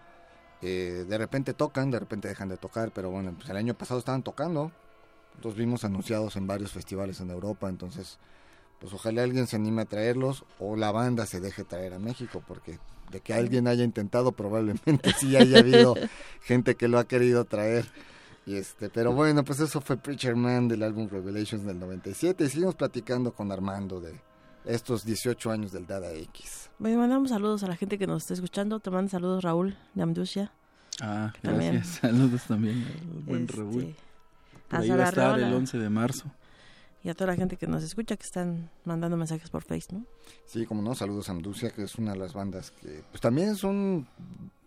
Eh, 0.61 1.05
de 1.07 1.17
repente 1.17 1.53
tocan, 1.53 1.91
de 1.91 1.99
repente 1.99 2.27
dejan 2.27 2.49
de 2.49 2.57
tocar, 2.57 2.91
pero 2.91 3.09
bueno, 3.09 3.33
pues 3.33 3.49
el 3.49 3.55
año 3.55 3.73
pasado 3.73 4.01
estaban 4.01 4.21
tocando. 4.21 4.69
Los 5.41 5.55
vimos 5.55 5.85
anunciados 5.85 6.35
en 6.35 6.45
varios 6.45 6.73
festivales 6.73 7.21
en 7.21 7.29
Europa, 7.29 7.69
entonces 7.69 8.19
pues 8.81 8.91
ojalá 8.93 9.23
alguien 9.23 9.47
se 9.47 9.55
anime 9.55 9.83
a 9.83 9.85
traerlos 9.85 10.43
o 10.59 10.75
la 10.75 10.91
banda 10.91 11.25
se 11.25 11.39
deje 11.39 11.63
traer 11.63 11.93
a 11.93 11.99
México, 11.99 12.43
porque 12.45 12.77
de 13.11 13.21
que 13.21 13.33
alguien 13.33 13.69
haya 13.69 13.85
intentado 13.85 14.31
probablemente 14.33 15.13
sí 15.17 15.37
haya 15.37 15.59
habido 15.59 15.95
gente 16.41 16.75
que 16.75 16.89
lo 16.89 16.99
ha 16.99 17.07
querido 17.07 17.45
traer. 17.45 17.85
Y 18.45 18.55
este, 18.55 18.89
pero 18.89 19.13
bueno, 19.13 19.45
pues 19.45 19.61
eso 19.61 19.79
fue 19.79 19.95
Preacher 19.95 20.35
Man 20.35 20.67
del 20.67 20.83
álbum 20.83 21.07
Revelations 21.07 21.63
del 21.63 21.79
97 21.79 22.43
y 22.43 22.49
seguimos 22.49 22.75
platicando 22.75 23.31
con 23.33 23.53
Armando 23.53 24.01
de 24.01 24.19
estos 24.65 25.05
18 25.05 25.51
años 25.51 25.71
del 25.71 25.87
Dada 25.87 26.11
X. 26.13 26.69
Me 26.79 26.95
mandamos 26.95 27.29
saludos 27.29 27.63
a 27.63 27.67
la 27.67 27.75
gente 27.75 27.97
que 27.97 28.07
nos 28.07 28.23
está 28.23 28.33
escuchando. 28.33 28.79
Te 28.79 28.89
mando 28.89 29.09
saludos 29.09 29.43
Raúl 29.43 29.77
de 29.93 30.03
Amdusia. 30.03 30.51
Ah, 30.99 31.33
gracias. 31.41 31.87
Saludos 32.01 32.43
también 32.47 32.85
buen 33.25 33.43
este, 33.43 33.57
Raúl. 33.57 33.95
ahí 34.69 34.89
va 34.89 35.05
a 35.05 35.09
estar 35.09 35.39
el 35.39 35.53
11 35.53 35.79
de 35.79 35.89
marzo. 35.89 36.31
Y 37.03 37.09
a 37.09 37.15
toda 37.15 37.31
la 37.31 37.35
gente 37.35 37.57
que 37.57 37.65
nos 37.65 37.83
escucha, 37.83 38.15
que 38.15 38.23
están 38.23 38.69
mandando 38.85 39.17
mensajes 39.17 39.49
por 39.49 39.63
Facebook, 39.63 39.99
¿no? 39.99 40.05
Sí, 40.45 40.67
como 40.67 40.83
no, 40.83 40.93
saludos 40.93 41.29
a 41.29 41.31
Amdusia, 41.31 41.71
que 41.71 41.83
es 41.83 41.95
una 41.95 42.11
de 42.11 42.19
las 42.19 42.33
bandas 42.33 42.69
que 42.69 43.03
pues 43.09 43.21
también 43.21 43.55
son 43.55 44.05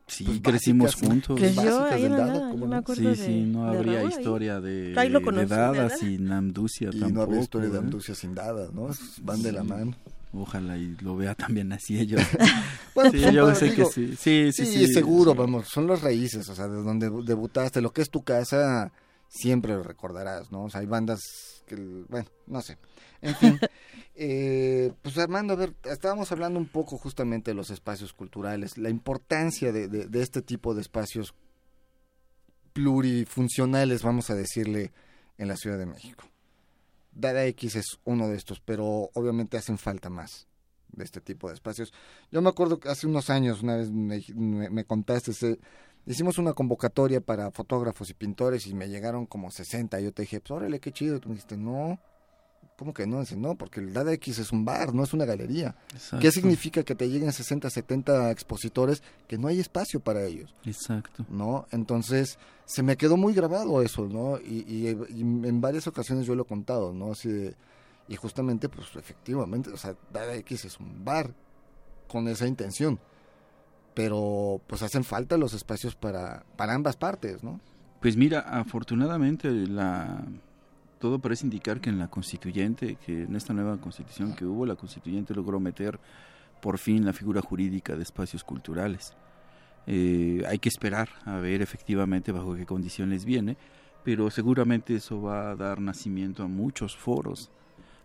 Sí, 0.06 0.24
pues 0.24 0.40
crecimos 0.42 0.94
juntos. 0.94 1.38
Creció 1.38 1.82
ahí 1.84 2.08
me 2.08 2.76
acuerdo 2.76 3.14
sí, 3.14 3.22
sí, 3.22 3.42
no 3.42 3.66
habría 3.66 4.04
historia 4.04 4.60
de, 4.60 4.92
de 4.92 5.46
Dada 5.46 5.88
sin 5.88 6.30
Amducia 6.30 6.90
y 6.92 6.98
no 7.12 7.22
habría 7.22 7.40
historia 7.40 7.70
de 7.70 7.78
Amducia 7.78 8.14
sin 8.14 8.34
Dada, 8.34 8.68
¿no? 8.72 8.88
Van 9.22 9.42
de 9.42 9.52
la 9.52 9.64
mano. 9.64 9.94
Ojalá 10.36 10.76
y 10.76 10.96
lo 11.00 11.16
vea 11.16 11.34
también 11.34 11.72
así 11.72 11.98
ellos. 11.98 12.20
bueno, 12.94 13.12
sí, 13.12 13.20
pues, 13.22 13.32
yo 13.32 13.54
sé 13.54 13.74
que 13.74 13.84
sí. 13.86 14.16
Sí, 14.16 14.52
sí, 14.52 14.66
sí. 14.66 14.92
seguro, 14.92 15.34
vamos, 15.34 15.68
son 15.68 15.86
las 15.86 16.02
raíces, 16.02 16.48
o 16.48 16.54
sea, 16.54 16.66
de 16.66 16.82
donde 16.82 17.08
debutaste, 17.24 17.80
lo 17.80 17.92
que 17.92 18.02
es 18.02 18.10
tu 18.10 18.22
casa, 18.22 18.90
siempre 19.28 19.74
lo 19.74 19.84
recordarás, 19.84 20.50
¿no? 20.50 20.64
O 20.64 20.70
sea, 20.70 20.80
hay 20.80 20.86
bandas 20.86 21.20
que, 21.66 21.76
bueno, 22.08 22.26
no 22.46 22.60
sé. 22.62 22.78
En 23.24 23.34
fin, 23.36 23.58
eh, 24.14 24.92
pues 25.00 25.16
Armando, 25.16 25.54
a 25.54 25.56
ver, 25.56 25.74
estábamos 25.84 26.30
hablando 26.30 26.58
un 26.58 26.68
poco 26.68 26.98
justamente 26.98 27.50
de 27.50 27.54
los 27.54 27.70
espacios 27.70 28.12
culturales, 28.12 28.76
la 28.76 28.90
importancia 28.90 29.72
de, 29.72 29.88
de, 29.88 30.22
este 30.22 30.42
tipo 30.42 30.74
de 30.74 30.82
espacios 30.82 31.34
plurifuncionales, 32.74 34.02
vamos 34.02 34.28
a 34.28 34.34
decirle, 34.34 34.92
en 35.38 35.48
la 35.48 35.56
Ciudad 35.56 35.78
de 35.78 35.86
México. 35.86 36.24
Dada 37.12 37.46
X 37.46 37.76
es 37.76 37.98
uno 38.04 38.28
de 38.28 38.36
estos, 38.36 38.60
pero 38.60 39.10
obviamente 39.14 39.56
hacen 39.56 39.78
falta 39.78 40.10
más 40.10 40.48
de 40.88 41.04
este 41.04 41.22
tipo 41.22 41.48
de 41.48 41.54
espacios. 41.54 41.92
Yo 42.30 42.42
me 42.42 42.50
acuerdo 42.50 42.78
que 42.78 42.90
hace 42.90 43.06
unos 43.06 43.30
años, 43.30 43.62
una 43.62 43.76
vez 43.76 43.90
me, 43.90 44.84
contaste, 44.84 45.32
hicimos 46.04 46.36
una 46.36 46.52
convocatoria 46.52 47.22
para 47.22 47.50
fotógrafos 47.52 48.10
y 48.10 48.14
pintores 48.14 48.66
y 48.66 48.74
me 48.74 48.88
llegaron 48.88 49.24
como 49.24 49.50
60. 49.50 49.98
Yo 50.00 50.12
te 50.12 50.22
dije, 50.22 50.40
pues 50.40 50.50
órale, 50.50 50.78
qué 50.78 50.92
chido. 50.92 51.20
Tú 51.20 51.30
me 51.30 51.36
dijiste, 51.36 51.56
no, 51.56 51.98
¿Cómo 52.76 52.92
que 52.92 53.06
no? 53.06 53.20
Dice, 53.20 53.36
no, 53.36 53.54
porque 53.54 53.78
el 53.78 53.92
Dada 53.92 54.12
X 54.14 54.40
es 54.40 54.50
un 54.50 54.64
bar, 54.64 54.94
no 54.94 55.04
es 55.04 55.12
una 55.12 55.24
galería. 55.24 55.76
¿Qué 56.20 56.32
significa 56.32 56.82
que 56.82 56.96
te 56.96 57.08
lleguen 57.08 57.32
60, 57.32 57.70
70 57.70 58.32
expositores 58.32 59.02
que 59.28 59.38
no 59.38 59.46
hay 59.46 59.60
espacio 59.60 60.00
para 60.00 60.24
ellos? 60.24 60.52
Exacto. 60.64 61.24
¿No? 61.30 61.66
Entonces, 61.70 62.36
se 62.64 62.82
me 62.82 62.96
quedó 62.96 63.16
muy 63.16 63.32
grabado 63.32 63.80
eso, 63.80 64.08
¿no? 64.08 64.38
Y, 64.38 64.88
en 64.88 65.60
varias 65.60 65.86
ocasiones 65.86 66.26
yo 66.26 66.34
lo 66.34 66.42
he 66.42 66.46
contado, 66.46 66.92
¿no? 66.92 67.12
Así 67.12 67.54
y 68.06 68.16
justamente, 68.16 68.68
pues 68.68 68.88
efectivamente, 68.96 69.70
o 69.70 69.76
sea, 69.76 69.94
Dada 70.12 70.34
X 70.34 70.66
es 70.66 70.78
un 70.78 71.04
bar 71.04 71.32
con 72.08 72.28
esa 72.28 72.46
intención. 72.46 72.98
Pero, 73.94 74.60
pues 74.66 74.82
hacen 74.82 75.04
falta 75.04 75.36
los 75.36 75.54
espacios 75.54 75.94
para, 75.94 76.44
para 76.56 76.74
ambas 76.74 76.96
partes, 76.96 77.42
¿no? 77.44 77.60
Pues 78.00 78.16
mira, 78.16 78.40
afortunadamente 78.40 79.48
la 79.50 80.24
todo 80.98 81.18
parece 81.18 81.44
indicar 81.44 81.80
que 81.80 81.90
en 81.90 81.98
la 81.98 82.08
constituyente, 82.08 82.96
que 82.96 83.22
en 83.24 83.36
esta 83.36 83.52
nueva 83.52 83.76
constitución 83.78 84.34
que 84.34 84.44
hubo, 84.44 84.66
la 84.66 84.76
constituyente 84.76 85.34
logró 85.34 85.60
meter 85.60 85.98
por 86.60 86.78
fin 86.78 87.04
la 87.04 87.12
figura 87.12 87.42
jurídica 87.42 87.96
de 87.96 88.02
espacios 88.02 88.44
culturales. 88.44 89.14
Eh, 89.86 90.42
hay 90.48 90.58
que 90.58 90.68
esperar 90.68 91.10
a 91.26 91.36
ver 91.36 91.60
efectivamente 91.60 92.32
bajo 92.32 92.54
qué 92.54 92.64
condiciones 92.64 93.24
viene, 93.24 93.56
pero 94.02 94.30
seguramente 94.30 94.94
eso 94.96 95.20
va 95.20 95.50
a 95.50 95.56
dar 95.56 95.80
nacimiento 95.80 96.42
a 96.42 96.48
muchos 96.48 96.96
foros, 96.96 97.50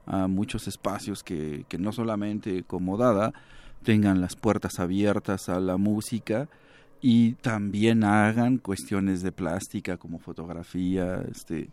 a 0.06 0.28
muchos 0.28 0.67
espacios 0.67 1.23
que, 1.23 1.65
que 1.69 1.78
no 1.78 1.91
solamente 1.91 2.63
como 2.63 2.97
dada 2.97 3.34
tengan 3.84 4.19
las 4.19 4.36
puertas 4.36 4.80
abiertas 4.80 5.47
a 5.47 5.60
la 5.60 5.78
música, 5.78 6.49
y 7.02 7.34
también 7.34 8.04
hagan 8.04 8.58
cuestiones 8.58 9.21
de 9.21 9.32
plástica 9.32 9.97
como 9.97 10.19
fotografía, 10.19 11.23
este, 11.32 11.69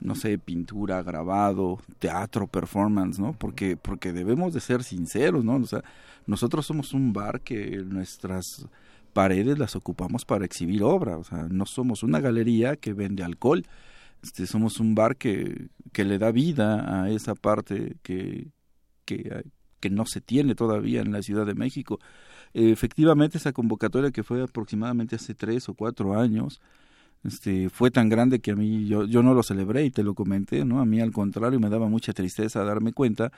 no 0.00 0.14
sé, 0.14 0.38
pintura, 0.38 1.02
grabado, 1.02 1.78
teatro, 1.98 2.46
performance, 2.46 3.18
¿no? 3.18 3.32
Porque, 3.32 3.76
porque 3.76 4.12
debemos 4.12 4.52
de 4.52 4.60
ser 4.60 4.84
sinceros, 4.84 5.44
¿no? 5.44 5.56
O 5.56 5.66
sea, 5.66 5.82
nosotros 6.26 6.66
somos 6.66 6.92
un 6.92 7.12
bar 7.12 7.40
que 7.40 7.78
nuestras 7.78 8.66
paredes 9.12 9.58
las 9.58 9.76
ocupamos 9.76 10.24
para 10.24 10.44
exhibir 10.44 10.82
obra, 10.82 11.16
o 11.16 11.24
sea, 11.24 11.46
no 11.50 11.64
somos 11.64 12.02
una 12.02 12.20
galería 12.20 12.76
que 12.76 12.92
vende 12.92 13.24
alcohol, 13.24 13.64
este, 14.22 14.46
somos 14.46 14.78
un 14.80 14.94
bar 14.94 15.16
que, 15.16 15.68
que 15.92 16.04
le 16.04 16.18
da 16.18 16.30
vida 16.32 17.02
a 17.02 17.10
esa 17.10 17.34
parte 17.34 17.96
que, 18.02 18.48
que, 19.04 19.44
que 19.80 19.90
no 19.90 20.04
se 20.06 20.20
tiene 20.20 20.54
todavía 20.54 21.00
en 21.00 21.12
la 21.12 21.22
Ciudad 21.22 21.46
de 21.46 21.54
México. 21.54 21.98
efectivamente, 22.54 23.38
esa 23.38 23.52
convocatoria 23.52 24.10
que 24.10 24.22
fue 24.22 24.42
aproximadamente 24.42 25.16
hace 25.16 25.34
tres 25.34 25.68
o 25.68 25.74
cuatro 25.74 26.18
años, 26.18 26.60
este, 27.26 27.68
fue 27.70 27.90
tan 27.90 28.08
grande 28.08 28.40
que 28.40 28.52
a 28.52 28.56
mí 28.56 28.86
yo, 28.86 29.04
yo 29.04 29.22
no 29.22 29.34
lo 29.34 29.42
celebré 29.42 29.84
y 29.84 29.90
te 29.90 30.02
lo 30.02 30.14
comenté, 30.14 30.64
¿no? 30.64 30.80
A 30.80 30.84
mí 30.84 31.00
al 31.00 31.12
contrario 31.12 31.60
me 31.60 31.68
daba 31.68 31.88
mucha 31.88 32.12
tristeza 32.12 32.64
darme 32.64 32.92
cuenta 32.92 33.32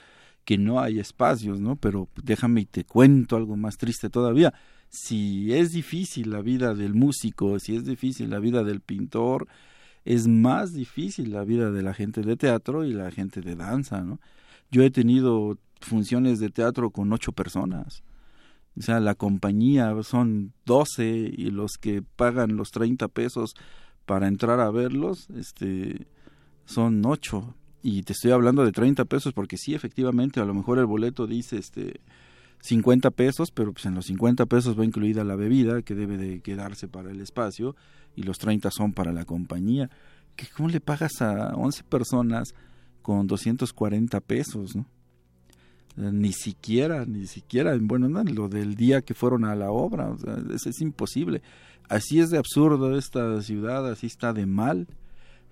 que 0.45 0.59
no 0.59 0.81
hay 0.81 0.99
espacios, 0.99 1.61
¿no? 1.61 1.77
Pero 1.77 2.09
déjame 2.23 2.63
y 2.63 2.65
te 2.67 2.85
cuento 2.85 3.37
algo 3.37 3.57
más 3.57 3.77
triste 3.77 4.11
todavía. 4.11 4.55
Si 4.89 5.53
es 5.53 5.73
difícil 5.73 6.31
la 6.31 6.41
vida 6.41 6.75
del 6.75 6.95
músico, 6.95 7.59
si 7.59 7.77
es 7.77 7.85
difícil 7.85 8.31
la 8.31 8.39
vida 8.39 8.65
del 8.65 8.81
pintor, 8.81 9.47
es 10.05 10.27
más 10.27 10.73
difícil 10.73 11.33
la 11.33 11.45
vida 11.45 11.71
de 11.71 11.83
la 11.83 11.93
gente 11.93 12.23
de 12.23 12.37
teatro 12.37 12.85
y 12.85 12.93
la 12.93 13.11
gente 13.11 13.41
de 13.43 13.57
danza, 13.57 14.03
¿no? 14.03 14.21
Yo 14.71 14.83
he 14.83 14.91
tenido 14.91 15.59
funciones 15.81 16.41
de 16.41 16.51
teatro 16.51 16.91
con 16.91 17.13
ocho 17.13 17.33
personas. 17.33 18.03
O 18.79 18.83
sea, 18.83 19.01
la 19.01 19.15
compañía 19.15 19.95
son 20.03 20.53
doce 20.65 21.07
y 21.07 21.51
los 21.51 21.73
que 21.81 22.03
pagan 22.03 22.57
los 22.57 22.71
treinta 22.71 23.09
pesos 23.09 23.55
para 24.07 24.29
entrar 24.29 24.61
a 24.61 24.71
verlos, 24.71 25.29
este, 25.31 26.07
son 26.65 27.05
ocho. 27.05 27.55
Y 27.83 28.03
te 28.03 28.13
estoy 28.13 28.31
hablando 28.31 28.65
de 28.65 28.73
treinta 28.73 29.05
pesos 29.05 29.33
porque 29.33 29.57
sí, 29.57 29.75
efectivamente, 29.75 30.41
a 30.41 30.45
lo 30.45 30.55
mejor 30.55 30.79
el 30.79 30.87
boleto 30.87 31.27
dice, 31.27 31.59
este, 31.59 32.01
50 32.63 33.11
pesos, 33.11 33.51
pero 33.51 33.73
pues 33.73 33.87
en 33.87 33.95
los 33.95 34.07
50 34.07 34.47
pesos 34.47 34.79
va 34.79 34.85
incluida 34.85 35.25
la 35.25 35.37
bebida 35.37 35.83
que 35.83 35.95
debe 35.95 36.17
de 36.17 36.41
quedarse 36.41 36.89
para 36.89 37.11
el 37.11 37.21
espacio 37.21 37.77
y 38.17 38.23
los 38.23 38.39
30 38.39 38.71
son 38.71 38.93
para 38.93 39.13
la 39.13 39.25
compañía. 39.25 39.91
¿Cómo 40.57 40.69
le 40.69 40.81
pagas 40.81 41.21
a 41.21 41.55
11 41.55 41.85
personas 41.85 42.55
con 43.03 43.27
240 43.27 44.21
pesos? 44.21 44.77
Ni 45.97 46.33
siquiera, 46.33 47.05
ni 47.07 47.27
siquiera, 47.27 47.77
bueno, 47.81 48.09
no, 48.09 48.23
lo 48.23 48.49
del 48.49 48.77
día 48.77 49.03
que 49.03 49.15
fueron 49.15 49.45
a 49.45 49.57
la 49.57 49.73
obra, 49.73 50.15
es, 50.55 50.81
imposible. 50.81 51.43
Así 51.89 52.21
es 52.21 52.31
de 52.31 52.39
absurdo 52.39 52.97
esta 52.97 53.43
ciudad, 53.43 53.91
así 53.91 54.07
está 54.07 54.33
de 54.33 54.47
mal 54.47 54.87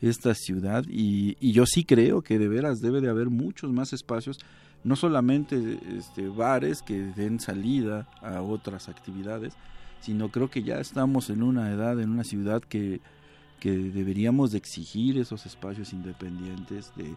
esta 0.00 0.34
ciudad 0.34 0.84
y, 0.88 1.36
yo 1.52 1.64
sí 1.66 1.84
creo 1.84 2.22
que 2.22 2.38
de 2.38 2.48
veras 2.48 2.80
debe 2.80 3.00
de 3.00 3.08
haber 3.08 3.30
muchos 3.30 3.72
más 3.72 3.94
espacios 3.94 4.38
no 4.84 4.94
solamente 4.94 5.80
este, 5.96 6.28
bares 6.28 6.82
que 6.82 7.02
den 7.02 7.40
salida 7.40 8.08
a 8.20 8.42
otras 8.42 8.88
actividades, 8.88 9.54
sino 10.00 10.30
creo 10.30 10.48
que 10.48 10.62
ya 10.62 10.78
estamos 10.78 11.30
en 11.30 11.42
una 11.42 11.72
edad, 11.72 11.98
en 11.98 12.10
una 12.10 12.24
ciudad 12.24 12.62
que, 12.62 13.00
que 13.58 13.72
deberíamos 13.72 14.52
de 14.52 14.58
exigir 14.58 15.18
esos 15.18 15.46
espacios 15.46 15.92
independientes 15.92 16.92
de, 16.94 17.16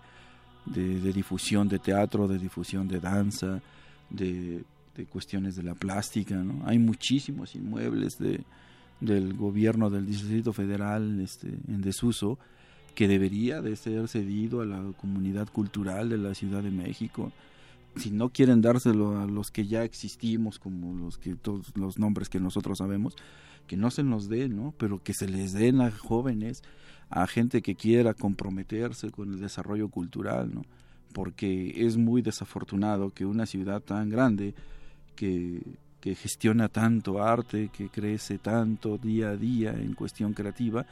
de, 0.66 1.14
difusión 1.14 1.68
de 1.68 1.80
teatro, 1.80 2.28
de 2.28 2.38
difusión 2.38 2.88
de 2.88 3.00
danza, 3.00 3.62
de, 4.10 4.64
cuestiones 5.10 5.56
de 5.56 5.64
la 5.64 5.76
plástica. 5.76 6.36
¿no? 6.36 6.68
Hay 6.68 6.78
muchísimos 6.78 7.56
inmuebles 7.56 8.20
de, 8.20 8.42
del 9.00 9.34
gobierno 9.34 9.90
del 9.90 10.06
Distrito 10.06 10.52
Federal 10.54 11.22
este, 11.22 11.48
en 11.48 11.82
desuso 11.82 12.38
que 12.96 13.08
debería 13.08 13.62
de 13.62 13.76
ser 13.78 14.08
cedido 14.10 14.62
a 14.62 14.66
la 14.66 14.82
comunidad 14.98 15.48
cultural 15.48 16.10
de 16.10 16.18
la 16.18 16.34
Ciudad 16.34 16.62
de 16.62 16.72
México 16.72 17.32
si 17.96 18.12
no 18.12 18.30
quieren 18.30 18.62
dárselo 18.62 19.20
a 19.20 19.26
los 19.26 19.52
que 19.52 19.68
ya 19.68 19.84
existimos, 19.84 20.60
como 20.60 20.94
los 20.94 21.18
que 21.18 21.36
todos 21.36 21.76
los 21.76 21.98
nombres 21.98 22.30
que 22.30 22.40
nosotros 22.40 22.78
sabemos, 22.78 23.16
que 23.68 23.78
no 23.78 23.92
se 23.92 24.04
nos 24.04 24.30
den, 24.30 24.56
¿no? 24.56 24.74
Pero 24.78 25.02
que 25.02 25.14
se 25.14 25.28
les 25.28 25.54
den 25.54 25.82
a 25.82 25.92
jóvenes, 25.92 26.64
a 27.10 27.28
gente 27.28 27.62
que 27.62 27.76
quiera 27.76 28.14
comprometerse 28.14 29.12
con 29.12 29.34
el 29.34 29.40
desarrollo 29.40 29.90
cultural, 29.90 30.54
¿no? 30.54 30.64
Porque 31.14 31.74
es 31.86 31.98
muy 31.98 32.22
desafortunado 32.22 33.12
que 33.12 33.26
una 33.26 33.46
ciudad 33.46 33.82
tan 33.82 34.10
grande 34.10 34.54
que, 35.16 35.62
gestiona 36.02 36.70
tanto 36.70 37.22
arte, 37.22 37.70
que 37.76 37.90
crece 37.90 38.38
tanto 38.38 38.98
día 38.98 39.30
a 39.32 39.36
día 39.36 39.72
en 39.72 39.94
cuestión 39.94 40.34
creativa, 40.34 40.86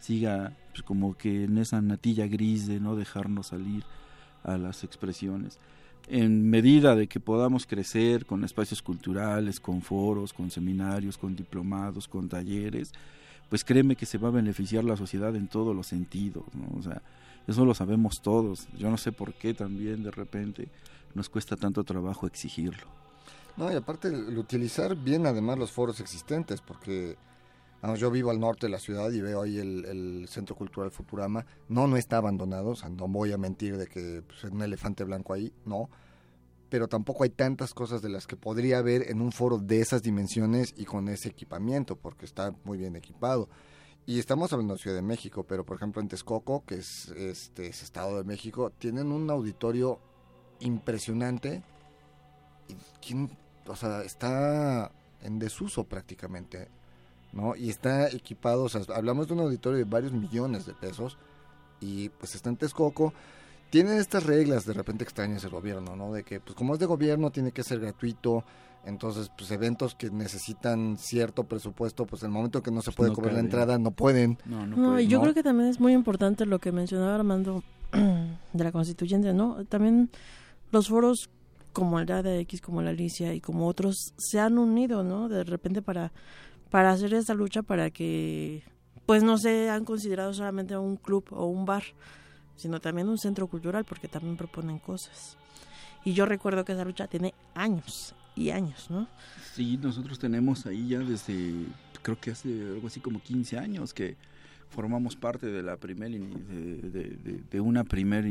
siga 0.00 0.52
pues, 0.70 0.82
como 0.82 1.16
que 1.16 1.44
en 1.44 1.58
esa 1.58 1.80
natilla 1.82 2.26
gris 2.26 2.66
de 2.66 2.80
no 2.80 2.96
dejarnos 2.96 3.48
salir 3.48 3.84
a 4.44 4.56
las 4.56 4.82
expresiones 4.82 5.58
en 6.08 6.48
medida 6.48 6.94
de 6.94 7.08
que 7.08 7.20
podamos 7.20 7.66
crecer 7.66 8.26
con 8.26 8.44
espacios 8.44 8.80
culturales, 8.80 9.58
con 9.58 9.82
foros, 9.82 10.32
con 10.32 10.50
seminarios, 10.50 11.18
con 11.18 11.34
diplomados, 11.34 12.06
con 12.06 12.28
talleres, 12.28 12.92
pues 13.48 13.64
créeme 13.64 13.96
que 13.96 14.06
se 14.06 14.18
va 14.18 14.28
a 14.28 14.32
beneficiar 14.32 14.84
la 14.84 14.96
sociedad 14.96 15.34
en 15.36 15.48
todos 15.48 15.74
los 15.74 15.86
sentidos, 15.86 16.44
¿no? 16.54 16.78
O 16.78 16.82
sea, 16.82 17.02
eso 17.46 17.64
lo 17.64 17.74
sabemos 17.74 18.20
todos. 18.22 18.68
Yo 18.76 18.90
no 18.90 18.96
sé 18.96 19.12
por 19.12 19.34
qué 19.34 19.54
también 19.54 20.02
de 20.02 20.10
repente 20.10 20.68
nos 21.14 21.28
cuesta 21.28 21.56
tanto 21.56 21.84
trabajo 21.84 22.26
exigirlo. 22.26 22.86
No, 23.56 23.72
y 23.72 23.74
aparte 23.74 24.08
el 24.08 24.36
utilizar 24.36 24.96
bien 24.96 25.26
además 25.26 25.58
los 25.58 25.72
foros 25.72 26.00
existentes, 26.00 26.60
porque 26.60 27.16
yo 27.94 28.10
vivo 28.10 28.30
al 28.30 28.40
norte 28.40 28.66
de 28.66 28.70
la 28.70 28.78
ciudad 28.78 29.10
y 29.12 29.20
veo 29.20 29.42
ahí 29.42 29.58
el, 29.58 30.26
Centro 30.28 30.56
Cultural 30.56 30.90
Futurama. 30.90 31.46
No, 31.68 31.86
no 31.86 31.96
está 31.96 32.16
abandonado, 32.16 32.70
o 32.70 32.76
sea, 32.76 32.88
no 32.88 33.06
voy 33.06 33.32
a 33.32 33.38
mentir 33.38 33.76
de 33.76 33.86
que 33.86 34.22
pues, 34.26 34.44
un 34.52 34.60
elefante 34.62 35.04
blanco 35.04 35.32
ahí, 35.32 35.52
no. 35.64 35.88
Pero 36.68 36.88
tampoco 36.88 37.24
hay 37.24 37.30
tantas 37.30 37.74
cosas 37.74 38.02
de 38.02 38.08
las 38.08 38.26
que 38.26 38.36
podría 38.36 38.78
haber 38.78 39.10
en 39.10 39.20
un 39.20 39.32
foro 39.32 39.58
de 39.58 39.80
esas 39.80 40.02
dimensiones 40.02 40.74
y 40.76 40.84
con 40.84 41.08
ese 41.08 41.28
equipamiento, 41.28 41.96
porque 41.96 42.24
está 42.24 42.54
muy 42.64 42.78
bien 42.78 42.96
equipado. 42.96 43.48
Y 44.04 44.18
estamos 44.18 44.52
hablando 44.52 44.74
de 44.74 44.80
Ciudad 44.80 44.96
de 44.96 45.02
México, 45.02 45.44
pero 45.44 45.64
por 45.64 45.76
ejemplo 45.76 46.00
en 46.00 46.08
Texcoco, 46.08 46.64
que 46.64 46.76
es 46.76 47.08
este 47.08 47.66
Estado 47.66 48.18
de 48.18 48.24
México, 48.24 48.70
tienen 48.78 49.10
un 49.10 49.30
auditorio 49.30 50.00
impresionante. 50.60 51.62
Y 52.68 52.74
¿quién, 53.04 53.30
o 53.66 53.76
sea, 53.76 54.02
está 54.02 54.92
en 55.22 55.38
desuso 55.38 55.84
prácticamente. 55.84 56.68
¿no? 57.32 57.54
Y 57.54 57.68
está 57.68 58.08
equipado, 58.08 58.64
o 58.64 58.68
sea, 58.68 58.82
hablamos 58.94 59.28
de 59.28 59.34
un 59.34 59.40
auditorio 59.40 59.78
de 59.78 59.84
varios 59.84 60.12
millones 60.12 60.66
de 60.66 60.72
pesos 60.72 61.18
y 61.80 62.08
pues 62.08 62.34
está 62.34 62.48
en 62.48 62.56
Texcoco. 62.56 63.12
Tiene 63.76 63.98
estas 63.98 64.24
reglas 64.24 64.64
de 64.64 64.72
repente 64.72 65.04
extrañas 65.04 65.44
el 65.44 65.50
gobierno, 65.50 65.96
¿no? 65.96 66.10
De 66.10 66.22
que 66.24 66.40
pues 66.40 66.54
como 66.54 66.72
es 66.72 66.80
de 66.80 66.86
gobierno 66.86 67.30
tiene 67.30 67.52
que 67.52 67.62
ser 67.62 67.78
gratuito, 67.78 68.42
entonces 68.86 69.30
pues 69.36 69.50
eventos 69.50 69.94
que 69.94 70.08
necesitan 70.08 70.96
cierto 70.96 71.44
presupuesto, 71.44 72.06
pues 72.06 72.22
en 72.22 72.28
el 72.28 72.32
momento 72.32 72.62
que 72.62 72.70
no 72.70 72.80
se 72.80 72.92
puede 72.92 73.12
cobrar 73.12 73.34
la 73.34 73.40
entrada 73.40 73.78
no 73.78 73.90
pueden. 73.90 74.38
No, 74.46 74.66
no, 74.66 74.98
y 74.98 75.08
yo 75.08 75.20
creo 75.20 75.34
que 75.34 75.42
también 75.42 75.68
es 75.68 75.78
muy 75.78 75.92
importante 75.92 76.46
lo 76.46 76.58
que 76.58 76.72
mencionaba 76.72 77.16
Armando 77.16 77.64
de 78.54 78.64
la 78.64 78.72
constituyente, 78.72 79.34
¿no? 79.34 79.62
También 79.66 80.08
los 80.72 80.88
foros 80.88 81.28
como 81.74 82.00
el 82.00 82.06
DADA 82.06 82.34
X, 82.38 82.62
como 82.62 82.80
la 82.80 82.88
Alicia 82.88 83.34
y 83.34 83.42
como 83.42 83.66
otros 83.66 84.14
se 84.16 84.40
han 84.40 84.56
unido, 84.56 85.04
¿no? 85.04 85.28
De 85.28 85.44
repente 85.44 85.82
para 85.82 86.12
para 86.70 86.92
hacer 86.92 87.12
esta 87.12 87.34
lucha 87.34 87.62
para 87.62 87.90
que 87.90 88.62
pues 89.04 89.22
no 89.22 89.36
sean 89.36 89.84
considerados 89.84 90.38
solamente 90.38 90.78
un 90.78 90.96
club 90.96 91.26
o 91.30 91.44
un 91.44 91.66
bar, 91.66 91.82
sino 92.56 92.80
también 92.80 93.08
un 93.08 93.18
centro 93.18 93.46
cultural 93.46 93.84
porque 93.84 94.08
también 94.08 94.36
proponen 94.36 94.78
cosas. 94.78 95.36
Y 96.04 96.12
yo 96.12 96.26
recuerdo 96.26 96.64
que 96.64 96.72
esa 96.72 96.84
lucha 96.84 97.06
tiene 97.06 97.34
años 97.54 98.14
y 98.34 98.50
años, 98.50 98.90
¿no? 98.90 99.08
Sí, 99.54 99.76
nosotros 99.76 100.18
tenemos 100.18 100.66
ahí 100.66 100.88
ya 100.88 100.98
desde, 101.00 101.66
creo 102.02 102.18
que 102.20 102.30
hace 102.30 102.48
algo 102.48 102.86
así 102.86 103.00
como 103.00 103.20
15 103.20 103.58
años 103.58 103.92
que 103.92 104.16
formamos 104.70 105.16
parte 105.16 105.46
de 105.46 105.62
la 105.62 105.76
primera, 105.76 106.10
de, 106.10 107.42
de, 107.50 107.60
una 107.60 107.84
primera 107.84 108.28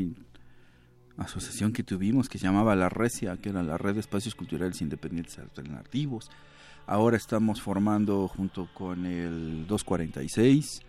asociación 1.18 1.74
que 1.74 1.84
tuvimos 1.84 2.30
que 2.30 2.38
se 2.38 2.46
llamaba 2.46 2.76
La 2.76 2.90
Recia, 2.90 3.38
que 3.38 3.50
era 3.50 3.64
la 3.64 3.78
Red 3.78 3.96
de 3.96 4.00
Espacios 4.02 4.36
Culturales 4.36 4.82
Independientes 4.82 5.40
Alternativos 5.40 6.30
Ahora 6.88 7.18
estamos 7.18 7.64
formando 7.64 8.28
junto 8.28 8.70
con 8.72 9.08
el 9.08 9.66
246, 9.66 10.82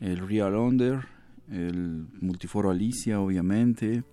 el 0.00 0.28
Real 0.28 0.54
Under, 0.54 1.00
el 1.52 2.06
Multiforo 2.20 2.70
Alicia, 2.70 3.20
obviamente, 3.20 4.04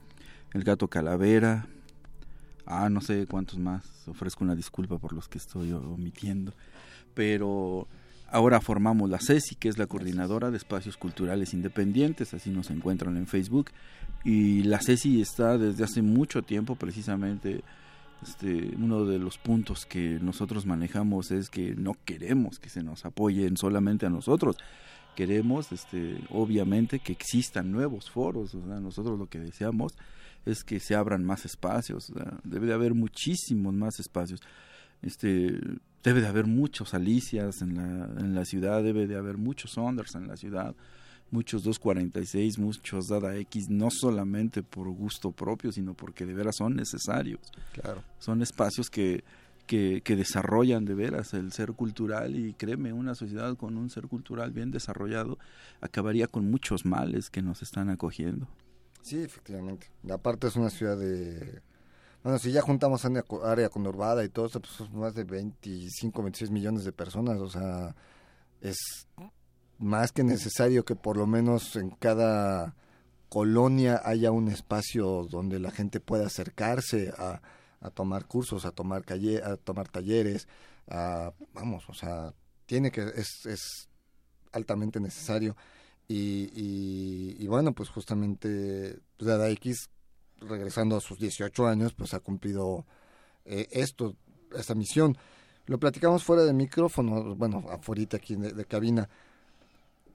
el 0.54 0.64
Gato 0.64 0.88
Calavera. 0.88 1.68
Ah, 2.66 2.90
no 2.90 3.02
sé 3.02 3.26
cuántos 3.28 3.58
más. 3.58 4.08
Ofrezco 4.08 4.44
una 4.44 4.56
disculpa 4.56 4.98
por 4.98 5.14
los 5.14 5.28
que 5.28 5.38
estoy 5.38 5.72
omitiendo. 5.72 6.54
Pero 7.14 7.88
ahora 8.30 8.62
formamos 8.62 9.10
la 9.10 9.20
CESI, 9.20 9.56
que 9.56 9.70
es 9.70 9.78
la 9.78 9.88
coordinadora 9.88 10.52
de 10.52 10.58
espacios 10.58 10.98
culturales 10.98 11.54
independientes, 11.54 12.34
así 12.34 12.52
nos 12.52 12.70
encuentran 12.70 13.18
en 13.18 13.26
Facebook. 13.26 13.72
Y 14.24 14.64
la 14.64 14.80
CESI 14.82 15.22
está 15.22 15.58
desde 15.58 15.84
hace 15.84 16.02
mucho 16.02 16.42
tiempo 16.44 16.76
precisamente 16.76 17.64
este, 18.22 18.76
uno 18.78 19.06
de 19.06 19.18
los 19.18 19.38
puntos 19.38 19.86
que 19.86 20.20
nosotros 20.22 20.66
manejamos 20.66 21.32
es 21.32 21.50
que 21.50 21.74
no 21.76 21.96
queremos 22.06 22.60
que 22.60 22.70
se 22.70 22.84
nos 22.84 23.06
apoyen 23.06 23.56
solamente 23.56 24.06
a 24.06 24.10
nosotros. 24.10 24.58
Queremos, 25.20 25.74
este, 25.74 26.16
obviamente, 26.30 27.00
que 27.00 27.12
existan 27.12 27.74
nuevos 27.74 28.10
foros. 28.10 28.56
O 28.56 28.66
sea, 28.66 28.80
nosotros 28.80 29.20
lo 29.20 29.28
que 29.28 29.38
deseamos 29.38 29.98
es 30.46 30.64
que 30.64 30.80
se 30.80 30.96
abran 30.96 31.26
más 31.26 31.44
espacios. 31.44 32.14
debe 32.46 32.68
de 32.68 32.74
haber 32.74 32.94
muchísimos 32.94 33.74
más 33.74 34.00
espacios. 34.00 34.40
Este, 35.02 35.60
debe 36.06 36.22
de 36.22 36.28
haber 36.28 36.46
muchos 36.46 36.94
Alicias 36.94 37.62
en 37.62 37.76
la, 37.76 38.06
en 38.18 38.34
la 38.34 38.46
ciudad, 38.46 38.82
debe 38.82 39.08
de 39.08 39.18
haber 39.18 39.38
muchos 39.38 39.74
Saunders 39.74 40.16
en 40.16 40.30
la 40.30 40.38
ciudad 40.38 40.74
muchos 41.32 41.64
246, 41.64 42.58
muchos 42.58 43.10
Dada 43.10 43.36
X, 43.36 43.70
no 43.70 43.90
solamente 43.92 44.64
por 44.64 44.88
gusto 44.90 45.32
propio, 45.32 45.72
sino 45.74 45.94
porque 45.94 46.26
de 46.26 46.34
veras 46.34 46.56
son 46.56 46.76
necesarios. 46.76 47.42
Claro. 47.74 48.02
Son 48.20 48.42
espacios 48.42 48.90
que, 48.90 49.24
que, 49.70 50.02
que, 50.02 50.16
desarrollan 50.16 50.84
de 50.84 50.96
veras 50.96 51.36
el 51.36 51.52
ser 51.52 51.74
cultural 51.74 52.36
y 52.36 52.56
créeme, 52.56 52.92
una 52.92 53.14
sociedad 53.14 53.56
con 53.56 53.78
un 53.78 53.92
ser 53.92 54.08
cultural 54.08 54.50
bien 54.50 54.72
desarrollado 54.72 55.38
acabaría 55.80 56.26
con 56.26 56.50
muchos 56.50 56.86
males 56.86 57.30
que 57.30 57.44
nos 57.44 57.62
están 57.62 57.92
acogiendo. 57.92 58.48
Sí, 59.04 59.22
efectivamente. 59.22 59.92
Aparte 60.10 60.48
es 60.48 60.56
una 60.56 60.72
ciudad 60.72 60.98
de... 60.98 61.62
Bueno, 62.24 62.40
si 62.40 62.52
ya 62.52 62.62
juntamos 62.62 63.06
área 63.46 63.70
conurbada 63.70 64.26
y 64.26 64.30
todo 64.30 64.48
eso, 64.48 64.60
pues 64.60 64.74
son 64.74 65.00
más 65.00 65.14
de 65.14 65.24
25, 65.24 66.24
26 66.24 66.50
millones 66.50 66.84
de 66.84 66.92
personas, 66.92 67.38
o 67.38 67.48
sea, 67.48 67.96
es 68.62 69.08
más 69.78 70.12
que 70.12 70.24
necesario 70.24 70.84
que 70.84 70.96
por 70.96 71.16
lo 71.16 71.28
menos 71.28 71.76
en 71.76 71.92
cada 71.92 72.76
colonia 73.30 74.02
haya 74.04 74.32
un 74.32 74.48
espacio 74.48 75.28
donde 75.30 75.60
la 75.60 75.70
gente 75.70 76.00
pueda 76.00 76.26
acercarse 76.26 77.14
a, 77.16 77.42
a 77.82 77.90
tomar 77.90 78.26
cursos, 78.26 78.66
a 78.66 78.72
tomar, 78.72 79.04
calle, 79.06 79.42
a 79.44 79.58
tomar 79.58 79.88
talleres, 79.90 80.48
a, 80.88 81.34
vamos, 81.54 81.88
o 81.90 81.94
sea, 81.94 82.34
tiene 82.66 82.92
que, 82.92 83.02
es, 83.16 83.46
es 83.46 83.90
altamente 84.52 85.00
necesario. 85.00 85.56
Y, 86.08 86.50
y, 87.38 87.48
bueno, 87.48 87.72
pues 87.74 87.90
justamente 87.90 89.00
pues 89.16 89.28
Dada 89.28 89.48
X, 89.52 89.90
regresando 90.38 90.98
a 90.98 91.02
sus 91.02 91.20
18 91.20 91.68
años, 91.68 91.94
pues 91.94 92.16
ha 92.16 92.20
cumplido 92.20 92.88
eh, 93.46 93.68
esto, 93.70 94.16
esta 94.58 94.74
misión. 94.74 95.18
Lo 95.68 95.78
platicamos 95.78 96.24
fuera 96.24 96.44
de 96.46 96.54
micrófono, 96.54 97.36
bueno, 97.36 97.64
afuera 97.70 98.04
aquí 98.14 98.36
de, 98.36 98.66
cabina. 98.66 99.08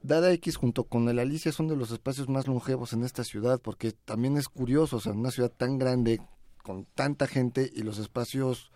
Dada 0.03 0.33
X 0.33 0.57
junto 0.57 0.83
con 0.83 1.07
el 1.07 1.17
Alicia 1.17 1.53
son 1.53 1.69
de 1.69 1.77
los 1.77 1.91
espacios 1.91 2.27
más 2.27 2.45
longevos 2.45 2.91
en 2.91 3.05
esta 3.05 3.23
ciudad, 3.23 3.61
porque 3.61 3.93
también 3.93 4.35
es 4.35 4.49
curioso, 4.49 4.97
o 4.97 4.99
sea, 4.99 5.13
una 5.13 5.31
ciudad 5.31 5.51
tan 5.55 5.77
grande, 5.77 6.19
con 6.65 6.85
tanta 6.95 7.27
gente, 7.27 7.71
y 7.73 7.83
los 7.83 7.99
espacios 7.99 8.71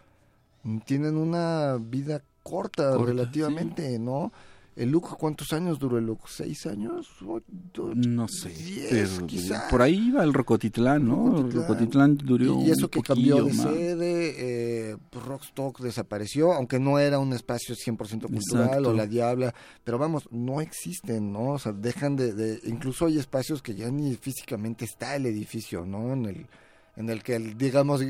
tienen 0.85 1.17
una 1.17 1.77
vida 1.81 2.21
corta, 2.43 2.95
relativamente, 2.97 3.97
¿no? 3.97 4.31
¿El 4.75 4.91
look 4.91 5.17
cuántos 5.17 5.51
años 5.51 5.77
duró 5.77 5.97
el 5.97 6.05
look? 6.05 6.29
¿Seis 6.29 6.65
años? 6.65 7.09
No 7.95 8.27
sé. 8.29 8.49
Diez, 8.49 9.19
Por 9.69 9.81
ahí 9.81 10.07
iba 10.07 10.23
el 10.23 10.33
Rocotitlán, 10.33 11.05
¿no? 11.05 11.49
Rocotitlán, 11.49 12.15
duró 12.15 12.61
Y 12.61 12.71
eso 12.71 12.89
que 12.89 13.01
cambió 13.01 13.43
de 13.43 13.53
sede, 13.53 14.35
eh, 14.91 14.97
pues 15.09 15.25
Rockstock 15.25 15.81
desapareció, 15.81 16.53
aunque 16.53 16.79
no 16.79 16.97
era 16.97 17.19
un 17.19 17.33
espacio 17.33 17.75
100% 17.75 18.27
cultural 18.29 18.85
o 18.85 18.93
la 18.93 19.05
Diabla, 19.05 19.53
pero 19.83 19.97
vamos, 19.97 20.29
no 20.31 20.61
existen, 20.61 21.33
¿no? 21.33 21.53
O 21.53 21.59
sea, 21.59 21.73
dejan 21.73 22.15
de, 22.15 22.33
de... 22.33 22.61
Incluso 22.63 23.07
hay 23.07 23.17
espacios 23.17 23.61
que 23.61 23.75
ya 23.75 23.89
ni 23.89 24.15
físicamente 24.15 24.85
está 24.85 25.15
el 25.17 25.25
edificio, 25.25 25.85
¿no? 25.85 26.13
En 26.13 26.25
el, 26.25 26.45
en 26.99 27.09
el 27.09 27.23
que, 27.23 27.39
digamos 27.39 28.01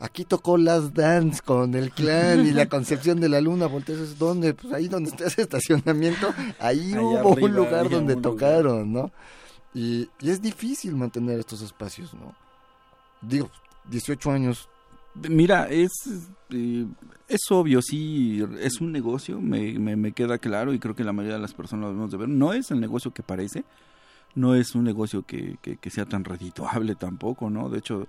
aquí 0.00 0.24
tocó 0.24 0.58
Last 0.58 0.92
Dance 0.94 1.40
con 1.42 1.74
el 1.74 1.90
clan 1.90 2.46
y 2.46 2.52
la 2.52 2.68
concepción 2.68 3.20
de 3.20 3.28
la 3.28 3.40
luna, 3.40 3.66
volteas, 3.66 4.18
¿dónde? 4.18 4.52
Pues 4.52 4.72
ahí 4.72 4.88
donde 4.88 5.10
está 5.10 5.26
ese 5.26 5.42
estacionamiento, 5.42 6.34
ahí 6.58 6.94
hubo 6.96 7.34
un 7.34 7.54
lugar 7.54 7.88
donde 7.88 8.16
tocaron, 8.16 8.92
¿no? 8.92 9.10
Y, 9.72 10.08
es 10.20 10.42
difícil 10.42 10.94
mantener 10.94 11.38
estos 11.40 11.62
espacios, 11.62 12.12
¿no? 12.14 12.34
Digo, 13.22 13.50
18 13.90 14.30
años. 14.30 14.68
Mira, 15.14 15.68
es, 15.68 15.92
eh, 16.50 16.86
es 17.28 17.40
obvio, 17.50 17.80
sí, 17.80 18.44
es 18.60 18.80
un 18.80 18.92
negocio, 18.92 19.40
me, 19.40 19.78
me, 19.78 20.12
queda 20.12 20.38
claro 20.38 20.74
y 20.74 20.80
creo 20.80 20.94
que 20.94 21.04
la 21.04 21.12
mayoría 21.12 21.36
de 21.36 21.42
las 21.42 21.54
personas 21.54 21.84
lo 21.84 21.88
debemos 21.88 22.10
de 22.10 22.16
ver. 22.18 22.28
No 22.28 22.52
es 22.52 22.70
el 22.72 22.80
negocio 22.80 23.12
que 23.12 23.22
parece, 23.22 23.64
no 24.34 24.54
es 24.54 24.74
un 24.74 24.84
negocio 24.84 25.22
que, 25.22 25.58
que, 25.62 25.76
que 25.76 25.90
sea 25.90 26.06
tan 26.06 26.24
redituable 26.24 26.94
tampoco, 26.96 27.50
¿no? 27.50 27.68
De 27.68 27.78
hecho, 27.78 28.06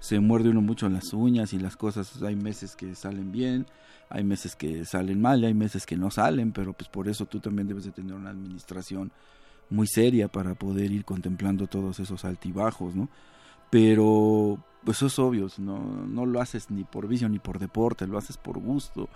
se 0.00 0.20
muerde 0.20 0.50
uno 0.50 0.60
mucho 0.60 0.88
las 0.88 1.12
uñas 1.12 1.52
y 1.52 1.58
las 1.58 1.76
cosas, 1.76 2.22
hay 2.22 2.36
meses 2.36 2.76
que 2.76 2.94
salen 2.94 3.32
bien, 3.32 3.66
hay 4.10 4.24
meses 4.24 4.56
que 4.56 4.84
salen 4.84 5.20
mal, 5.20 5.44
hay 5.44 5.54
meses 5.54 5.86
que 5.86 5.96
no 5.96 6.10
salen, 6.10 6.52
pero 6.52 6.72
pues 6.72 6.88
por 6.88 7.08
eso 7.08 7.26
tú 7.26 7.40
también 7.40 7.68
debes 7.68 7.84
de 7.84 7.92
tener 7.92 8.14
una 8.14 8.30
administración 8.30 9.10
muy 9.70 9.86
seria 9.86 10.28
para 10.28 10.54
poder 10.54 10.90
ir 10.92 11.04
contemplando 11.04 11.66
todos 11.66 12.00
esos 12.00 12.24
altibajos, 12.24 12.94
¿no? 12.94 13.08
Pero 13.70 14.58
pues 14.84 14.98
eso 14.98 15.06
es 15.06 15.18
obvio, 15.18 15.48
no, 15.58 16.06
no 16.06 16.24
lo 16.24 16.40
haces 16.40 16.70
ni 16.70 16.84
por 16.84 17.08
vicio 17.08 17.28
ni 17.28 17.38
por 17.38 17.58
deporte, 17.58 18.06
lo 18.06 18.16
haces 18.16 18.38
por 18.38 18.58
gusto, 18.58 19.08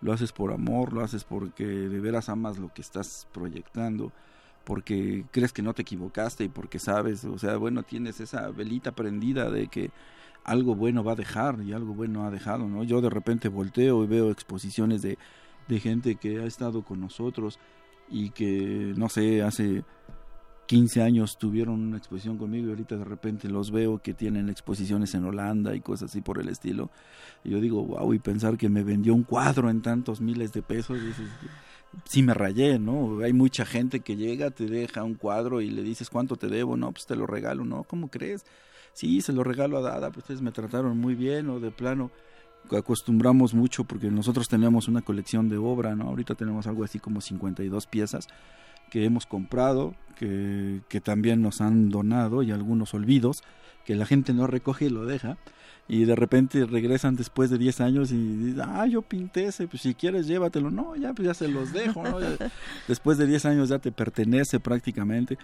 lo 0.00 0.12
haces 0.12 0.32
por 0.32 0.52
amor, 0.52 0.92
lo 0.92 1.02
haces 1.02 1.24
porque 1.24 1.64
de 1.64 2.00
veras 2.00 2.28
amas 2.28 2.58
lo 2.58 2.68
que 2.74 2.82
estás 2.82 3.26
proyectando, 3.32 4.12
porque 4.64 5.24
crees 5.30 5.52
que 5.52 5.62
no 5.62 5.74
te 5.74 5.82
equivocaste 5.82 6.44
y 6.44 6.48
porque 6.48 6.78
sabes, 6.78 7.24
o 7.24 7.38
sea, 7.38 7.56
bueno, 7.56 7.82
tienes 7.82 8.20
esa 8.20 8.48
velita 8.50 8.92
prendida 8.92 9.50
de 9.50 9.68
que 9.68 9.90
algo 10.44 10.74
bueno 10.74 11.04
va 11.04 11.12
a 11.12 11.16
dejar 11.16 11.60
y 11.62 11.72
algo 11.72 11.94
bueno 11.94 12.24
ha 12.24 12.30
dejado, 12.30 12.66
¿no? 12.68 12.84
Yo 12.84 13.00
de 13.00 13.10
repente 13.10 13.48
volteo 13.48 14.04
y 14.04 14.06
veo 14.06 14.30
exposiciones 14.30 15.02
de, 15.02 15.18
de 15.68 15.80
gente 15.80 16.16
que 16.16 16.40
ha 16.40 16.44
estado 16.44 16.82
con 16.82 17.00
nosotros 17.00 17.58
y 18.08 18.30
que, 18.30 18.92
no 18.96 19.08
sé, 19.08 19.42
hace 19.42 19.84
15 20.66 21.02
años 21.02 21.38
tuvieron 21.38 21.80
una 21.80 21.98
exposición 21.98 22.38
conmigo 22.38 22.68
y 22.68 22.70
ahorita 22.70 22.96
de 22.96 23.04
repente 23.04 23.48
los 23.48 23.70
veo 23.70 23.98
que 23.98 24.14
tienen 24.14 24.48
exposiciones 24.48 25.14
en 25.14 25.24
Holanda 25.24 25.74
y 25.74 25.80
cosas 25.80 26.10
así 26.10 26.20
por 26.20 26.40
el 26.40 26.48
estilo. 26.48 26.90
Y 27.42 27.50
yo 27.50 27.60
digo, 27.60 27.84
wow, 27.84 28.12
y 28.14 28.18
pensar 28.18 28.56
que 28.56 28.68
me 28.68 28.82
vendió 28.82 29.14
un 29.14 29.24
cuadro 29.24 29.70
en 29.70 29.82
tantos 29.82 30.20
miles 30.20 30.52
de 30.52 30.62
pesos, 30.62 31.02
dices, 31.02 31.28
sí 32.04 32.22
me 32.22 32.34
rayé, 32.34 32.78
¿no? 32.78 33.20
Hay 33.20 33.32
mucha 33.32 33.64
gente 33.64 34.00
que 34.00 34.16
llega, 34.16 34.50
te 34.50 34.66
deja 34.66 35.04
un 35.04 35.14
cuadro 35.14 35.60
y 35.60 35.70
le 35.70 35.82
dices, 35.82 36.10
¿cuánto 36.10 36.36
te 36.36 36.48
debo? 36.48 36.76
No, 36.76 36.92
pues 36.92 37.06
te 37.06 37.16
lo 37.16 37.26
regalo, 37.26 37.64
¿no? 37.64 37.84
¿Cómo 37.84 38.08
crees? 38.08 38.44
sí, 38.94 39.20
se 39.20 39.32
lo 39.32 39.44
regalo 39.44 39.76
a 39.76 39.82
Dada, 39.82 40.08
pues 40.10 40.24
ustedes 40.24 40.40
me 40.40 40.52
trataron 40.52 40.96
muy 40.98 41.14
bien 41.14 41.50
o 41.50 41.60
de 41.60 41.70
plano 41.70 42.10
acostumbramos 42.70 43.52
mucho 43.52 43.84
porque 43.84 44.10
nosotros 44.10 44.48
tenemos 44.48 44.88
una 44.88 45.02
colección 45.02 45.50
de 45.50 45.58
obra, 45.58 45.94
¿no? 45.94 46.04
Ahorita 46.04 46.34
tenemos 46.34 46.66
algo 46.66 46.82
así 46.82 46.98
como 46.98 47.20
52 47.20 47.86
piezas 47.86 48.26
que 48.90 49.04
hemos 49.04 49.26
comprado, 49.26 49.94
que, 50.16 50.80
que 50.88 51.02
también 51.02 51.42
nos 51.42 51.60
han 51.60 51.90
donado 51.90 52.42
y 52.42 52.52
algunos 52.52 52.94
olvidos 52.94 53.42
que 53.84 53.96
la 53.96 54.06
gente 54.06 54.32
no 54.32 54.46
recoge 54.46 54.86
y 54.86 54.88
lo 54.88 55.04
deja 55.04 55.36
y 55.86 56.04
de 56.04 56.16
repente 56.16 56.64
regresan 56.64 57.14
después 57.14 57.50
de 57.50 57.58
10 57.58 57.80
años 57.82 58.10
y 58.10 58.16
dicen, 58.16 58.62
ah, 58.64 58.86
yo 58.86 59.02
pinté 59.02 59.46
ese, 59.46 59.68
pues 59.68 59.82
si 59.82 59.94
quieres 59.94 60.26
llévatelo. 60.26 60.70
No, 60.70 60.96
ya, 60.96 61.12
pues 61.12 61.26
ya 61.26 61.34
se 61.34 61.48
los 61.48 61.72
dejo, 61.72 62.02
¿no? 62.02 62.18
después 62.88 63.18
de 63.18 63.26
10 63.26 63.44
años 63.46 63.68
ya 63.68 63.78
te 63.78 63.92
pertenece 63.92 64.60
prácticamente. 64.60 65.36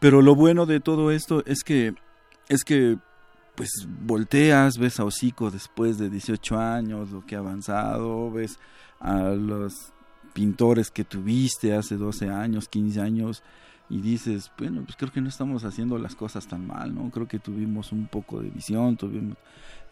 Pero 0.00 0.22
lo 0.22 0.34
bueno 0.34 0.66
de 0.66 0.80
todo 0.80 1.10
esto 1.10 1.44
es 1.46 1.62
que 1.62 1.94
es 2.48 2.64
que 2.64 2.98
pues 3.54 3.86
volteas, 3.86 4.78
ves 4.78 4.98
a 4.98 5.04
Hocico 5.04 5.50
después 5.50 5.98
de 5.98 6.08
18 6.08 6.58
años, 6.58 7.10
lo 7.10 7.24
que 7.26 7.36
ha 7.36 7.40
avanzado, 7.40 8.30
ves 8.30 8.58
a 8.98 9.20
los 9.30 9.92
pintores 10.32 10.90
que 10.90 11.04
tuviste 11.04 11.74
hace 11.74 11.96
12 11.96 12.30
años, 12.30 12.68
15 12.68 13.00
años 13.00 13.42
y 13.90 14.00
dices, 14.00 14.50
bueno, 14.56 14.82
pues 14.84 14.96
creo 14.96 15.12
que 15.12 15.20
no 15.20 15.28
estamos 15.28 15.64
haciendo 15.64 15.98
las 15.98 16.14
cosas 16.14 16.46
tan 16.46 16.66
mal, 16.66 16.94
¿no? 16.94 17.10
Creo 17.10 17.28
que 17.28 17.38
tuvimos 17.38 17.92
un 17.92 18.06
poco 18.06 18.40
de 18.40 18.48
visión, 18.48 18.96
tuvimos 18.96 19.36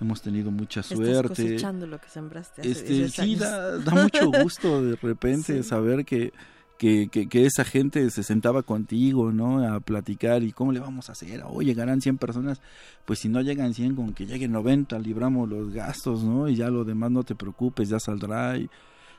hemos 0.00 0.22
tenido 0.22 0.50
mucha 0.52 0.82
suerte. 0.82 1.56
Estás 1.56 1.74
lo 1.74 2.00
que 2.00 2.08
sembraste 2.08 2.60
hace 2.60 2.70
este, 2.70 3.08
sí, 3.08 3.34
da, 3.34 3.78
da, 3.78 4.02
mucho 4.02 4.30
gusto 4.42 4.82
de 4.82 4.96
repente 4.96 5.62
saber 5.64 6.04
que 6.04 6.32
que, 6.78 7.08
que, 7.08 7.44
esa 7.44 7.64
gente 7.64 8.08
se 8.10 8.22
sentaba 8.22 8.62
contigo, 8.62 9.32
¿no? 9.32 9.66
A 9.66 9.80
platicar 9.80 10.44
y 10.44 10.52
cómo 10.52 10.70
le 10.70 10.78
vamos 10.78 11.08
a 11.08 11.12
hacer. 11.12 11.42
O 11.44 11.60
llegarán 11.60 12.00
100 12.00 12.18
personas, 12.18 12.60
pues 13.04 13.18
si 13.18 13.28
no 13.28 13.40
llegan 13.40 13.74
100, 13.74 13.96
con 13.96 14.14
que 14.14 14.26
lleguen 14.26 14.52
90, 14.52 14.96
libramos 15.00 15.48
los 15.48 15.72
gastos, 15.72 16.22
¿no? 16.22 16.48
Y 16.48 16.54
ya 16.54 16.70
lo 16.70 16.84
demás 16.84 17.10
no 17.10 17.24
te 17.24 17.34
preocupes, 17.34 17.88
ya 17.88 17.98
saldrá 17.98 18.56
y 18.56 18.70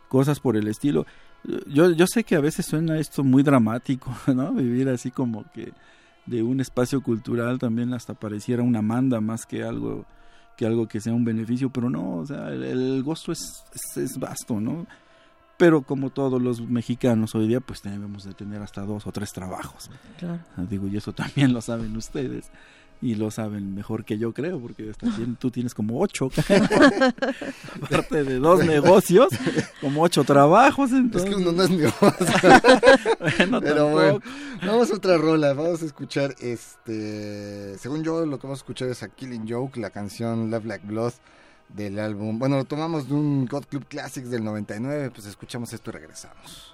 cosas 0.07 0.39
por 0.39 0.55
el 0.55 0.69
estilo. 0.69 1.05
Yo, 1.67 1.91
yo 1.91 2.05
sé 2.07 2.23
que 2.23 2.35
a 2.35 2.41
veces 2.41 2.65
suena 2.65 2.99
esto 2.99 3.23
muy 3.23 3.43
dramático, 3.43 4.13
¿no? 4.33 4.53
Vivir 4.53 4.89
así 4.89 5.11
como 5.11 5.45
que 5.51 5.71
de 6.25 6.43
un 6.43 6.59
espacio 6.59 7.01
cultural 7.01 7.59
también 7.59 7.93
hasta 7.93 8.13
pareciera 8.13 8.61
una 8.61 8.81
manda 8.81 9.19
más 9.21 9.45
que 9.45 9.63
algo 9.63 10.05
que 10.57 10.65
algo 10.65 10.87
que 10.87 10.99
sea 10.99 11.13
un 11.13 11.23
beneficio, 11.23 11.69
pero 11.69 11.89
no, 11.89 12.17
o 12.17 12.25
sea, 12.25 12.49
el, 12.49 12.63
el 12.63 13.01
gozo 13.01 13.31
es, 13.31 13.63
es, 13.73 13.97
es 13.97 14.19
vasto, 14.19 14.59
¿no? 14.59 14.85
pero 15.59 15.81
como 15.81 16.09
todos 16.09 16.41
los 16.41 16.61
mexicanos 16.61 17.35
hoy 17.35 17.45
día, 17.49 17.59
pues 17.59 17.81
debemos 17.81 18.23
de 18.23 18.33
tener 18.33 18.61
hasta 18.61 18.81
dos 18.83 19.05
o 19.05 19.11
tres 19.11 19.33
trabajos. 19.33 19.91
Claro. 20.17 20.39
Ah, 20.55 20.63
digo, 20.69 20.87
y 20.87 20.95
eso 20.95 21.11
también 21.11 21.51
lo 21.51 21.61
saben 21.61 21.97
ustedes 21.97 22.49
y 23.02 23.16
lo 23.16 23.32
saben 23.32 23.74
mejor 23.76 24.04
que 24.04 24.18
yo 24.18 24.34
creo, 24.34 24.60
porque 24.60 24.91
tú 25.39 25.52
tienes 25.52 25.74
como 25.74 26.00
ocho, 26.02 26.30
aparte 27.82 28.24
de 28.24 28.39
dos 28.39 28.66
negocios, 28.66 29.30
como 29.82 30.04
ocho 30.04 30.24
trabajos. 30.24 30.91
Entonces... 30.91 31.30
Es 31.30 31.36
que 31.36 31.41
uno 31.41 31.52
no 31.52 31.64
es 31.64 31.70
negocio. 31.70 32.28
bueno, 33.20 33.62
Pero 33.62 33.89
bueno, 33.89 34.20
vamos 34.66 34.91
a 34.91 34.95
otra 34.95 35.18
rola, 35.18 35.54
vamos 35.54 35.82
a 35.82 35.86
escuchar, 35.86 36.36
este, 36.39 37.78
según 37.78 38.04
yo 38.04 38.26
lo 38.26 38.38
que 38.38 38.47
vamos 38.47 38.60
a 38.60 38.62
escuchar 38.62 38.89
es 38.89 39.04
a 39.04 39.10
Killing 39.10 39.50
Joke, 39.50 39.80
la 39.80 39.91
canción 39.91 40.52
Love 40.52 40.66
Like 40.66 40.86
Blood 40.86 41.14
del 41.70 42.00
álbum. 42.00 42.39
Bueno, 42.39 42.58
lo 42.58 42.66
tomamos 42.66 43.08
de 43.08 43.14
un 43.14 43.45
God 43.45 43.66
Club 43.66 43.86
Classics 43.88 44.30
del 44.30 44.43
99, 44.43 45.12
pues 45.12 45.28
escuchamos 45.28 45.72
esto 45.72 45.91
y 45.91 45.93
regresamos. 45.93 46.68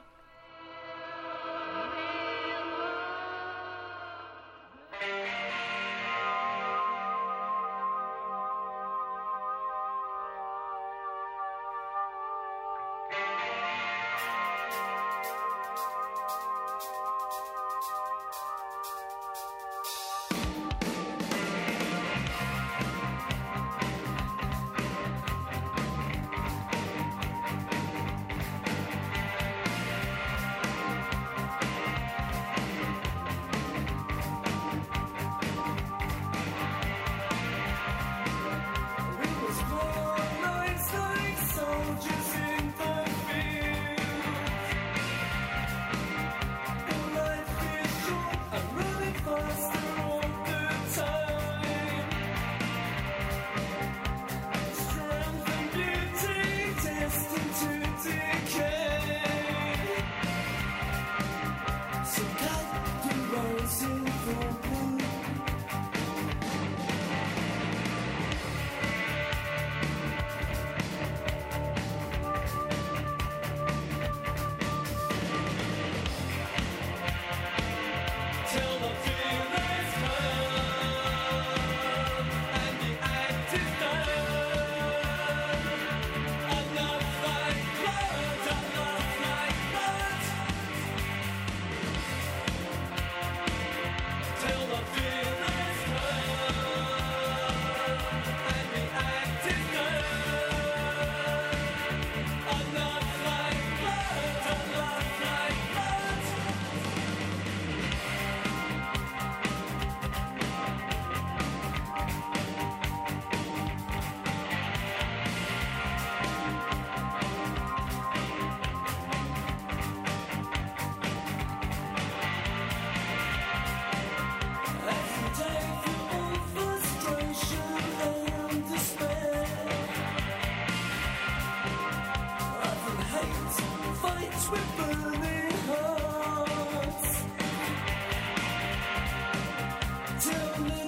Amen. 140.56 140.85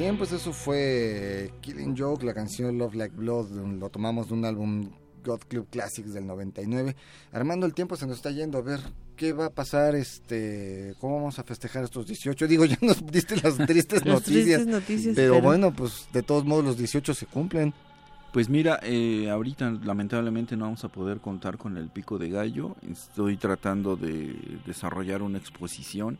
Bien, 0.00 0.16
pues 0.16 0.32
eso 0.32 0.54
fue 0.54 1.52
Killing 1.60 1.94
Joke, 1.94 2.24
la 2.24 2.32
canción 2.32 2.78
Love 2.78 2.94
Like 2.94 3.14
Blood, 3.14 3.50
lo 3.78 3.90
tomamos 3.90 4.28
de 4.28 4.32
un 4.32 4.46
álbum 4.46 4.88
God 5.22 5.40
Club 5.46 5.68
Classics 5.68 6.14
del 6.14 6.26
99. 6.26 6.96
Armando, 7.32 7.66
el 7.66 7.74
tiempo 7.74 7.96
se 7.96 8.06
nos 8.06 8.16
está 8.16 8.30
yendo 8.30 8.56
a 8.56 8.62
ver 8.62 8.80
qué 9.14 9.34
va 9.34 9.44
a 9.44 9.50
pasar, 9.50 9.94
este, 9.94 10.94
cómo 11.00 11.16
vamos 11.16 11.38
a 11.38 11.44
festejar 11.44 11.84
estos 11.84 12.06
18. 12.06 12.48
Digo, 12.48 12.64
ya 12.64 12.78
nos 12.80 13.04
diste 13.12 13.36
las 13.42 13.58
tristes, 13.58 14.02
noticias, 14.06 14.66
pero, 15.14 15.42
bueno, 15.42 15.70
pues 15.70 16.08
de 16.14 16.22
todos 16.22 16.46
modos 16.46 16.64
los 16.64 16.78
18 16.78 17.12
se 17.12 17.26
cumplen. 17.26 17.74
Pues 18.32 18.48
mira, 18.48 18.80
eh, 18.82 19.28
ahorita 19.28 19.70
lamentablemente 19.84 20.56
no 20.56 20.64
vamos 20.64 20.82
a 20.82 20.88
poder 20.88 21.20
contar 21.20 21.58
con 21.58 21.76
el 21.76 21.90
pico 21.90 22.16
de 22.16 22.30
gallo. 22.30 22.74
Estoy 22.90 23.36
tratando 23.36 23.96
de 23.96 24.34
desarrollar 24.64 25.20
una 25.20 25.36
exposición 25.36 26.18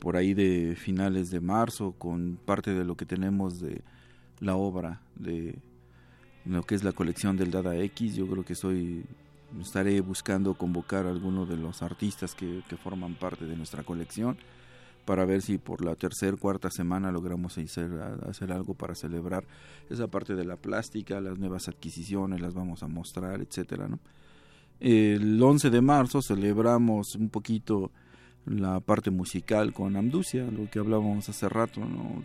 por 0.00 0.16
ahí 0.16 0.34
de 0.34 0.74
finales 0.76 1.30
de 1.30 1.40
marzo 1.40 1.92
con 1.92 2.38
parte 2.44 2.74
de 2.74 2.84
lo 2.84 2.96
que 2.96 3.06
tenemos 3.06 3.60
de 3.60 3.82
la 4.40 4.56
obra 4.56 5.00
de 5.14 5.58
lo 6.44 6.62
que 6.62 6.74
es 6.74 6.82
la 6.82 6.92
colección 6.92 7.36
del 7.36 7.50
Dada 7.50 7.76
X. 7.76 8.16
Yo 8.16 8.26
creo 8.26 8.44
que 8.44 8.54
soy 8.54 9.04
estaré 9.60 10.00
buscando 10.00 10.54
convocar 10.54 11.06
a 11.06 11.10
algunos 11.10 11.48
de 11.48 11.56
los 11.56 11.82
artistas 11.82 12.34
que, 12.34 12.62
que 12.68 12.76
forman 12.76 13.14
parte 13.14 13.44
de 13.46 13.56
nuestra 13.56 13.82
colección 13.82 14.38
para 15.04 15.24
ver 15.24 15.42
si 15.42 15.58
por 15.58 15.84
la 15.84 15.96
tercera 15.96 16.36
cuarta 16.36 16.70
semana 16.70 17.10
logramos 17.10 17.58
hacer, 17.58 17.90
hacer 18.28 18.52
algo 18.52 18.74
para 18.74 18.94
celebrar 18.94 19.44
esa 19.88 20.06
parte 20.06 20.34
de 20.34 20.44
la 20.44 20.56
plástica, 20.56 21.20
las 21.20 21.38
nuevas 21.38 21.68
adquisiciones, 21.68 22.40
las 22.40 22.54
vamos 22.54 22.82
a 22.82 22.86
mostrar, 22.86 23.40
etcétera, 23.40 23.88
¿no? 23.88 23.98
El 24.78 25.42
11 25.42 25.68
de 25.68 25.80
marzo 25.82 26.22
celebramos 26.22 27.14
un 27.14 27.28
poquito 27.28 27.90
la 28.46 28.80
parte 28.80 29.10
musical 29.10 29.72
con 29.72 29.96
Amducia, 29.96 30.44
lo 30.50 30.68
que 30.70 30.78
hablábamos 30.78 31.28
hace 31.28 31.48
rato, 31.48 31.80
¿no? 31.80 32.22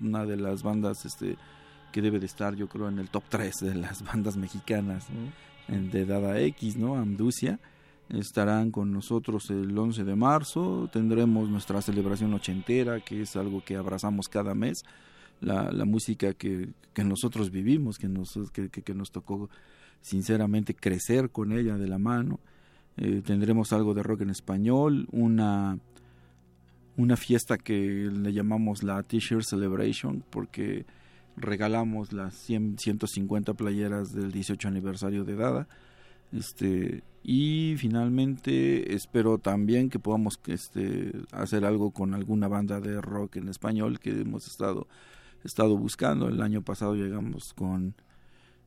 una 0.00 0.24
de 0.24 0.36
las 0.36 0.62
bandas 0.62 1.04
este 1.04 1.36
que 1.92 2.02
debe 2.02 2.20
de 2.20 2.26
estar 2.26 2.54
yo 2.54 2.68
creo 2.68 2.88
en 2.88 2.98
el 2.98 3.10
top 3.10 3.24
3 3.28 3.56
de 3.60 3.74
las 3.74 4.02
bandas 4.04 4.36
mexicanas 4.36 5.06
de 5.68 6.06
Dada 6.06 6.40
X, 6.40 6.76
¿no? 6.76 6.96
Amducia 6.96 7.58
estarán 8.18 8.70
con 8.70 8.92
nosotros 8.92 9.50
el 9.50 9.76
11 9.76 10.04
de 10.04 10.16
marzo. 10.16 10.88
Tendremos 10.92 11.48
nuestra 11.48 11.80
celebración 11.80 12.34
ochentera, 12.34 13.00
que 13.00 13.22
es 13.22 13.36
algo 13.36 13.62
que 13.64 13.76
abrazamos 13.76 14.28
cada 14.28 14.54
mes. 14.54 14.84
La, 15.40 15.70
la 15.72 15.84
música 15.84 16.34
que, 16.34 16.68
que, 16.92 17.04
nosotros 17.04 17.50
vivimos, 17.50 17.98
que 17.98 18.08
nos, 18.08 18.38
que, 18.52 18.68
que, 18.68 18.94
nos 18.94 19.10
tocó 19.10 19.48
sinceramente 20.02 20.74
crecer 20.74 21.30
con 21.30 21.52
ella 21.52 21.78
de 21.78 21.88
la 21.88 21.98
mano. 21.98 22.40
Eh, 23.02 23.22
tendremos 23.24 23.72
algo 23.72 23.94
de 23.94 24.02
rock 24.02 24.20
en 24.20 24.30
español, 24.30 25.08
una, 25.10 25.78
una 26.98 27.16
fiesta 27.16 27.56
que 27.56 27.72
le 28.12 28.32
llamamos 28.34 28.82
la 28.82 29.02
T-shirt 29.02 29.42
Celebration, 29.42 30.22
porque 30.28 30.84
regalamos 31.34 32.12
las 32.12 32.34
100, 32.34 32.76
150 32.78 33.54
playeras 33.54 34.12
del 34.12 34.30
18 34.30 34.68
aniversario 34.68 35.24
de 35.24 35.34
Dada. 35.34 35.66
Este, 36.30 37.02
y 37.22 37.74
finalmente 37.78 38.94
espero 38.94 39.38
también 39.38 39.88
que 39.88 39.98
podamos 39.98 40.38
este, 40.46 41.12
hacer 41.32 41.64
algo 41.64 41.92
con 41.92 42.12
alguna 42.12 42.48
banda 42.48 42.80
de 42.80 43.00
rock 43.00 43.36
en 43.36 43.48
español 43.48 43.98
que 43.98 44.10
hemos 44.10 44.46
estado, 44.46 44.86
estado 45.42 45.78
buscando. 45.78 46.28
El 46.28 46.42
año 46.42 46.60
pasado 46.60 46.94
llegamos 46.94 47.54
con, 47.54 47.94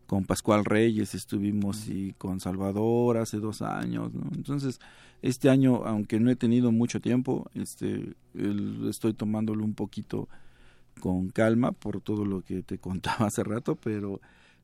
con 0.08 0.26
Pascual 0.26 0.66
Reyes, 0.66 1.16
estuvimos 1.16 1.88
y 1.88 2.14
con 2.14 2.40
Salvador 2.40 3.18
hace 3.18 3.38
dos 3.38 3.62
años. 3.62 4.12
Entonces, 4.36 4.80
este 5.22 5.50
año, 5.50 5.86
aunque 5.86 6.20
no 6.20 6.30
he 6.30 6.36
tenido 6.36 6.72
mucho 6.72 7.00
tiempo, 7.00 7.50
este, 7.54 8.14
estoy 8.90 9.14
tomándolo 9.14 9.64
un 9.64 9.74
poquito 9.74 10.28
con 11.00 11.30
calma 11.30 11.72
por 11.72 12.02
todo 12.02 12.26
lo 12.26 12.42
que 12.42 12.62
te 12.62 12.78
contaba 12.80 13.28
hace 13.28 13.44
rato, 13.44 13.76
pero 13.76 14.22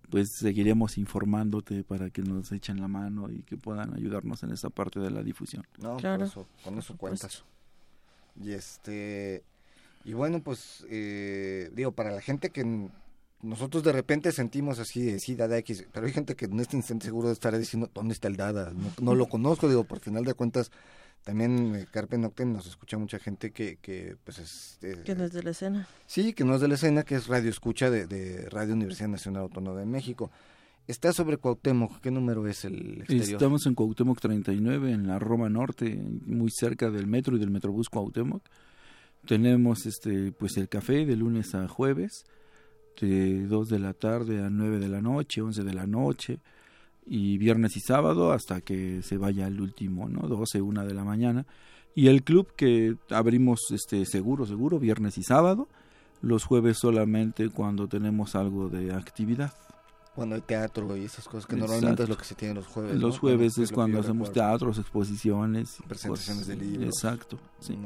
pues 0.10 0.32
seguiremos 0.32 0.98
informándote 0.98 1.84
para 1.84 2.10
que 2.10 2.24
nos 2.24 2.52
echen 2.52 2.82
la 2.82 2.88
mano 2.88 3.30
y 3.30 3.44
que 3.44 3.58
puedan 3.58 3.94
ayudarnos 3.94 4.42
en 4.44 4.52
esa 4.52 4.70
parte 4.70 5.00
de 5.00 5.12
la 5.12 5.22
difusión. 5.22 5.66
No, 5.80 5.98
claro. 5.98 6.26
eso, 6.26 6.48
con 6.64 6.78
eso 6.80 6.98
cuentas. 6.98 7.44
Y 8.42 8.52
este 8.52 9.44
y 10.06 10.14
bueno, 10.14 10.42
pues 10.42 10.86
eh, 10.90 11.70
digo, 11.74 11.92
para 11.92 12.12
la 12.12 12.22
gente 12.22 12.50
que 12.50 12.90
nosotros 13.42 13.84
de 13.84 13.92
repente 13.92 14.32
sentimos 14.32 14.80
así 14.80 15.02
de 15.02 15.20
sí, 15.20 15.36
Dada 15.36 15.58
X, 15.60 15.86
pero 15.92 16.06
hay 16.06 16.14
gente 16.14 16.36
que 16.36 16.46
en 16.46 16.60
este 16.60 16.76
instante 16.76 17.06
seguro 17.06 17.32
estará 17.32 17.58
diciendo, 17.58 17.90
¿dónde 17.94 18.14
está 18.14 18.28
el 18.28 18.36
Dada? 18.36 18.72
No, 18.74 18.92
no 19.02 19.16
lo 19.16 19.28
conozco, 19.28 19.68
digo, 19.68 19.84
por 19.84 20.00
final 20.00 20.26
de 20.26 20.34
cuentas 20.34 20.72
también 21.24 21.76
eh, 21.76 21.86
Carpe 21.92 22.18
Noctem 22.18 22.54
nos 22.54 22.66
escucha 22.68 22.98
mucha 22.98 23.20
gente 23.20 23.52
que, 23.52 23.78
que 23.78 24.16
pues 24.24 24.40
es... 24.40 24.80
Eh, 24.82 25.04
que 25.06 25.16
no 25.16 25.26
es 25.26 25.34
de 25.34 25.44
la 25.44 25.52
escena. 25.52 25.88
Sí, 26.06 26.34
que 26.34 26.44
no 26.44 26.56
es 26.56 26.62
de 26.62 26.68
la 26.68 26.76
escena, 26.76 27.04
que 27.04 27.16
es 27.16 27.28
radio 27.28 27.50
escucha 27.50 27.90
de, 27.90 28.08
de 28.08 28.50
Radio 28.50 28.74
Universidad 28.74 29.10
Nacional 29.10 29.44
Autónoma 29.44 29.80
de 29.80 29.86
México. 29.86 30.32
Está 30.88 31.14
sobre 31.14 31.38
Cuauhtémoc, 31.38 32.00
¿qué 32.00 32.10
número 32.10 32.48
es 32.48 32.66
el 32.66 33.02
exterior? 33.02 33.34
Estamos 33.34 33.66
en 33.68 33.76
Cuauhtémoc 33.76 34.20
39, 34.20 34.92
en 34.92 35.08
la 35.08 35.20
Roma 35.20 35.50
Norte, 35.50 36.02
muy 36.26 36.50
cerca 36.50 36.90
del 36.90 37.06
metro 37.06 37.36
y 37.36 37.40
del 37.40 37.52
Metrobús 37.52 37.90
Cuauhtémoc. 37.90 38.42
Tenemos 39.28 39.86
este 39.86 40.32
pues 40.32 40.58
el 40.58 40.68
café 40.68 41.06
de 41.06 41.16
lunes 41.16 41.54
a 41.54 41.68
jueves, 41.68 42.24
de 43.00 43.47
2 43.47 43.70
de 43.70 43.80
la 43.80 43.93
tarde 43.93 44.43
a 44.43 44.50
9 44.50 44.80
de 44.80 44.89
la 44.89 45.02
noche, 45.02 45.41
11 45.41 45.64
de 45.64 45.74
la 45.74 45.88
noche 45.88 46.39
y 47.06 47.38
viernes 47.38 47.76
y 47.76 47.80
sábado 47.80 48.32
hasta 48.32 48.62
que 48.62 49.02
se 49.02 49.18
vaya 49.18 49.47
el 49.47 49.60
último, 49.60 50.08
¿no? 50.08 50.28
12, 50.28 50.62
1 50.62 50.86
de 50.86 50.93
la 50.93 51.04
mañana. 51.04 51.45
Y 51.95 52.08
el 52.08 52.24
club 52.24 52.54
que 52.56 52.95
abrimos 53.10 53.60
este 53.72 54.06
seguro, 54.06 54.45
seguro, 54.45 54.80
viernes 54.80 55.18
y 55.18 55.24
sábado, 55.24 55.68
los 56.22 56.43
jueves 56.43 56.78
solamente 56.78 57.50
cuando 57.50 57.88
tenemos 57.88 58.36
algo 58.36 58.70
de 58.70 58.93
actividad. 58.93 59.54
Cuando 60.14 60.36
hay 60.36 60.41
teatro 60.41 60.97
y 60.97 61.06
esas 61.06 61.26
cosas, 61.28 61.45
que 61.45 61.56
normalmente 61.56 62.04
es 62.04 62.10
lo 62.10 62.18
que 62.18 62.26
se 62.26 62.36
tiene 62.36 62.54
los 62.56 62.68
jueves. 62.68 62.95
Los 62.95 63.20
jueves 63.20 63.58
es 63.58 63.72
cuando 63.72 64.00
hacemos 64.00 64.32
teatros, 64.32 64.78
exposiciones. 64.78 65.78
Presentaciones 65.88 66.47
de 66.47 66.56
libros. 66.58 66.86
Exacto, 66.86 67.39
sí. 67.60 67.78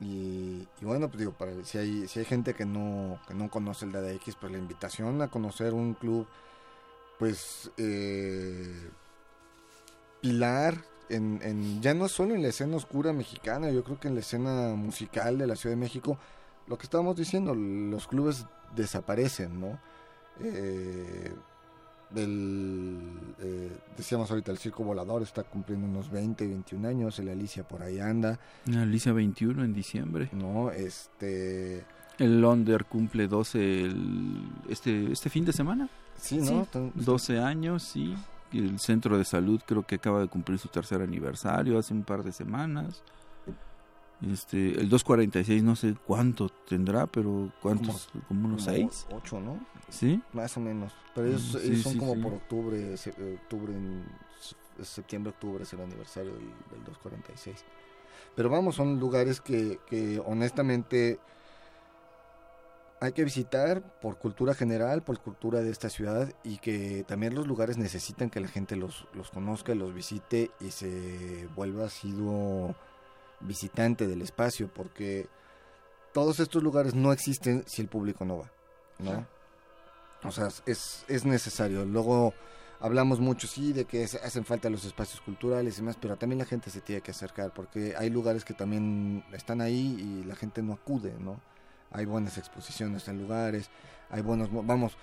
Y, 0.00 0.66
bueno, 0.80 1.08
pues 1.08 1.20
digo, 1.20 1.34
si, 1.62 1.78
hay, 1.78 2.08
si 2.08 2.18
hay 2.18 2.24
gente 2.24 2.54
que 2.54 2.64
no, 2.64 3.18
que 3.28 3.34
no 3.34 3.48
conoce 3.48 3.84
el 3.86 3.92
DADX, 3.92 4.36
pues 4.36 4.52
la 4.52 4.58
invitación 4.58 5.22
a 5.22 5.28
conocer 5.28 5.72
un 5.72 5.94
club 5.94 6.26
pues 7.18 7.70
eh, 7.76 8.90
pilar 10.20 10.84
en, 11.08 11.40
en, 11.42 11.80
ya 11.80 11.94
no 11.94 12.08
solo 12.08 12.34
en 12.34 12.42
la 12.42 12.48
escena 12.48 12.76
oscura 12.76 13.12
mexicana, 13.12 13.70
yo 13.70 13.84
creo 13.84 14.00
que 14.00 14.08
en 14.08 14.14
la 14.14 14.20
escena 14.20 14.74
musical 14.74 15.38
de 15.38 15.46
la 15.46 15.56
Ciudad 15.56 15.76
de 15.76 15.80
México, 15.80 16.18
lo 16.66 16.76
que 16.76 16.84
estábamos 16.84 17.16
diciendo, 17.16 17.54
los 17.54 18.08
clubes 18.08 18.46
desaparecen, 18.74 19.60
¿no? 19.60 19.78
Eh, 20.40 21.32
eh, 22.16 23.70
decíamos 23.96 24.30
ahorita, 24.30 24.52
el 24.52 24.58
Circo 24.58 24.84
Volador 24.84 25.22
está 25.22 25.42
cumpliendo 25.42 25.86
unos 25.86 26.10
20, 26.10 26.46
21 26.46 26.88
años, 26.88 27.18
el 27.18 27.28
Alicia 27.28 27.66
por 27.66 27.82
ahí 27.82 27.98
anda. 27.98 28.38
El 28.66 28.78
Alicia 28.78 29.12
21 29.12 29.64
en 29.64 29.72
diciembre. 29.72 30.28
No, 30.32 30.70
este... 30.70 31.84
El 32.18 32.40
Londer 32.40 32.84
cumple 32.84 33.26
12 33.26 33.90
este, 34.68 35.10
este 35.12 35.30
fin 35.30 35.44
de 35.44 35.52
semana. 35.52 35.88
Sí, 36.16 36.38
¿no? 36.38 36.66
12 36.94 37.40
años, 37.40 37.82
sí. 37.82 38.14
El 38.52 38.78
centro 38.78 39.18
de 39.18 39.24
salud 39.24 39.60
creo 39.66 39.82
que 39.82 39.96
acaba 39.96 40.20
de 40.20 40.28
cumplir 40.28 40.58
su 40.58 40.68
tercer 40.68 41.02
aniversario 41.02 41.76
hace 41.76 41.92
un 41.92 42.04
par 42.04 42.22
de 42.22 42.30
semanas. 42.30 43.02
Este, 44.22 44.80
el 44.80 44.88
246 44.88 45.62
no 45.62 45.76
sé 45.76 45.94
cuánto 46.06 46.48
tendrá, 46.48 47.06
pero 47.06 47.52
cuántos, 47.60 48.08
como, 48.28 48.48
unos 48.48 48.64
6. 48.64 49.06
8, 49.10 49.40
¿no? 49.40 49.58
Sí. 49.90 50.22
Más 50.32 50.56
o 50.56 50.60
menos. 50.60 50.92
Pero 51.14 51.28
ellos, 51.28 51.58
son 51.82 51.98
como 51.98 52.20
por 52.20 52.34
octubre, 52.34 52.94
octubre 52.94 53.72
en 53.72 54.04
septiembre, 54.82 55.30
octubre 55.30 55.64
es 55.64 55.72
el 55.72 55.80
aniversario 55.80 56.32
del, 56.32 56.48
del 56.70 56.84
246. 56.84 57.64
Pero 58.34 58.50
vamos, 58.50 58.76
son 58.76 58.98
lugares 58.98 59.40
que, 59.40 59.78
que 59.86 60.20
honestamente 60.24 61.18
hay 63.00 63.12
que 63.12 63.24
visitar 63.24 63.82
por 64.00 64.18
cultura 64.18 64.54
general, 64.54 65.02
por 65.02 65.20
cultura 65.20 65.60
de 65.60 65.70
esta 65.70 65.90
ciudad 65.90 66.32
y 66.42 66.58
que 66.58 67.04
también 67.06 67.34
los 67.34 67.46
lugares 67.46 67.76
necesitan 67.76 68.30
que 68.30 68.40
la 68.40 68.48
gente 68.48 68.76
los, 68.76 69.06
los 69.12 69.30
conozca, 69.30 69.74
los 69.74 69.94
visite 69.94 70.50
y 70.60 70.70
se 70.70 71.46
vuelva 71.54 71.90
sido 71.90 72.74
visitante 73.44 74.06
del 74.06 74.22
espacio 74.22 74.68
porque 74.72 75.28
todos 76.12 76.40
estos 76.40 76.62
lugares 76.62 76.94
no 76.94 77.12
existen 77.12 77.64
si 77.66 77.82
el 77.82 77.88
público 77.88 78.24
no 78.24 78.38
va, 78.38 78.50
¿no? 78.98 79.26
O 80.22 80.32
sea, 80.32 80.48
es, 80.66 81.04
es 81.08 81.24
necesario. 81.24 81.84
Luego 81.84 82.34
hablamos 82.80 83.20
mucho, 83.20 83.46
sí, 83.46 83.72
de 83.72 83.84
que 83.84 84.04
hacen 84.04 84.44
falta 84.44 84.70
los 84.70 84.84
espacios 84.84 85.20
culturales 85.20 85.78
y 85.78 85.82
más, 85.82 85.96
pero 86.00 86.16
también 86.16 86.38
la 86.38 86.46
gente 86.46 86.70
se 86.70 86.80
tiene 86.80 87.02
que 87.02 87.10
acercar 87.10 87.52
porque 87.52 87.94
hay 87.96 88.10
lugares 88.10 88.44
que 88.44 88.54
también 88.54 89.24
están 89.32 89.60
ahí 89.60 89.96
y 89.98 90.24
la 90.24 90.34
gente 90.34 90.62
no 90.62 90.72
acude, 90.72 91.14
¿no? 91.18 91.40
hay 91.94 92.04
buenas 92.04 92.36
exposiciones 92.38 93.08
en 93.08 93.18
lugares, 93.18 93.70
hay 94.10 94.20
buenos, 94.20 94.48
vamos, 94.52 94.96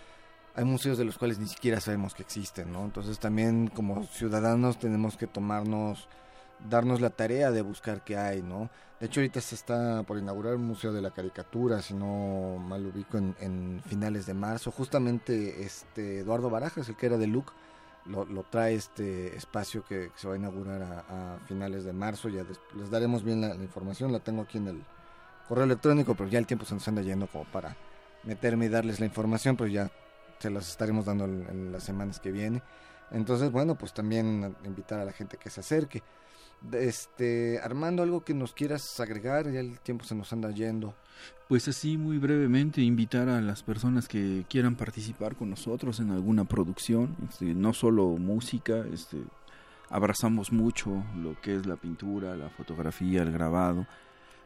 hay 0.54 0.66
museos 0.66 0.98
de 0.98 1.06
los 1.06 1.18
cuales 1.18 1.40
ni 1.40 1.48
siquiera 1.48 1.80
sabemos 1.80 2.14
que 2.14 2.22
existen, 2.22 2.72
¿no? 2.72 2.84
Entonces 2.84 3.18
también 3.18 3.68
como 3.68 4.04
ciudadanos 4.04 4.78
tenemos 4.78 5.16
que 5.16 5.26
tomarnos, 5.26 6.10
darnos 6.70 7.02
la 7.02 7.10
tarea 7.10 7.52
de 7.52 7.62
buscar 7.62 8.04
qué 8.04 8.18
hay, 8.18 8.42
¿no? 8.42 8.70
De 9.00 9.08
hecho 9.08 9.20
ahorita 9.20 9.42
se 9.42 9.56
está 9.56 10.04
por 10.04 10.18
inaugurar 10.18 10.56
un 10.56 10.66
museo 10.66 10.94
de 10.94 11.02
la 11.02 11.12
caricatura, 11.12 11.82
si 11.82 11.94
no 11.94 12.58
mal 12.60 12.86
ubico, 12.86 13.18
en, 13.18 13.82
finales 13.88 14.26
de 14.28 14.34
marzo. 14.34 14.72
Justamente 14.72 15.64
este 15.64 16.20
Eduardo 16.20 16.50
Barajas, 16.50 16.88
el 16.88 16.96
que 16.96 17.08
era 17.08 17.18
de 17.18 17.28
Luke, 17.28 17.52
lo, 18.06 18.44
trae 18.44 18.76
este 18.76 19.36
espacio 19.36 19.84
que, 19.86 20.12
se 20.16 20.28
va 20.28 20.36
a 20.36 20.38
inaugurar 20.38 20.82
a, 20.84 21.40
finales 21.48 21.84
de 21.84 21.94
marzo. 21.94 22.30
Ya 22.30 22.44
les 22.76 22.92
daremos 22.92 23.24
bien 23.24 23.42
la 23.42 23.56
información, 23.56 24.12
la 24.12 24.20
tengo 24.20 24.44
aquí 24.44 24.60
en 24.60 24.68
el 24.68 24.84
correo 25.48 25.66
electrónico, 25.66 26.16
pero 26.16 26.30
ya 26.30 26.40
el 26.40 26.48
tiempo 26.48 26.66
se 26.66 26.76
nos 26.76 26.88
anda 26.88 27.02
yendo 27.02 27.28
como 27.28 27.46
para 27.46 27.76
meterme 28.24 28.68
y 28.68 28.70
darles 28.70 29.00
la 29.00 29.06
información, 29.06 29.58
pero 29.58 29.68
ya 29.68 29.92
se 30.40 30.50
las 30.50 30.70
estaremos 30.70 31.06
dando 31.06 31.26
en, 31.26 31.72
las 31.72 31.84
semanas 31.84 32.20
que 32.20 32.32
vienen. 32.32 32.62
Entonces, 33.12 33.52
bueno, 33.52 33.76
pues 33.76 33.94
también 33.94 34.56
invitar 34.64 35.00
a 35.00 35.06
la 35.06 35.12
gente 35.12 35.38
que 35.38 35.50
se 35.50 35.60
acerque. 35.60 36.02
Este, 36.72 37.60
Armando, 37.60 38.04
algo 38.04 38.24
que 38.24 38.34
nos 38.34 38.54
quieras 38.54 39.00
agregar, 39.00 39.52
ya 39.52 39.60
el 39.60 39.80
tiempo 39.80 40.06
se 40.06 40.16
nos 40.16 40.32
anda 40.32 40.52
yendo. 40.52 40.94
Pues 41.48 41.68
así 41.68 41.98
muy 41.98 42.18
brevemente 42.18 42.82
invitar 42.82 43.28
a 43.28 43.42
las 43.42 43.64
personas 43.64 44.08
que 44.08 44.46
quieran 44.48 44.76
participar 44.76 45.36
con 45.36 45.50
nosotros 45.50 46.00
en 46.00 46.12
alguna 46.12 46.46
producción, 46.46 47.16
este, 47.28 47.54
no 47.54 47.74
solo 47.74 48.08
música, 48.18 48.86
este, 48.94 49.18
abrazamos 49.90 50.52
mucho 50.52 51.04
lo 51.18 51.40
que 51.42 51.56
es 51.56 51.66
la 51.66 51.76
pintura, 51.76 52.36
la 52.38 52.50
fotografía, 52.50 53.22
el 53.24 53.32
grabado. 53.32 53.86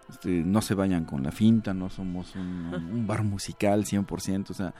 Este, 0.10 0.30
no 0.30 0.62
se 0.62 0.74
vayan 0.74 1.06
con 1.06 1.24
la 1.24 1.32
finta, 1.32 1.74
no 1.74 1.90
somos 1.90 2.36
un, 2.36 3.06
bar 3.08 3.24
musical 3.24 3.86
100%, 3.86 4.50
o 4.50 4.54
sea, 4.54 4.74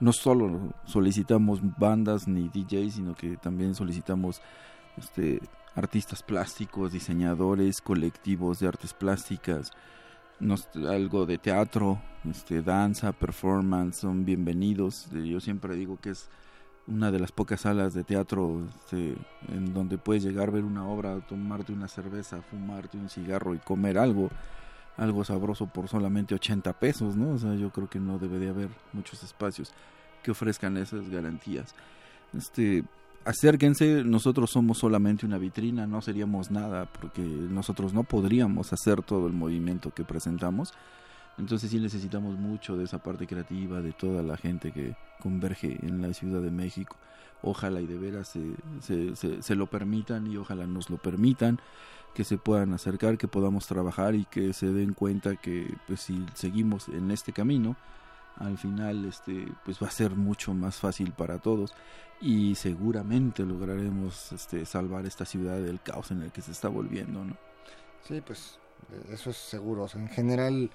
no 0.00 0.12
solo 0.12 0.74
solicitamos 0.86 1.60
bandas 1.78 2.26
ni 2.26 2.48
DJs, 2.48 2.94
sino 2.94 3.14
que 3.14 3.36
también 3.36 3.74
solicitamos 3.74 4.40
este, 4.96 5.40
artistas 5.74 6.22
plásticos, 6.22 6.92
diseñadores, 6.92 7.80
colectivos 7.80 8.60
de 8.60 8.68
artes 8.68 8.92
plásticas, 8.94 9.72
algo 10.88 11.26
de 11.26 11.38
teatro, 11.38 12.00
este, 12.28 12.62
danza, 12.62 13.12
performance, 13.12 13.96
son 13.98 14.24
bienvenidos. 14.24 15.08
Yo 15.12 15.40
siempre 15.40 15.74
digo 15.76 15.98
que 16.00 16.10
es 16.10 16.28
una 16.86 17.10
de 17.10 17.20
las 17.20 17.30
pocas 17.30 17.62
salas 17.62 17.94
de 17.94 18.04
teatro 18.04 18.66
este, 18.74 19.14
en 19.48 19.72
donde 19.74 19.98
puedes 19.98 20.24
llegar 20.24 20.48
a 20.48 20.52
ver 20.52 20.64
una 20.64 20.88
obra, 20.88 21.20
tomarte 21.20 21.72
una 21.72 21.88
cerveza, 21.88 22.42
fumarte 22.42 22.96
un 22.96 23.08
cigarro 23.08 23.54
y 23.54 23.58
comer 23.58 23.98
algo, 23.98 24.28
algo 24.96 25.24
sabroso 25.24 25.66
por 25.66 25.88
solamente 25.88 26.34
80 26.34 26.72
pesos, 26.74 27.16
¿no? 27.16 27.34
O 27.34 27.38
sea, 27.38 27.54
yo 27.54 27.70
creo 27.70 27.88
que 27.88 28.00
no 28.00 28.18
debe 28.18 28.38
de 28.38 28.48
haber 28.48 28.68
muchos 28.92 29.22
espacios 29.22 29.72
que 30.22 30.30
ofrezcan 30.30 30.76
esas 30.76 31.08
garantías. 31.08 31.74
Este, 32.36 32.84
acérquense, 33.24 34.02
nosotros 34.04 34.50
somos 34.50 34.78
solamente 34.78 35.26
una 35.26 35.38
vitrina, 35.38 35.86
no 35.86 36.02
seríamos 36.02 36.50
nada 36.50 36.86
porque 36.86 37.22
nosotros 37.22 37.92
no 37.92 38.04
podríamos 38.04 38.72
hacer 38.72 39.02
todo 39.02 39.26
el 39.26 39.32
movimiento 39.32 39.92
que 39.92 40.04
presentamos. 40.04 40.72
Entonces 41.38 41.70
sí 41.70 41.78
necesitamos 41.78 42.38
mucho 42.38 42.76
de 42.76 42.84
esa 42.84 42.98
parte 42.98 43.26
creativa, 43.26 43.80
de 43.80 43.92
toda 43.92 44.22
la 44.22 44.36
gente 44.36 44.72
que 44.72 44.94
converge 45.20 45.78
en 45.82 46.02
la 46.02 46.12
Ciudad 46.12 46.42
de 46.42 46.50
México. 46.50 46.96
Ojalá 47.42 47.80
y 47.80 47.86
de 47.86 47.96
veras 47.96 48.36
se, 48.80 49.54
lo 49.54 49.66
permitan 49.66 50.26
y 50.26 50.36
ojalá 50.36 50.66
nos 50.66 50.90
lo 50.90 50.98
permitan, 50.98 51.58
que 52.14 52.24
se 52.24 52.36
puedan 52.36 52.74
acercar, 52.74 53.16
que 53.16 53.28
podamos 53.28 53.66
trabajar 53.66 54.14
y 54.14 54.26
que 54.26 54.52
se 54.52 54.66
den 54.66 54.92
cuenta 54.92 55.36
que 55.36 55.74
pues 55.86 56.00
si 56.00 56.26
seguimos 56.34 56.88
en 56.88 57.10
este 57.10 57.32
camino, 57.32 57.76
al 58.40 58.58
final 58.58 59.04
este 59.04 59.46
pues 59.64 59.80
va 59.80 59.86
a 59.86 59.90
ser 59.90 60.16
mucho 60.16 60.52
más 60.54 60.76
fácil 60.76 61.12
para 61.12 61.38
todos 61.38 61.74
y 62.20 62.54
seguramente 62.54 63.44
lograremos 63.44 64.32
este 64.32 64.66
salvar 64.66 65.06
esta 65.06 65.24
ciudad 65.24 65.58
del 65.58 65.80
caos 65.80 66.10
en 66.10 66.22
el 66.22 66.32
que 66.32 66.42
se 66.42 66.52
está 66.52 66.68
volviendo, 66.68 67.24
¿no? 67.24 67.36
Sí, 68.06 68.20
pues 68.20 68.58
eso 69.10 69.30
es 69.30 69.36
seguro. 69.36 69.86
en 69.94 70.08
general 70.08 70.70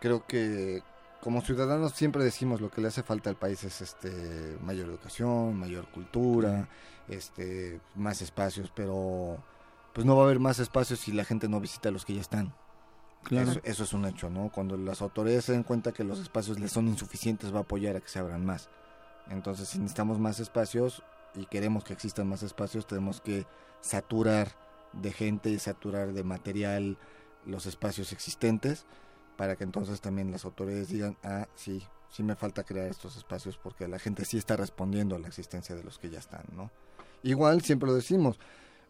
creo 0.00 0.26
que 0.26 0.82
como 1.20 1.40
ciudadanos 1.40 1.92
siempre 1.92 2.22
decimos 2.22 2.60
lo 2.60 2.70
que 2.70 2.80
le 2.80 2.88
hace 2.88 3.02
falta 3.02 3.30
al 3.30 3.36
país 3.36 3.64
es 3.64 3.80
este 3.80 4.58
mayor 4.62 4.88
educación, 4.88 5.58
mayor 5.58 5.88
cultura, 5.88 6.68
este 7.08 7.80
más 7.94 8.20
espacios, 8.20 8.70
pero 8.74 9.42
pues 9.94 10.06
no 10.06 10.14
va 10.14 10.22
a 10.22 10.24
haber 10.26 10.40
más 10.40 10.58
espacios 10.58 11.00
si 11.00 11.12
la 11.12 11.24
gente 11.24 11.48
no 11.48 11.58
visita 11.58 11.90
los 11.90 12.04
que 12.04 12.14
ya 12.14 12.20
están. 12.20 12.54
Eso, 13.30 13.84
es 13.84 13.92
un 13.92 14.06
hecho, 14.06 14.30
¿no? 14.30 14.50
Cuando 14.50 14.76
las 14.76 15.02
autoridades 15.02 15.44
se 15.46 15.52
den 15.52 15.62
cuenta 15.62 15.92
que 15.92 16.04
los 16.04 16.20
espacios 16.20 16.60
les 16.60 16.72
son 16.72 16.88
insuficientes, 16.88 17.52
va 17.52 17.58
a 17.58 17.62
apoyar 17.62 17.96
a 17.96 18.00
que 18.00 18.08
se 18.08 18.18
abran 18.18 18.44
más. 18.44 18.68
Entonces, 19.30 19.68
si 19.68 19.78
necesitamos 19.78 20.18
más 20.18 20.40
espacios 20.40 21.02
y 21.34 21.46
queremos 21.46 21.84
que 21.84 21.92
existan 21.92 22.28
más 22.28 22.42
espacios, 22.42 22.86
tenemos 22.86 23.20
que 23.20 23.46
saturar 23.80 24.52
de 24.92 25.12
gente 25.12 25.50
y 25.50 25.58
saturar 25.58 26.12
de 26.12 26.24
material 26.24 26.96
los 27.44 27.66
espacios 27.66 28.12
existentes 28.12 28.86
para 29.36 29.56
que 29.56 29.64
entonces 29.64 30.00
también 30.00 30.30
las 30.30 30.44
autoridades 30.44 30.88
digan, 30.88 31.16
ah, 31.22 31.46
sí, 31.54 31.82
sí 32.10 32.22
me 32.22 32.36
falta 32.36 32.64
crear 32.64 32.88
estos 32.88 33.16
espacios 33.16 33.58
porque 33.58 33.86
la 33.88 33.98
gente 33.98 34.24
sí 34.24 34.38
está 34.38 34.56
respondiendo 34.56 35.16
a 35.16 35.18
la 35.18 35.28
existencia 35.28 35.74
de 35.74 35.84
los 35.84 35.98
que 35.98 36.10
ya 36.10 36.18
están, 36.18 36.44
¿no? 36.54 36.70
Igual 37.22 37.62
siempre 37.62 37.88
lo 37.88 37.94
decimos, 37.94 38.38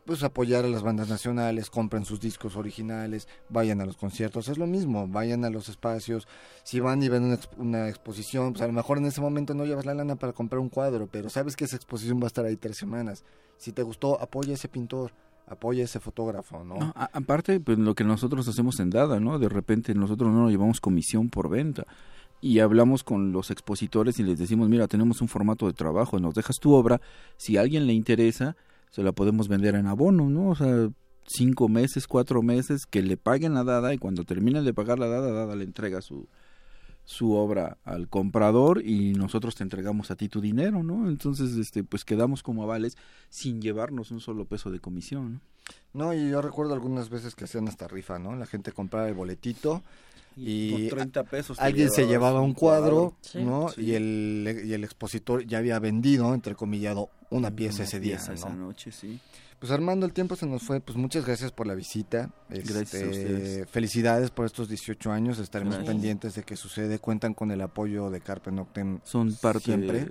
pues 0.07 0.23
apoyar 0.23 0.65
a 0.65 0.69
las 0.69 0.83
bandas 0.83 1.09
nacionales, 1.09 1.69
compren 1.69 2.05
sus 2.05 2.21
discos 2.21 2.57
originales, 2.57 3.29
vayan 3.49 3.81
a 3.81 3.85
los 3.85 3.97
conciertos, 3.97 4.49
es 4.49 4.57
lo 4.57 4.67
mismo, 4.67 5.09
vayan 5.09 5.45
a 5.45 5.51
los 5.51 5.69
espacios, 5.69 6.29
si 6.63 6.81
van 6.81 7.03
y 7.03 7.09
ven 7.09 7.37
una, 7.59 7.89
exposición, 7.89 8.53
pues 8.53 8.63
a 8.63 8.69
lo 8.69 8.73
mejor 8.73 8.99
en 8.99 9.07
ese 9.07 9.21
momento 9.21 9.53
no 9.53 9.65
llevas 9.65 9.85
la 9.85 9.95
lana 9.95 10.17
para 10.17 10.33
comprar 10.33 10.61
un 10.61 10.69
cuadro, 10.69 11.09
pero 11.11 11.29
sabes 11.29 11.57
que 11.57 11.65
esa 11.65 11.77
exposición 11.77 12.21
va 12.21 12.25
a 12.25 12.27
estar 12.29 12.45
ahí 12.45 12.57
tres 12.57 12.77
semanas. 12.77 13.25
Si 13.59 13.73
te 13.73 13.83
gustó, 13.83 14.21
apoya 14.21 14.53
a 14.53 14.55
ese 14.55 14.69
pintor, 14.69 15.13
apoya 15.47 15.83
a 15.83 15.87
ese 15.87 15.99
fotógrafo, 15.99 16.65
¿no? 16.65 16.93
aparte, 16.95 17.59
pues 17.61 17.79
lo 17.79 17.95
que 17.95 18.05
nosotros 18.05 18.47
hacemos 18.47 18.79
en 18.81 18.91
Dada, 18.91 19.19
¿no? 19.19 19.39
De 19.39 19.49
repente 19.49 19.95
nosotros 19.95 20.33
no 20.33 20.43
nos 20.43 20.51
llevamos 20.51 20.81
comisión 20.81 21.29
por 21.29 21.49
venta 21.49 21.85
y 22.41 22.61
hablamos 22.61 23.03
con 23.03 23.33
los 23.33 23.51
expositores 23.51 24.19
y 24.19 24.23
les 24.23 24.39
decimos, 24.39 24.69
mira, 24.69 24.87
tenemos 24.87 25.21
un 25.21 25.29
formato 25.29 25.67
de 25.67 25.73
trabajo, 25.73 26.19
nos 26.21 26.35
dejas 26.35 26.57
tu 26.61 26.75
obra, 26.75 27.01
si 27.37 27.57
a 27.57 27.63
alguien 27.63 27.87
le 27.87 27.93
interesa, 27.93 28.57
se 28.97 29.03
la 29.03 29.13
podemos 29.13 29.47
vender 29.47 29.75
en 29.75 29.89
abono, 29.89 30.31
¿no? 30.31 30.49
O 30.49 30.55
sea, 30.55 30.89
cinco 31.27 31.69
meses, 31.69 32.07
cuatro 32.07 32.41
meses, 32.41 32.87
que 32.87 33.03
le 33.03 33.19
paguen 33.19 33.53
la 33.53 33.63
dada 33.63 33.93
y 33.93 33.99
cuando 33.99 34.25
terminen 34.25 34.65
de 34.65 34.73
pagar 34.73 34.99
la 34.99 35.07
dada, 35.07 35.33
dada 35.33 35.55
le 35.55 35.65
entrega 35.65 36.01
su, 36.01 36.27
su 37.05 37.35
obra 37.35 37.77
al 37.85 38.09
comprador 38.09 38.81
y 38.83 39.13
nosotros 39.13 39.55
te 39.55 39.65
entregamos 39.65 40.11
a 40.11 40.17
ti 40.17 40.31
tu 40.31 40.41
dinero, 40.41 40.83
¿no? 40.83 41.11
Entonces, 41.11 41.59
este, 41.59 41.85
pues 41.85 42.07
quedamos 42.07 42.43
como 42.43 42.63
avales 42.63 42.97
sin 43.29 43.61
llevarnos 43.61 44.13
un 44.13 44.21
solo 44.21 44.47
peso 44.47 44.71
de 44.71 44.81
comisión, 44.81 45.35
¿no? 45.35 45.41
No, 45.93 46.15
y 46.15 46.31
yo 46.31 46.41
recuerdo 46.41 46.73
algunas 46.73 47.11
veces 47.11 47.35
que 47.35 47.45
hacían 47.45 47.69
esta 47.69 47.89
rifa, 47.89 48.19
¿no? 48.19 48.35
La 48.35 48.47
gente 48.47 48.73
compraba 48.73 49.09
el 49.09 49.15
boletito 49.15 49.83
y, 50.39 50.89
30 50.89 51.25
pesos 51.25 51.61
alguien 51.61 51.91
se 51.91 52.07
llevaba 52.07 52.41
un 52.41 52.55
cuadro, 52.55 53.15
¿no? 53.35 53.67
Y, 53.77 53.93
el, 53.93 54.63
y 54.65 54.73
el 54.73 54.85
expositor 54.85 55.47
ya 55.47 55.59
había 55.59 55.79
vendido, 55.81 56.33
entre 56.33 56.55
comillado, 56.55 57.11
una 57.31 57.51
pieza 57.51 57.85
ese 57.85 58.01
día, 58.01 58.17
esa 58.17 58.49
noche, 58.51 58.93
sí. 58.93 59.19
Pues 59.59 59.73
Armando, 59.73 60.05
el 60.05 60.13
tiempo 60.13 60.37
se 60.37 60.47
nos 60.47 60.63
fue. 60.63 60.81
Pues 60.81 60.99
muchas 60.99 61.25
gracias 61.25 61.51
por 61.51 61.67
la 61.67 61.75
visita. 61.75 62.31
Este, 62.51 63.67
felicidades 63.67 64.31
por 64.31 64.45
estos 64.47 64.69
18 64.69 65.11
años. 65.11 65.39
Estaremos 65.39 65.77
pendientes 65.77 66.35
de 66.35 66.43
que 66.43 66.57
sucede. 66.57 66.99
Cuentan 66.99 67.33
con 67.35 67.51
el 67.51 67.63
apoyo 67.63 68.11
de 68.11 68.21
Carpe 68.21 68.53
Noctem. 68.53 69.01
Son 69.05 69.33
parte 69.35 69.65
siempre. 69.65 70.11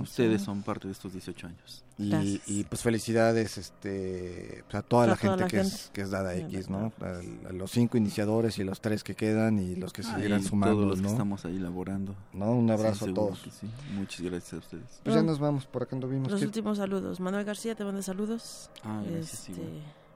Ustedes 0.00 0.42
son 0.42 0.62
parte 0.62 0.86
de 0.86 0.92
estos 0.92 1.12
18 1.12 1.46
años. 1.48 1.84
Y, 1.96 2.64
pues 2.64 2.82
felicidades 2.82 3.56
este 3.56 4.64
pues, 4.64 4.74
a 4.74 4.82
toda, 4.82 5.06
la, 5.06 5.16
gente 5.16 5.44
que, 5.46 5.60
Es, 5.60 5.90
que 5.92 6.00
es 6.00 6.10
Dada 6.10 6.34
X, 6.36 6.68
¿no? 6.68 6.92
A, 7.00 7.52
los 7.52 7.70
cinco 7.70 7.96
iniciadores 7.96 8.58
y 8.58 8.64
los 8.64 8.80
tres 8.80 9.04
que 9.04 9.14
quedan 9.14 9.60
y 9.60 9.76
los 9.76 9.92
que 9.92 10.02
seguirán 10.02 10.42
sumando, 10.42 10.74
todos 10.76 10.88
los 10.88 11.00
que 11.00 11.06
estamos 11.06 11.44
ahí 11.44 11.58
laborando. 11.58 12.16
¿No? 12.32 12.50
Un 12.52 12.70
abrazo 12.70 13.06
a 13.06 13.14
todos. 13.14 13.46
Muchas 13.94 14.22
gracias 14.22 14.54
a 14.54 14.56
ustedes. 14.56 15.00
Pues 15.04 15.14
ya 15.14 15.22
nos 15.22 15.38
vamos, 15.38 15.66
por 15.66 15.84
acá 15.84 15.94
anduvimos. 15.94 16.30
Los 16.30 16.42
últimos 16.42 16.78
saludos. 16.78 17.20
Manuel 17.20 17.44
García 17.44 17.76
te 17.76 17.84
manda 17.84 18.02
saludos. 18.02 18.70
Ah, 18.84 19.02
este, 19.18 19.52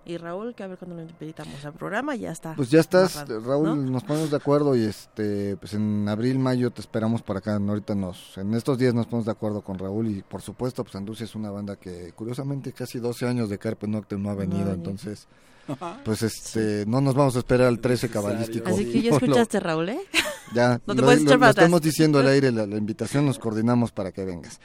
y 0.08 0.16
Raúl, 0.16 0.54
que 0.54 0.62
a 0.62 0.66
ver 0.66 0.78
cuando 0.78 0.96
lo 0.96 1.02
invitamos 1.02 1.62
al 1.66 1.74
programa, 1.74 2.16
ya 2.16 2.32
está. 2.32 2.54
Pues 2.54 2.70
ya 2.70 2.80
estás, 2.80 3.28
Raúl, 3.28 3.92
nos 3.92 4.04
ponemos 4.04 4.30
de 4.30 4.36
acuerdo 4.36 4.74
y 4.74 4.84
este, 4.84 5.56
pues 5.58 5.74
en 5.74 6.08
abril, 6.08 6.38
mayo 6.38 6.70
te 6.70 6.80
esperamos 6.80 7.20
por 7.20 7.36
acá. 7.36 7.56
Ahorita 7.56 7.94
nos, 7.94 8.38
en 8.38 8.54
estos 8.54 8.78
días 8.78 8.94
nos 8.94 9.04
ponemos 9.04 9.26
de 9.26 9.32
acuerdo 9.32 9.60
con 9.60 9.78
Raúl 9.78 10.08
y 10.08 10.22
por 10.22 10.40
supuesto, 10.40 10.82
pues 10.82 10.96
Anducia 10.96 11.24
es 11.24 11.34
una 11.34 11.50
banda 11.50 11.76
que 11.76 12.12
curiosamente 12.12 12.72
casi 12.72 12.98
12 12.98 13.26
años 13.26 13.50
de 13.50 13.58
Carpe 13.58 13.86
Noctem 13.86 14.22
no 14.22 14.30
ha 14.30 14.34
venido, 14.34 14.72
entonces 14.72 15.28
pues 16.04 16.22
este 16.22 16.86
no 16.86 17.02
nos 17.02 17.14
vamos 17.14 17.36
a 17.36 17.40
esperar 17.40 17.66
al 17.66 17.78
13 17.78 18.08
cabalístico. 18.08 18.70
Así 18.70 18.90
que 18.90 19.02
ya 19.02 19.10
escuchaste, 19.14 19.60
Raúl, 19.60 19.90
¿eh? 19.90 20.00
Ya, 20.54 20.80
no 20.86 20.94
te 20.94 21.02
lo, 21.02 21.12
estamos 21.12 21.82
diciendo 21.82 22.18
al 22.18 22.28
aire, 22.28 22.50
la, 22.50 22.64
invitación 22.64 23.26
nos 23.26 23.38
coordinamos 23.38 23.92
para 23.92 24.12
que 24.12 24.24
vengas. 24.24 24.58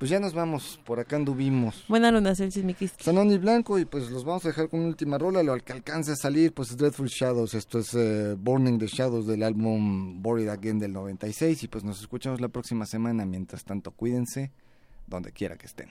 Pues 0.00 0.08
ya 0.08 0.18
nos 0.18 0.32
vamos, 0.32 0.80
por 0.86 0.98
acá 0.98 1.16
anduvimos. 1.16 1.84
Buena 1.86 2.10
luna, 2.10 2.34
Celsius 2.34 2.64
Miquiste. 2.64 3.04
Sanón 3.04 3.30
y 3.32 3.36
Blanco, 3.36 3.78
y 3.78 3.84
pues 3.84 4.10
los 4.10 4.24
vamos 4.24 4.42
a 4.46 4.48
dejar 4.48 4.70
con 4.70 4.80
una 4.80 4.88
última 4.88 5.18
rola, 5.18 5.42
lo 5.42 5.54
que 5.58 5.74
alcance 5.74 6.12
a 6.12 6.16
salir, 6.16 6.54
pues 6.54 6.70
es 6.70 6.78
Dreadful 6.78 7.06
Shadows, 7.06 7.52
esto 7.52 7.80
es 7.80 7.92
eh, 7.92 8.34
Burning 8.34 8.78
the 8.78 8.86
Shadows 8.86 9.26
del 9.26 9.42
álbum 9.42 10.22
Buried 10.22 10.48
Again 10.48 10.78
del 10.78 10.94
96, 10.94 11.64
y 11.64 11.68
pues 11.68 11.84
nos 11.84 12.00
escuchamos 12.00 12.40
la 12.40 12.48
próxima 12.48 12.86
semana, 12.86 13.26
mientras 13.26 13.62
tanto 13.62 13.90
cuídense, 13.90 14.52
donde 15.06 15.32
quiera 15.32 15.58
que 15.58 15.66
estén. 15.66 15.90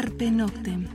Carpe 0.00 0.30
Noctem. 0.30 0.88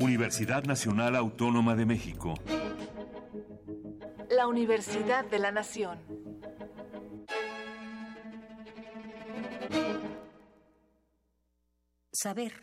Universidad 0.00 0.64
Nacional 0.64 1.16
Autónoma 1.16 1.76
de 1.76 1.84
México. 1.84 2.32
La 4.30 4.46
Universidad 4.46 5.26
de 5.26 5.38
la 5.38 5.52
Nación. 5.52 5.98
Saber, 12.10 12.54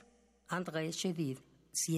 André 0.48 0.90
Chedid, 0.90 1.38
7 1.72 1.94